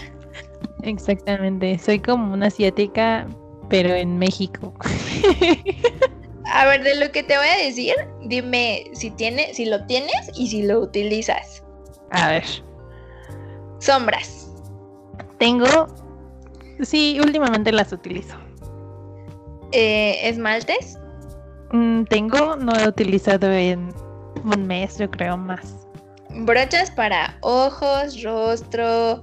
Exactamente. 0.83 1.77
Soy 1.79 1.99
como 1.99 2.33
una 2.33 2.47
asiática, 2.47 3.27
pero 3.69 3.89
en 3.89 4.17
México. 4.17 4.73
A 6.45 6.65
ver, 6.65 6.83
de 6.83 6.95
lo 6.95 7.11
que 7.11 7.23
te 7.23 7.37
voy 7.37 7.47
a 7.47 7.65
decir, 7.65 7.95
dime 8.25 8.85
si 8.93 9.09
tiene, 9.11 9.53
si 9.53 9.65
lo 9.65 9.85
tienes 9.85 10.29
y 10.35 10.47
si 10.47 10.63
lo 10.63 10.79
utilizas. 10.81 11.63
A 12.11 12.29
ver. 12.29 12.43
Sombras. 13.79 14.51
Tengo. 15.39 15.87
Sí, 16.81 17.19
últimamente 17.23 17.71
las 17.71 17.91
utilizo. 17.91 18.35
Eh, 19.71 20.19
¿Esmaltes? 20.29 20.99
Mm, 21.71 22.03
tengo, 22.03 22.55
no 22.57 22.73
he 22.75 22.87
utilizado 22.87 23.51
en 23.51 23.91
un 24.43 24.67
mes, 24.67 24.99
yo 24.99 25.09
creo 25.09 25.37
más. 25.37 25.87
Brochas 26.29 26.91
para 26.91 27.37
ojos, 27.41 28.21
rostro, 28.21 29.21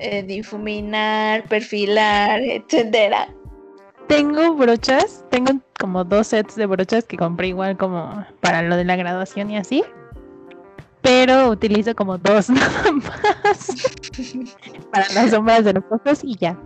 eh, 0.00 0.22
difuminar, 0.22 1.44
perfilar, 1.44 2.40
etcétera. 2.40 3.28
Tengo 4.08 4.54
brochas, 4.54 5.24
tengo 5.30 5.52
como 5.78 6.04
dos 6.04 6.28
sets 6.28 6.56
de 6.56 6.66
brochas 6.66 7.04
que 7.04 7.16
compré 7.16 7.48
igual 7.48 7.76
como 7.76 8.26
para 8.40 8.62
lo 8.62 8.76
de 8.76 8.84
la 8.84 8.96
graduación 8.96 9.50
y 9.50 9.56
así 9.56 9.84
pero 11.02 11.50
utilizo 11.50 11.94
como 11.94 12.18
dos 12.18 12.50
nada 12.50 12.92
más 12.92 13.68
para 14.92 15.08
las 15.12 15.30
sombras 15.30 15.64
de 15.64 15.74
los 15.74 15.84
ojos 15.90 16.20
y 16.22 16.36
ya. 16.36 16.58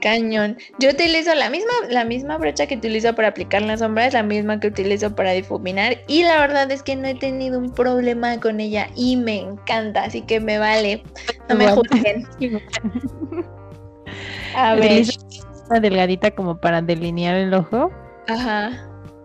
Cañón. 0.00 0.56
Yo 0.78 0.90
utilizo 0.90 1.34
la 1.34 1.50
misma, 1.50 1.72
la 1.88 2.04
misma 2.04 2.38
brocha 2.38 2.66
que 2.66 2.76
utilizo 2.76 3.14
para 3.14 3.28
aplicar 3.28 3.62
la 3.62 3.76
sombra, 3.76 4.06
es 4.06 4.14
la 4.14 4.22
misma 4.22 4.60
que 4.60 4.68
utilizo 4.68 5.14
para 5.14 5.32
difuminar. 5.32 5.98
Y 6.06 6.22
la 6.24 6.40
verdad 6.40 6.70
es 6.70 6.82
que 6.82 6.96
no 6.96 7.08
he 7.08 7.14
tenido 7.14 7.58
un 7.58 7.72
problema 7.72 8.38
con 8.40 8.60
ella 8.60 8.88
y 8.94 9.16
me 9.16 9.40
encanta, 9.40 10.04
así 10.04 10.22
que 10.22 10.40
me 10.40 10.58
vale. 10.58 11.02
No 11.48 11.54
me 11.56 11.68
juzguen. 11.68 12.26
A 14.54 14.74
ver. 14.74 15.06
Una 15.68 15.80
delgadita 15.80 16.32
como 16.32 16.60
para 16.60 16.82
delinear 16.82 17.36
el 17.36 17.54
ojo. 17.54 17.90
Ajá. 18.26 18.72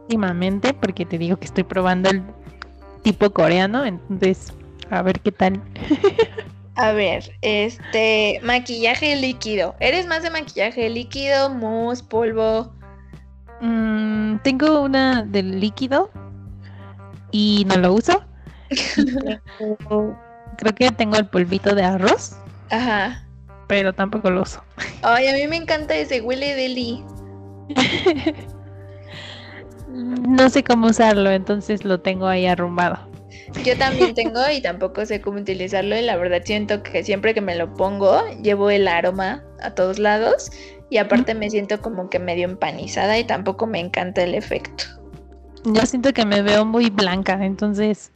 Últimamente, 0.03 0.73
porque 0.73 1.05
te 1.05 1.17
digo 1.17 1.37
que 1.37 1.45
estoy 1.45 1.63
probando 1.63 2.11
el 2.11 2.21
tipo 3.01 3.31
coreano, 3.31 3.85
entonces 3.85 4.53
a 4.89 5.01
ver 5.01 5.19
qué 5.19 5.31
tal. 5.31 5.61
A 6.75 6.91
ver, 6.91 7.31
este, 7.41 8.39
maquillaje 8.43 9.15
líquido. 9.15 9.75
¿Eres 9.79 10.07
más 10.07 10.23
de 10.23 10.29
maquillaje 10.29 10.89
líquido, 10.89 11.49
mousse, 11.49 12.03
polvo? 12.03 12.73
Mm, 13.61 14.37
tengo 14.43 14.81
una 14.81 15.23
del 15.23 15.59
líquido 15.59 16.11
y 17.31 17.65
no 17.67 17.77
lo 17.77 17.93
uso. 17.93 18.23
Creo 20.57 20.75
que 20.75 20.91
tengo 20.91 21.15
el 21.15 21.27
polvito 21.27 21.75
de 21.75 21.83
arroz, 21.83 22.37
Ajá. 22.69 23.23
pero 23.67 23.93
tampoco 23.93 24.29
lo 24.29 24.41
uso. 24.41 24.61
Ay, 25.01 25.27
a 25.27 25.33
mí 25.33 25.47
me 25.47 25.55
encanta 25.55 25.95
ese, 25.95 26.21
huele 26.21 26.55
deli. 26.55 27.03
No 29.95 30.49
sé 30.49 30.61
cómo 30.61 30.87
usarlo, 30.87 31.31
entonces 31.31 31.85
lo 31.85 32.01
tengo 32.01 32.27
ahí 32.27 32.45
arrumbado. 32.45 32.99
Yo 33.63 33.77
también 33.77 34.13
tengo 34.13 34.41
y 34.51 34.61
tampoco 34.61 35.05
sé 35.05 35.21
cómo 35.21 35.39
utilizarlo 35.39 35.97
y 35.97 36.01
la 36.01 36.17
verdad 36.17 36.41
siento 36.43 36.83
que 36.83 37.03
siempre 37.03 37.33
que 37.33 37.41
me 37.41 37.55
lo 37.55 37.73
pongo 37.73 38.21
llevo 38.41 38.69
el 38.69 38.87
aroma 38.87 39.43
a 39.61 39.71
todos 39.71 39.97
lados 39.97 40.51
y 40.89 40.97
aparte 40.97 41.33
me 41.33 41.49
siento 41.49 41.81
como 41.81 42.09
que 42.09 42.19
medio 42.19 42.45
empanizada 42.45 43.17
y 43.17 43.23
tampoco 43.23 43.65
me 43.65 43.79
encanta 43.79 44.23
el 44.23 44.35
efecto. 44.35 44.83
Yo 45.63 45.85
siento 45.85 46.13
que 46.13 46.25
me 46.25 46.41
veo 46.43 46.63
muy 46.65 46.89
blanca, 46.89 47.43
entonces 47.43 48.11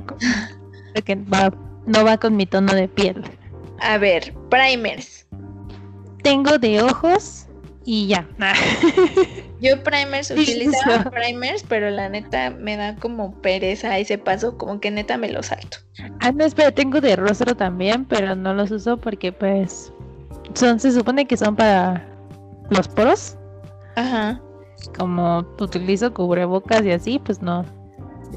creo 0.94 1.04
que 1.06 1.16
va- 1.16 1.54
no 1.88 2.04
va 2.04 2.18
con 2.18 2.36
mi 2.36 2.46
tono 2.46 2.74
de 2.76 2.88
piel. 2.88 3.24
A 3.80 3.98
ver, 3.98 4.34
primers. 4.50 5.26
Tengo 6.22 6.58
de 6.60 6.82
ojos 6.84 7.48
y 7.90 8.06
ya. 8.06 8.28
Yo 9.62 9.82
primers 9.84 10.30
utilizaba 10.30 11.10
primers, 11.12 11.66
pero 11.68 11.90
la 11.90 12.08
neta 12.08 12.52
me 12.52 12.78
da 12.78 12.96
como 12.96 13.34
pereza 13.42 13.98
ese 13.98 14.20
paso, 14.20 14.60
como 14.60 14.80
que 14.80 14.92
neta 14.92 15.18
me 15.18 15.32
lo 15.32 15.42
salto. 15.42 15.80
Ah, 16.20 16.32
no, 16.32 16.46
espera, 16.46 16.72
tengo 16.72 17.02
de 17.02 17.16
rostro 17.16 17.56
también, 17.56 18.06
pero 18.06 18.36
no 18.36 18.54
los 18.54 18.70
uso 18.70 18.98
porque 18.98 19.32
pues 19.32 19.92
son, 20.54 20.80
se 20.80 20.92
supone 20.92 21.26
que 21.26 21.36
son 21.36 21.56
para 21.56 22.08
los 22.70 22.88
poros. 22.88 23.38
Ajá. 23.96 24.40
Como 24.96 25.40
utilizo 25.60 26.14
cubrebocas 26.14 26.86
y 26.86 26.92
así, 26.92 27.18
pues 27.18 27.42
no. 27.42 27.66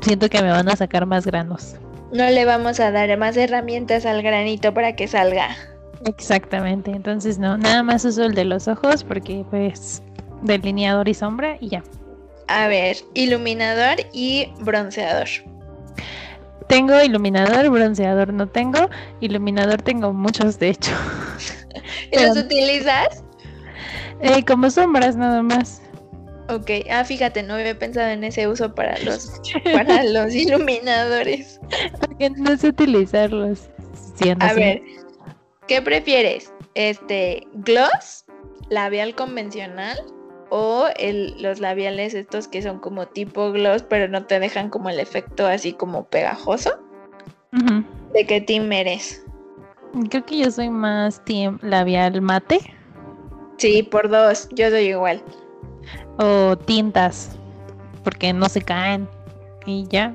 Siento 0.01 0.31
que 0.31 0.41
me 0.41 0.51
van 0.51 0.71
a 0.71 0.77
sacar 0.77 1.05
más 1.05 1.27
granos. 1.27 1.77
No 2.11 2.25
le 2.31 2.47
vamos 2.47 2.81
a 2.81 2.91
dar 2.91 3.19
más 3.19 3.37
herramientas 3.37 4.07
al 4.07 4.23
granito 4.23 4.73
para 4.73 4.97
que 4.97 5.09
salga. 5.09 5.51
Exactamente, 6.07 6.91
entonces 6.91 7.39
no, 7.39 7.57
nada 7.57 7.83
más 7.83 8.05
uso 8.05 8.25
el 8.25 8.35
de 8.35 8.45
los 8.45 8.67
ojos 8.69 9.05
porque 9.05 9.45
pues 9.51 10.03
delineador 10.43 11.09
y 11.09 11.15
sombra 11.15 11.57
y 11.61 11.69
ya. 11.69 11.83
A 12.49 12.67
ver, 12.67 12.97
iluminador 13.15 13.97
y 14.13 14.49
bronceador. 14.61 15.29
Tengo 16.69 17.01
iluminador, 17.03 17.69
bronceador 17.71 18.33
no 18.33 18.47
tengo, 18.49 18.89
iluminador 19.21 19.81
tengo 19.83 20.13
muchos 20.13 20.59
de 20.59 20.71
hecho. 20.71 20.93
¿Y 22.13 22.17
los 22.21 22.31
Pero- 22.35 22.47
utilizas? 22.47 23.23
Eh, 24.21 24.45
como 24.45 24.71
sombras 24.71 25.17
nada 25.17 25.43
más. 25.43 25.83
Ok, 26.49 26.71
ah, 26.91 27.05
fíjate, 27.05 27.43
no 27.43 27.55
había 27.55 27.79
pensado 27.79 28.09
en 28.09 28.25
ese 28.25 28.47
uso 28.49 28.75
para 28.75 28.99
los, 29.01 29.41
para 29.73 30.03
los 30.05 30.35
iluminadores. 30.35 31.61
Porque 32.01 32.31
no 32.31 32.57
sé 32.57 32.69
utilizarlos. 32.69 33.69
siendo 34.17 34.45
A 34.45 34.49
así. 34.51 34.61
ver, 34.61 34.83
¿qué 35.69 35.83
prefieres? 35.83 36.53
Este, 36.75 37.47
gloss, 37.55 38.25
labial 38.71 39.15
convencional 39.15 39.99
o 40.51 40.87
el, 40.97 41.41
los 41.43 41.61
labiales 41.61 42.15
estos 42.15 42.49
que 42.49 42.63
son 42.63 42.79
como 42.79 43.07
tipo 43.07 43.53
gloss, 43.53 43.83
pero 43.83 44.09
no 44.09 44.27
te 44.27 44.39
dejan 44.41 44.69
como 44.71 44.91
el 44.91 45.01
efecto 45.01 45.47
así 45.47 45.73
como 45.73 46.05
pegajoso? 46.05 46.79
Ujú. 47.53 47.85
¿De 48.15 48.27
qué 48.27 48.41
team 48.41 48.71
eres? 48.73 49.25
Creo 50.11 50.25
que 50.25 50.39
yo 50.39 50.51
soy 50.51 50.71
más 50.71 51.23
team 51.25 51.59
labial 51.63 52.21
mate 52.23 52.61
Sí, 53.59 53.83
por 53.83 54.09
dos, 54.09 54.49
yo 54.53 54.71
soy 54.71 54.89
igual. 54.89 55.23
o 56.19 56.57
tintas, 56.57 57.37
porque 58.03 58.33
no 58.33 58.49
se 58.49 58.61
caen 58.63 59.09
y 59.67 59.87
ya. 59.89 60.15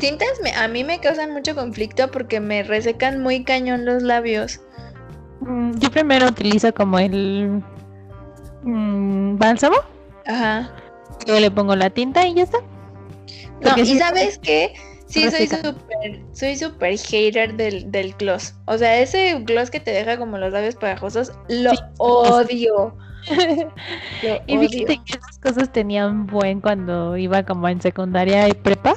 Tintas 0.00 0.28
me- 0.42 0.52
a 0.54 0.68
mí 0.68 0.84
me 0.84 1.00
causan 1.00 1.32
mucho 1.32 1.54
conflicto 1.54 2.10
porque 2.10 2.40
me 2.40 2.62
resecan 2.62 3.20
muy 3.22 3.44
cañón 3.44 3.84
los 3.84 4.02
labios. 4.02 4.60
Mm, 5.40 5.78
Yo 5.78 5.90
primero 5.90 6.26
utilizo 6.28 6.72
como 6.74 6.98
el 6.98 7.62
mm, 8.62 9.36
bálsamo, 9.38 9.76
Ajá. 10.26 10.70
luego 11.26 11.40
le 11.40 11.50
pongo 11.50 11.76
la 11.76 11.90
tinta 11.90 12.26
y 12.26 12.34
ya 12.34 12.42
está. 12.44 12.58
No, 13.60 13.76
y 13.76 13.98
sabes 13.98 14.38
qué? 14.38 14.74
Sí, 15.06 15.30
soy 15.30 15.46
súper, 15.48 16.22
soy 16.32 16.56
súper 16.56 16.98
hater 16.98 17.54
del, 17.56 17.90
del 17.90 18.12
gloss. 18.14 18.54
O 18.66 18.76
sea, 18.76 18.98
ese 19.00 19.34
gloss 19.40 19.70
que 19.70 19.80
te 19.80 19.90
deja 19.90 20.18
como 20.18 20.36
los 20.38 20.52
labios 20.52 20.74
pegajosos, 20.76 21.32
lo 21.48 21.70
Sí, 21.70 21.78
odio. 21.98 22.96
Lo 24.22 24.40
y 24.46 24.56
odio. 24.58 24.68
fíjate 24.68 25.00
que 25.04 25.12
esas 25.18 25.38
cosas 25.38 25.72
tenían 25.72 26.26
buen 26.26 26.60
cuando 26.60 27.16
iba 27.16 27.42
como 27.44 27.68
en 27.68 27.80
secundaria 27.80 28.48
y 28.48 28.52
prepa. 28.52 28.94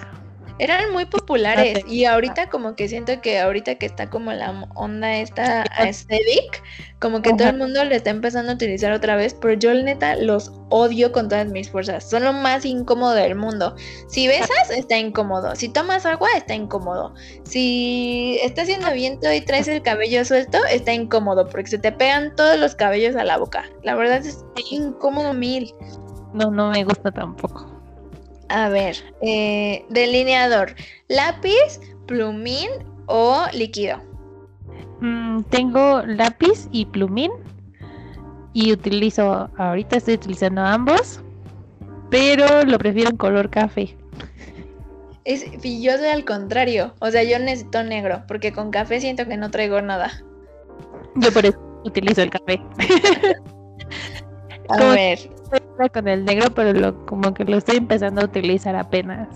Eran 0.62 0.92
muy 0.92 1.06
populares 1.06 1.80
y 1.88 2.06
ahorita 2.06 2.48
como 2.48 2.76
que 2.76 2.88
siento 2.88 3.20
que 3.20 3.40
ahorita 3.40 3.74
que 3.76 3.88
está 3.88 4.12
como 4.12 4.32
la 4.32 4.68
onda 4.76 5.18
esta 5.18 5.64
aesthetic, 5.76 6.62
como 7.00 7.24
que 7.24 7.34
todo 7.34 7.50
el 7.50 7.58
mundo 7.58 7.84
le 7.84 7.96
está 7.96 8.12
empezando 8.12 8.52
a 8.52 8.56
utilizar 8.56 8.92
otra 8.92 9.16
vez, 9.16 9.34
pero 9.34 9.56
yo 9.56 9.74
neta 9.74 10.16
los 10.18 10.52
odio 10.70 11.12
con 11.12 11.30
todas 11.30 11.48
mis 11.48 11.72
fuerzas. 11.72 12.08
Son 12.08 12.24
lo 12.24 12.32
más 12.32 12.64
incómodo 12.64 13.16
del 13.16 13.34
mundo. 13.34 13.76
Si 14.08 14.28
besas, 14.28 14.70
está 14.70 15.00
incómodo. 15.00 15.56
Si 15.56 15.68
tomas 15.68 16.06
agua, 16.06 16.30
está 16.38 16.54
incómodo. 16.54 17.16
Si 17.44 18.38
está 18.44 18.62
haciendo 18.62 18.94
viento 18.94 19.34
y 19.34 19.42
traes 19.42 19.68
el 19.68 19.82
cabello 19.82 20.24
suelto, 20.26 20.60
está 20.72 20.94
incómodo 20.94 21.50
porque 21.50 21.72
se 21.72 21.80
te 21.80 21.92
pegan 21.92 22.36
todos 22.36 22.60
los 22.60 22.76
cabellos 22.76 23.16
a 23.16 23.24
la 23.24 23.40
boca. 23.40 23.68
La 23.82 23.96
verdad 23.96 24.24
es 24.24 24.46
incómodo 24.70 25.34
mil. 25.34 25.74
No, 26.36 26.52
no 26.52 26.70
me 26.70 26.84
gusta 26.84 27.12
tampoco. 27.12 27.71
A 28.54 28.68
ver, 28.68 28.98
eh, 29.22 29.86
delineador, 29.90 30.76
lápiz, 31.08 31.80
plumín 32.06 32.70
o 33.06 33.46
líquido. 33.54 34.02
Mm, 35.00 35.44
tengo 35.44 36.02
lápiz 36.06 36.68
y 36.70 36.86
plumín 36.86 37.32
y 38.52 38.74
utilizo, 38.74 39.50
ahorita 39.58 39.96
estoy 39.96 40.16
utilizando 40.16 40.62
ambos, 40.62 41.22
pero 42.10 42.64
lo 42.66 42.78
prefiero 42.78 43.12
en 43.12 43.16
color 43.16 43.50
café. 43.50 43.96
Es, 45.24 45.46
y 45.64 45.82
yo 45.82 45.98
soy 45.98 46.08
al 46.08 46.26
contrario, 46.26 46.94
o 47.00 47.10
sea, 47.10 47.24
yo 47.24 47.40
necesito 47.40 47.84
negro, 47.84 48.24
porque 48.28 48.52
con 48.52 48.70
café 48.70 49.00
siento 49.00 49.28
que 49.28 49.38
no 49.38 49.50
traigo 49.50 49.82
nada. 49.82 50.12
Yo 51.16 51.32
por 51.32 51.46
eso 51.46 51.58
utilizo 51.86 52.22
el 52.22 52.30
café. 52.30 52.62
A 54.74 54.78
Como- 54.78 54.92
ver, 54.94 55.20
Era 55.78 55.90
con 55.90 56.08
el 56.08 56.26
negro, 56.26 56.50
pero 56.54 56.74
lo, 56.74 57.06
como 57.06 57.34
que 57.34 57.44
lo 57.44 57.58
estoy 57.58 57.78
empezando 57.78 58.22
a 58.22 58.26
utilizar 58.26 58.76
apenas. 58.76 59.28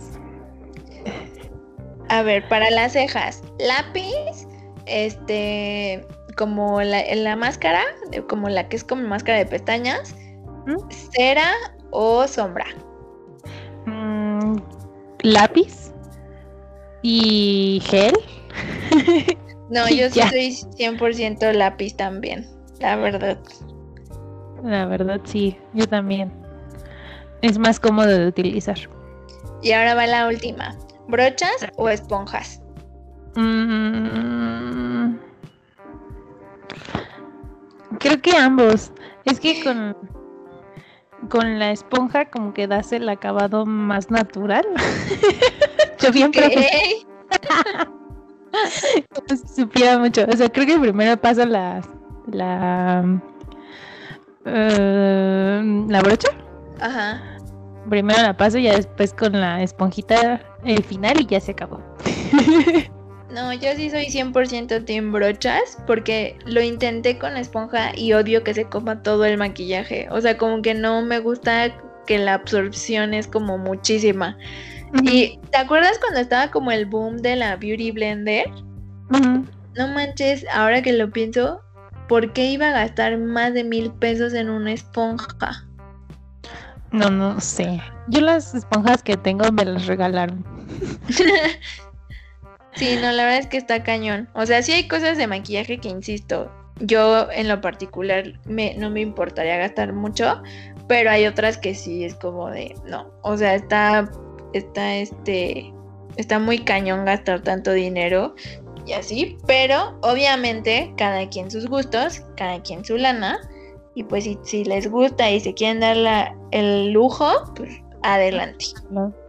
a 2.10 2.22
ver, 2.22 2.48
para 2.50 2.70
las 2.70 2.94
cejas, 2.94 3.42
lápiz, 3.60 4.48
este, 4.86 6.06
como 6.38 6.82
la, 6.82 7.02
en 7.02 7.24
la 7.24 7.36
máscara, 7.36 7.82
como 8.30 8.48
la 8.50 8.68
que 8.70 8.76
es 8.76 8.84
como 8.84 9.08
máscara 9.08 9.40
de 9.40 9.46
pestañas, 9.48 10.16
¿Mm? 10.68 10.78
cera 11.12 11.52
o 11.92 12.28
sombra. 12.28 12.66
Mm, 13.88 14.58
lápiz 15.24 15.92
y 17.02 17.82
gel. 17.86 18.14
No, 19.70 19.90
yo 19.90 20.10
sí 20.12 20.22
soy 20.30 20.52
100% 20.78 21.52
lápiz 21.54 21.96
también, 21.96 22.46
la 22.80 22.96
verdad. 22.98 23.40
La 24.66 24.88
verdad, 24.88 25.22
sí, 25.26 25.56
yo 25.74 25.88
también. 25.88 26.34
Es 27.44 27.60
más 27.60 27.80
cómodo 27.80 28.08
de 28.08 28.28
utilizar. 28.28 28.78
Y 29.62 29.74
ahora 29.74 29.94
va 29.94 30.08
la 30.08 30.28
última, 30.28 30.76
brochas 31.08 31.68
o 31.78 31.88
esponjas. 31.88 32.64
Mm, 33.36 35.18
creo 38.00 38.22
que 38.24 38.36
ambos. 38.38 38.92
Es 39.26 39.40
que 39.40 39.64
con, 39.64 39.96
con 41.30 41.60
la 41.60 41.70
esponja 41.72 42.26
como 42.26 42.52
que 42.56 42.66
das 42.66 42.92
el 42.92 43.08
acabado 43.08 43.68
más 43.68 44.10
natural. 44.10 44.66
Yo 46.00 46.12
bien 46.12 46.32
profesional, 46.32 46.72
como 49.14 49.28
si 49.38 49.48
supiera 49.62 50.00
mucho. 50.00 50.26
O 50.28 50.36
sea, 50.36 50.50
creo 50.50 50.66
que 50.66 50.80
primero 50.80 51.22
paso 51.22 51.46
la 51.46 51.82
la 52.28 53.22
eh, 54.46 55.86
la 55.90 56.02
brocha. 56.02 56.30
Ajá. 56.80 57.22
Primero 57.90 58.22
la 58.22 58.36
paso 58.36 58.58
y 58.58 58.64
ya 58.64 58.76
después 58.76 59.14
con 59.14 59.40
la 59.40 59.62
esponjita 59.62 60.42
el 60.64 60.84
final 60.84 61.22
y 61.22 61.26
ya 61.26 61.40
se 61.40 61.52
acabó. 61.52 61.82
No, 63.36 63.52
yo 63.52 63.70
sí 63.76 63.90
soy 63.90 64.06
100% 64.06 64.86
team 64.86 65.12
brochas 65.12 65.78
porque 65.86 66.38
lo 66.46 66.62
intenté 66.62 67.20
con 67.20 67.34
la 67.34 67.42
esponja 67.42 67.92
y 67.94 68.14
odio 68.14 68.46
que 68.46 68.54
se 68.54 68.64
coma 68.64 69.04
todo 69.04 69.26
el 69.26 69.38
maquillaje. 69.38 70.08
O 70.10 70.22
sea, 70.22 70.38
como 70.38 70.62
que 70.62 70.74
no 70.74 71.02
me 71.02 71.20
gusta 71.20 71.76
que 72.08 72.18
la 72.18 72.36
absorción 72.36 73.14
es 73.14 73.28
como 73.28 73.58
muchísima. 73.58 74.38
¿Y 75.04 75.38
te 75.52 75.58
acuerdas 75.58 76.00
cuando 76.00 76.22
estaba 76.22 76.50
como 76.50 76.72
el 76.72 76.86
boom 76.86 77.18
de 77.18 77.36
la 77.36 77.58
Beauty 77.58 77.92
Blender? 77.92 78.46
No 79.10 79.88
manches, 79.90 80.46
ahora 80.54 80.82
que 80.82 80.94
lo 80.94 81.12
pienso, 81.12 81.62
¿por 82.08 82.34
qué 82.34 82.46
iba 82.46 82.70
a 82.70 82.72
gastar 82.72 83.18
más 83.18 83.54
de 83.54 83.64
mil 83.64 83.92
pesos 83.92 84.34
en 84.34 84.50
una 84.50 84.74
esponja? 84.74 85.66
No, 86.92 87.10
no 87.10 87.40
sé. 87.42 87.82
Yo 88.08 88.22
las 88.22 88.54
esponjas 88.54 89.04
que 89.04 89.18
tengo 89.18 89.52
me 89.52 89.66
las 89.66 89.86
regalaron. 89.86 90.46
sí, 92.76 92.98
no, 93.02 93.12
la 93.12 93.24
verdad 93.24 93.40
es 93.40 93.48
que 93.48 93.58
está 93.58 93.84
cañón. 93.84 94.30
O 94.34 94.46
sea, 94.46 94.62
sí 94.62 94.72
hay 94.72 94.88
cosas 94.88 95.18
de 95.18 95.28
maquillaje 95.28 95.80
que, 95.80 95.90
insisto, 95.90 96.52
yo 96.80 97.30
en 97.32 97.48
lo 97.48 97.62
particular 97.62 98.40
me, 98.46 98.76
no 98.76 98.90
me 98.90 99.02
importaría 99.02 99.58
gastar 99.58 99.94
mucho, 99.94 100.42
pero 100.88 101.10
hay 101.10 101.26
otras 101.26 101.58
que 101.58 101.74
sí 101.74 102.04
es 102.04 102.16
como 102.16 102.50
de, 102.50 102.76
no, 102.86 103.12
o 103.24 103.38
sea, 103.38 103.56
está, 103.56 104.10
está 104.54 104.96
este, 104.96 105.74
está 106.18 106.40
muy 106.40 106.60
cañón 106.60 107.06
gastar 107.06 107.42
tanto 107.42 107.72
dinero 107.72 108.36
y 108.86 108.94
así, 108.94 109.38
pero 109.48 109.98
obviamente 110.02 110.94
cada 110.98 111.28
quien 111.30 111.50
sus 111.50 111.68
gustos, 111.68 112.22
cada 112.36 112.62
quien 112.62 112.86
su 112.86 112.98
lana, 112.98 113.40
y 113.96 114.04
pues 114.04 114.30
si, 114.44 114.66
les 114.66 114.90
gusta 114.90 115.32
y 115.32 115.40
se 115.40 115.54
quieren 115.54 115.80
dar 115.80 116.36
el 116.52 116.92
lujo, 116.92 117.28
pues 117.56 117.82
adelante. 118.04 118.66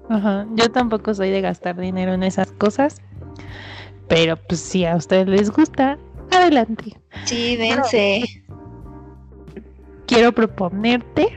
Ajá. 0.09 0.47
Yo 0.55 0.71
tampoco 0.71 1.15
soy 1.15 1.31
de 1.31 1.41
gastar 1.41 1.77
dinero 1.77 2.15
en 2.15 2.23
esas 2.23 2.53
cosas, 2.53 3.01
pero 4.09 4.37
pues 4.37 4.61
si 4.61 4.85
a 4.85 4.97
ustedes 4.97 5.29
les 5.29 5.51
gusta, 5.51 5.99
adelante. 6.31 6.97
Sí, 7.25 7.57
dense. 7.57 8.25
Quiero 10.07 10.33
proponerte, 10.33 11.29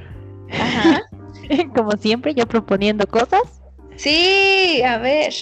Ajá. 0.51 1.01
como 1.75 1.91
siempre, 1.93 2.33
yo 2.33 2.47
proponiendo 2.47 3.07
cosas. 3.07 3.61
Sí, 3.95 4.81
a 4.83 4.97
ver. 4.97 5.33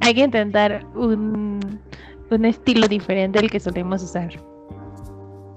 Hay 0.00 0.14
que 0.14 0.20
intentar 0.20 0.84
un, 0.94 1.80
un 2.30 2.44
estilo 2.44 2.88
diferente 2.88 3.38
al 3.38 3.50
que 3.50 3.60
solemos 3.60 4.02
usar. 4.02 4.30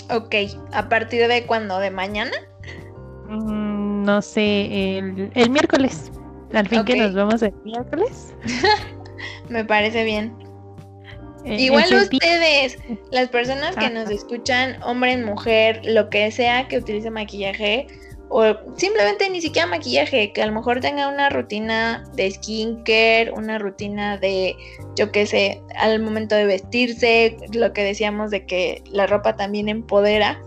Ok, 0.09 0.35
¿a 0.73 0.89
partir 0.89 1.27
de 1.27 1.45
cuándo? 1.45 1.79
¿De 1.79 1.89
mañana? 1.89 2.31
Mm, 3.29 4.03
no 4.03 4.21
sé, 4.21 4.97
el, 4.97 5.49
miércoles. 5.49 6.11
Al 6.53 6.67
fin 6.67 6.83
que 6.83 6.95
nos 6.95 7.13
vemos 7.13 7.41
el 7.41 7.53
miércoles. 7.63 8.33
Me 9.49 9.63
parece 9.65 10.03
bien. 10.03 10.35
E, 11.45 11.61
Igual 11.61 11.93
ustedes, 11.93 12.77
las 13.11 13.29
personas 13.29 13.75
que 13.75 13.89
nos 13.89 14.09
escuchan, 14.09 14.81
hombre, 14.83 15.17
mujer, 15.17 15.81
lo 15.83 16.09
que 16.09 16.31
sea 16.31 16.67
que 16.67 16.77
utilice 16.77 17.09
maquillaje, 17.09 17.87
o 18.29 18.55
simplemente 18.77 19.29
ni 19.29 19.41
siquiera 19.41 19.67
maquillaje, 19.67 20.31
que 20.33 20.41
a 20.41 20.47
lo 20.47 20.53
mejor 20.53 20.79
tenga 20.79 21.07
una 21.07 21.29
rutina 21.29 22.03
de 22.15 22.31
skincare, 22.31 23.31
una 23.31 23.59
rutina 23.59 24.17
de, 24.17 24.55
yo 24.95 25.11
qué 25.11 25.25
sé, 25.25 25.61
al 25.75 26.01
momento 26.01 26.35
de 26.35 26.45
vestirse, 26.45 27.37
lo 27.53 27.73
que 27.73 27.83
decíamos 27.83 28.31
de 28.31 28.45
que 28.45 28.81
la 28.89 29.05
ropa 29.07 29.35
también 29.35 29.69
empodera. 29.69 30.41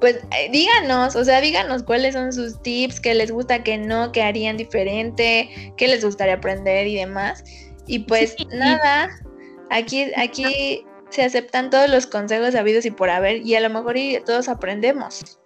Pues 0.00 0.16
eh, 0.16 0.50
díganos, 0.52 1.16
o 1.16 1.24
sea, 1.24 1.40
díganos 1.40 1.82
cuáles 1.82 2.14
son 2.14 2.32
sus 2.32 2.60
tips, 2.60 3.00
qué 3.00 3.14
les 3.14 3.30
gusta, 3.30 3.62
qué 3.62 3.78
no, 3.78 4.12
qué 4.12 4.22
harían 4.22 4.58
diferente, 4.58 5.72
qué 5.78 5.88
les 5.88 6.04
gustaría 6.04 6.34
aprender 6.34 6.86
y 6.86 6.96
demás. 6.96 7.42
Y 7.86 8.00
pues 8.00 8.36
nada, 8.52 9.08
aquí, 9.70 10.12
aquí 10.16 10.84
se 11.08 11.22
aceptan 11.22 11.70
todos 11.70 11.88
los 11.88 12.06
consejos 12.06 12.54
habidos 12.54 12.84
y 12.84 12.90
por 12.90 13.08
haber, 13.08 13.46
y 13.46 13.54
a 13.54 13.60
lo 13.60 13.70
mejor 13.70 13.96
todos 14.26 14.48
aprendemos. 14.48 15.38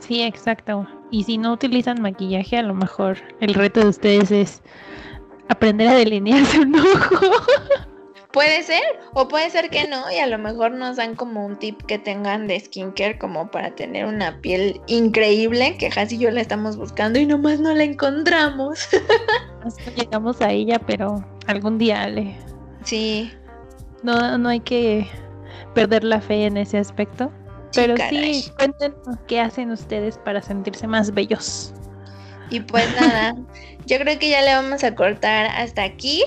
Sí, 0.00 0.22
exacto. 0.22 0.86
Y 1.10 1.24
si 1.24 1.38
no 1.38 1.52
utilizan 1.52 2.02
maquillaje, 2.02 2.58
a 2.58 2.62
lo 2.62 2.74
mejor 2.74 3.18
el 3.40 3.54
reto 3.54 3.80
de 3.80 3.88
ustedes 3.88 4.30
es 4.30 4.62
aprender 5.48 5.88
a 5.88 5.94
delinearse 5.94 6.60
un 6.60 6.76
ojo. 6.76 7.16
Puede 8.32 8.62
ser, 8.62 8.82
o 9.14 9.26
puede 9.26 9.48
ser 9.48 9.70
que 9.70 9.88
no, 9.88 10.10
y 10.12 10.18
a 10.18 10.26
lo 10.26 10.38
mejor 10.38 10.72
nos 10.72 10.96
dan 10.96 11.14
como 11.16 11.46
un 11.46 11.56
tip 11.58 11.80
que 11.86 11.98
tengan 11.98 12.46
de 12.46 12.60
skincare 12.60 13.18
como 13.18 13.50
para 13.50 13.74
tener 13.74 14.04
una 14.04 14.38
piel 14.42 14.82
increíble, 14.86 15.76
que 15.78 15.86
Has 15.86 16.12
y 16.12 16.18
yo 16.18 16.30
la 16.30 16.42
estamos 16.42 16.76
buscando 16.76 17.18
y 17.18 17.24
nomás 17.24 17.58
no 17.58 17.74
la 17.74 17.84
encontramos. 17.84 18.88
No 19.64 19.92
llegamos 19.96 20.40
a 20.40 20.52
ella, 20.52 20.78
pero 20.78 21.22
algún 21.46 21.78
día 21.78 22.06
le. 22.08 22.36
Sí. 22.84 23.32
No, 24.04 24.38
no 24.38 24.48
hay 24.48 24.60
que 24.60 25.06
perder 25.74 26.04
la 26.04 26.20
fe 26.20 26.46
en 26.46 26.56
ese 26.56 26.78
aspecto. 26.78 27.32
Pero 27.74 27.94
sí, 28.10 28.50
cuéntenos 28.56 29.18
qué 29.26 29.40
hacen 29.40 29.70
ustedes 29.70 30.18
para 30.18 30.42
sentirse 30.42 30.86
más 30.86 31.12
bellos. 31.12 31.72
Y 32.50 32.60
pues 32.60 32.86
nada, 33.00 33.34
yo 33.86 33.98
creo 33.98 34.18
que 34.18 34.30
ya 34.30 34.42
le 34.42 34.54
vamos 34.54 34.84
a 34.84 34.94
cortar 34.94 35.46
hasta 35.46 35.84
aquí. 35.84 36.22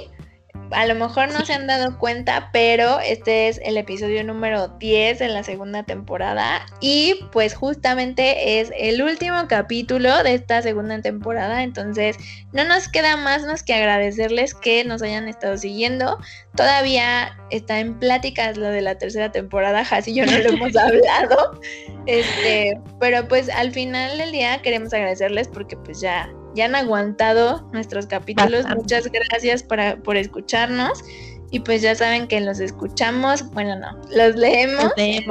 A 0.72 0.86
lo 0.86 0.96
mejor 0.96 1.34
no 1.34 1.46
se 1.46 1.52
han 1.52 1.68
dado 1.68 1.98
cuenta, 2.00 2.50
pero 2.54 3.02
este 3.02 3.50
es 3.50 3.60
el 3.66 3.76
episodio 3.76 4.24
número 4.24 4.70
10 4.70 5.20
de 5.20 5.28
la 5.28 5.44
segunda 5.44 5.84
temporada. 5.84 6.66
Y 6.80 7.16
pues 7.34 7.56
justamente 7.56 8.62
es 8.62 8.72
el 8.78 9.02
último 9.02 9.48
capítulo 9.50 10.24
de 10.24 10.36
esta 10.36 10.62
segunda 10.62 11.02
temporada, 11.02 11.64
entonces 11.64 12.16
no 12.54 12.64
nos 12.64 12.88
queda 12.88 13.18
más 13.18 13.44
más 13.44 13.64
que 13.64 13.74
agradecerles 13.74 14.54
que 14.54 14.86
nos 14.86 15.02
hayan 15.02 15.28
estado 15.28 15.58
siguiendo. 15.58 16.18
Todavía 16.56 17.36
está 17.52 17.80
en 17.80 18.00
pláticas 18.00 18.58
lo 18.58 18.68
de 18.68 18.82
la 18.82 18.98
tercera 18.98 19.32
temporada, 19.32 19.82
así 19.92 20.14
yo 20.14 20.26
no 20.26 20.38
lo 20.38 20.50
hemos 20.50 20.76
hablado. 20.76 21.60
Este, 22.06 22.80
pero 23.00 23.28
pues 23.28 23.50
al 23.50 23.72
final 23.72 24.18
del 24.18 24.32
día 24.32 24.62
queremos 24.62 24.94
agradecerles 24.94 25.48
porque 25.48 25.78
pues 25.78 26.02
ya 26.02 26.30
ya 26.56 26.66
han 26.66 26.76
aguantado 26.76 27.68
nuestros 27.72 28.08
capítulos. 28.08 28.66
Muchas 28.76 29.08
gracias 29.08 29.64
por 29.64 30.18
escucharnos. 30.18 31.04
Y 31.52 31.60
pues 31.60 31.82
ya 31.82 31.94
saben 31.96 32.28
que 32.28 32.40
los 32.40 32.62
escuchamos, 32.62 33.50
bueno, 33.52 33.76
no, 33.78 34.00
los 34.16 34.36
leemos, 34.38 34.92
en 34.96 35.26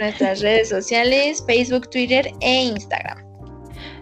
nuestras 0.00 0.40
redes 0.40 0.68
sociales, 0.68 1.44
Facebook, 1.46 1.88
Twitter 1.90 2.32
e 2.40 2.64
Instagram. 2.64 3.18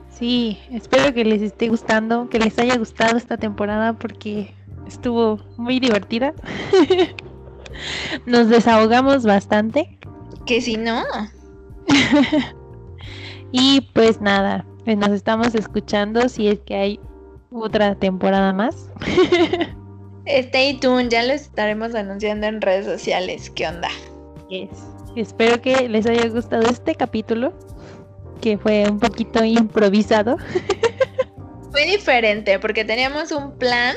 Sí, 0.08 0.58
espero 0.72 1.12
que 1.12 1.26
les 1.26 1.42
esté 1.42 1.68
gustando, 1.68 2.28
que 2.30 2.38
les 2.38 2.58
haya 2.58 2.76
gustado 2.78 3.18
esta 3.18 3.36
temporada 3.36 3.92
porque 3.92 4.54
estuvo 4.86 5.40
muy 5.58 5.78
divertida. 5.78 6.32
Nos 8.26 8.48
desahogamos 8.48 9.24
bastante. 9.24 9.98
Que 10.46 10.60
si 10.60 10.76
no. 10.76 11.04
y 13.52 13.80
pues 13.92 14.20
nada, 14.20 14.66
nos 14.86 15.10
estamos 15.10 15.54
escuchando 15.54 16.28
si 16.28 16.48
es 16.48 16.60
que 16.60 16.74
hay 16.74 17.00
otra 17.50 17.94
temporada 17.94 18.52
más. 18.52 18.90
Stay 20.26 20.78
tuned, 20.78 21.08
ya 21.10 21.22
les 21.22 21.42
estaremos 21.42 21.94
anunciando 21.94 22.46
en 22.46 22.60
redes 22.60 22.84
sociales. 22.84 23.50
¿Qué 23.50 23.66
onda? 23.66 23.88
Espero 25.16 25.60
que 25.60 25.88
les 25.88 26.06
haya 26.06 26.28
gustado 26.28 26.68
este 26.68 26.94
capítulo, 26.94 27.52
que 28.40 28.58
fue 28.58 28.84
un 28.88 28.98
poquito 28.98 29.44
improvisado. 29.44 30.36
Fue 31.70 31.84
diferente 31.84 32.58
porque 32.58 32.84
teníamos 32.84 33.30
un 33.30 33.56
plan, 33.58 33.94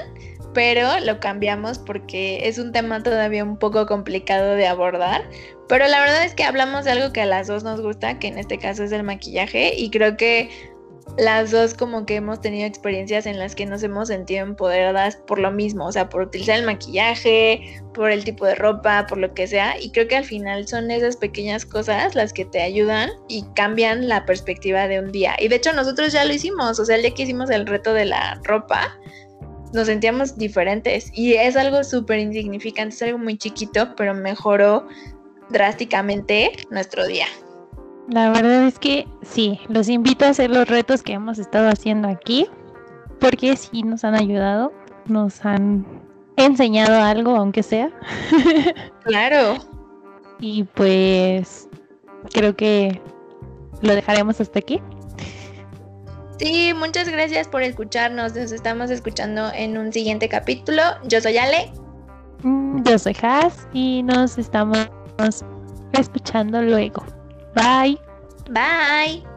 pero 0.54 1.00
lo 1.00 1.20
cambiamos 1.20 1.80
porque 1.80 2.48
es 2.48 2.58
un 2.58 2.72
tema 2.72 3.04
todavía 3.04 3.44
un 3.44 3.58
poco 3.58 3.86
complicado 3.86 4.56
de 4.56 4.68
abordar. 4.68 5.24
Pero 5.68 5.88
la 5.88 6.00
verdad 6.02 6.26
es 6.26 6.36
que 6.36 6.44
hablamos 6.44 6.86
de 6.86 6.92
algo 6.92 7.14
que 7.14 7.22
a 7.22 7.26
las 7.26 7.48
dos 7.48 7.64
nos 7.64 7.82
gusta, 7.82 8.20
que 8.20 8.28
en 8.28 8.38
este 8.38 8.58
caso 8.58 8.84
es 8.84 8.92
el 8.92 9.04
maquillaje, 9.04 9.74
y 9.76 9.90
creo 9.90 10.18
que 10.18 10.50
las 11.18 11.52
dos 11.52 11.74
como 11.74 12.06
que 12.06 12.16
hemos 12.16 12.42
tenido 12.42 12.66
experiencias 12.66 13.26
en 13.26 13.38
las 13.38 13.56
que 13.56 13.66
nos 13.66 13.84
hemos 13.84 14.08
sentido 14.08 14.44
empoderadas 14.44 15.16
por 15.16 15.40
lo 15.40 15.52
mismo, 15.52 15.86
o 15.86 15.92
sea, 15.92 16.10
por 16.10 16.22
utilizar 16.22 16.58
el 16.58 16.66
maquillaje, 16.66 17.82
por 17.94 18.12
el 18.12 18.24
tipo 18.24 18.46
de 18.46 18.56
ropa, 18.56 19.06
por 19.08 19.18
lo 19.18 19.34
que 19.34 19.48
sea, 19.48 19.80
y 19.80 19.92
creo 19.92 20.08
que 20.08 20.16
al 20.16 20.26
final 20.26 20.68
son 20.68 20.90
esas 20.92 21.18
pequeñas 21.18 21.66
cosas 21.66 22.16
las 22.16 22.34
que 22.34 22.46
te 22.46 22.62
ayudan 22.62 23.10
y 23.28 23.44
cambian 23.56 24.08
la 24.08 24.26
perspectiva 24.26 24.88
de 24.88 25.00
un 25.00 25.12
día. 25.12 25.36
Y 25.40 25.48
de 25.48 25.56
hecho 25.56 25.74
nosotros 25.74 26.14
ya 26.14 26.24
lo 26.24 26.34
hicimos, 26.34 26.80
o 26.80 26.86
sea, 26.86 26.96
el 26.96 27.02
día 27.02 27.14
que 27.14 27.24
hicimos 27.24 27.50
el 27.50 27.68
reto 27.68 27.94
de 27.94 28.06
la 28.06 28.40
ropa, 28.44 28.98
nos 29.74 29.88
sentíamos 29.88 30.38
diferentes 30.38 31.12
y 31.14 31.34
es 31.34 31.56
algo 31.56 31.84
súper 31.84 32.20
insignificante, 32.20 32.96
es 32.96 33.02
algo 33.02 33.18
muy 33.18 33.38
chiquito, 33.38 33.96
pero 33.96 34.14
mejoró 34.14 34.88
drásticamente 35.50 36.52
nuestro 36.70 37.06
día. 37.06 37.26
La 38.10 38.32
verdad 38.32 38.68
es 38.68 38.80
que 38.80 39.08
sí, 39.22 39.60
los 39.70 39.88
invito 39.88 40.26
a 40.26 40.30
hacer 40.30 40.50
los 40.50 40.68
retos 40.68 41.04
que 41.04 41.14
hemos 41.14 41.40
estado 41.40 41.70
haciendo 41.70 42.08
aquí, 42.08 42.48
porque 43.20 43.56
sí 43.56 43.84
nos 43.84 44.04
han 44.04 44.16
ayudado, 44.16 44.74
nos 45.06 45.46
han 45.46 45.86
enseñado 46.36 47.02
algo, 47.02 47.36
aunque 47.36 47.64
sea. 47.64 47.92
Claro. 49.04 49.56
y 50.40 50.64
pues 50.64 51.68
creo 52.32 52.56
que 52.56 53.02
lo 53.82 53.96
dejaremos 53.96 54.40
hasta 54.40 54.60
aquí. 54.60 54.82
Sí, 56.42 56.74
muchas 56.74 57.08
gracias 57.08 57.48
por 57.48 57.62
escucharnos. 57.62 58.34
Nos 58.34 58.52
estamos 58.52 58.90
escuchando 58.90 59.52
en 59.54 59.78
un 59.78 59.94
siguiente 59.94 60.28
capítulo. 60.28 60.82
Yo 61.04 61.22
soy 61.22 61.38
Ale. 61.38 61.72
Mm, 62.42 62.82
yo 62.84 62.98
soy 62.98 63.16
Has 63.22 63.68
y 63.74 64.02
nos 64.02 64.40
estamos 64.40 64.90
escuchando 65.94 66.64
luego. 66.64 67.06
Bye. 67.54 68.00
Bye. 68.50 69.31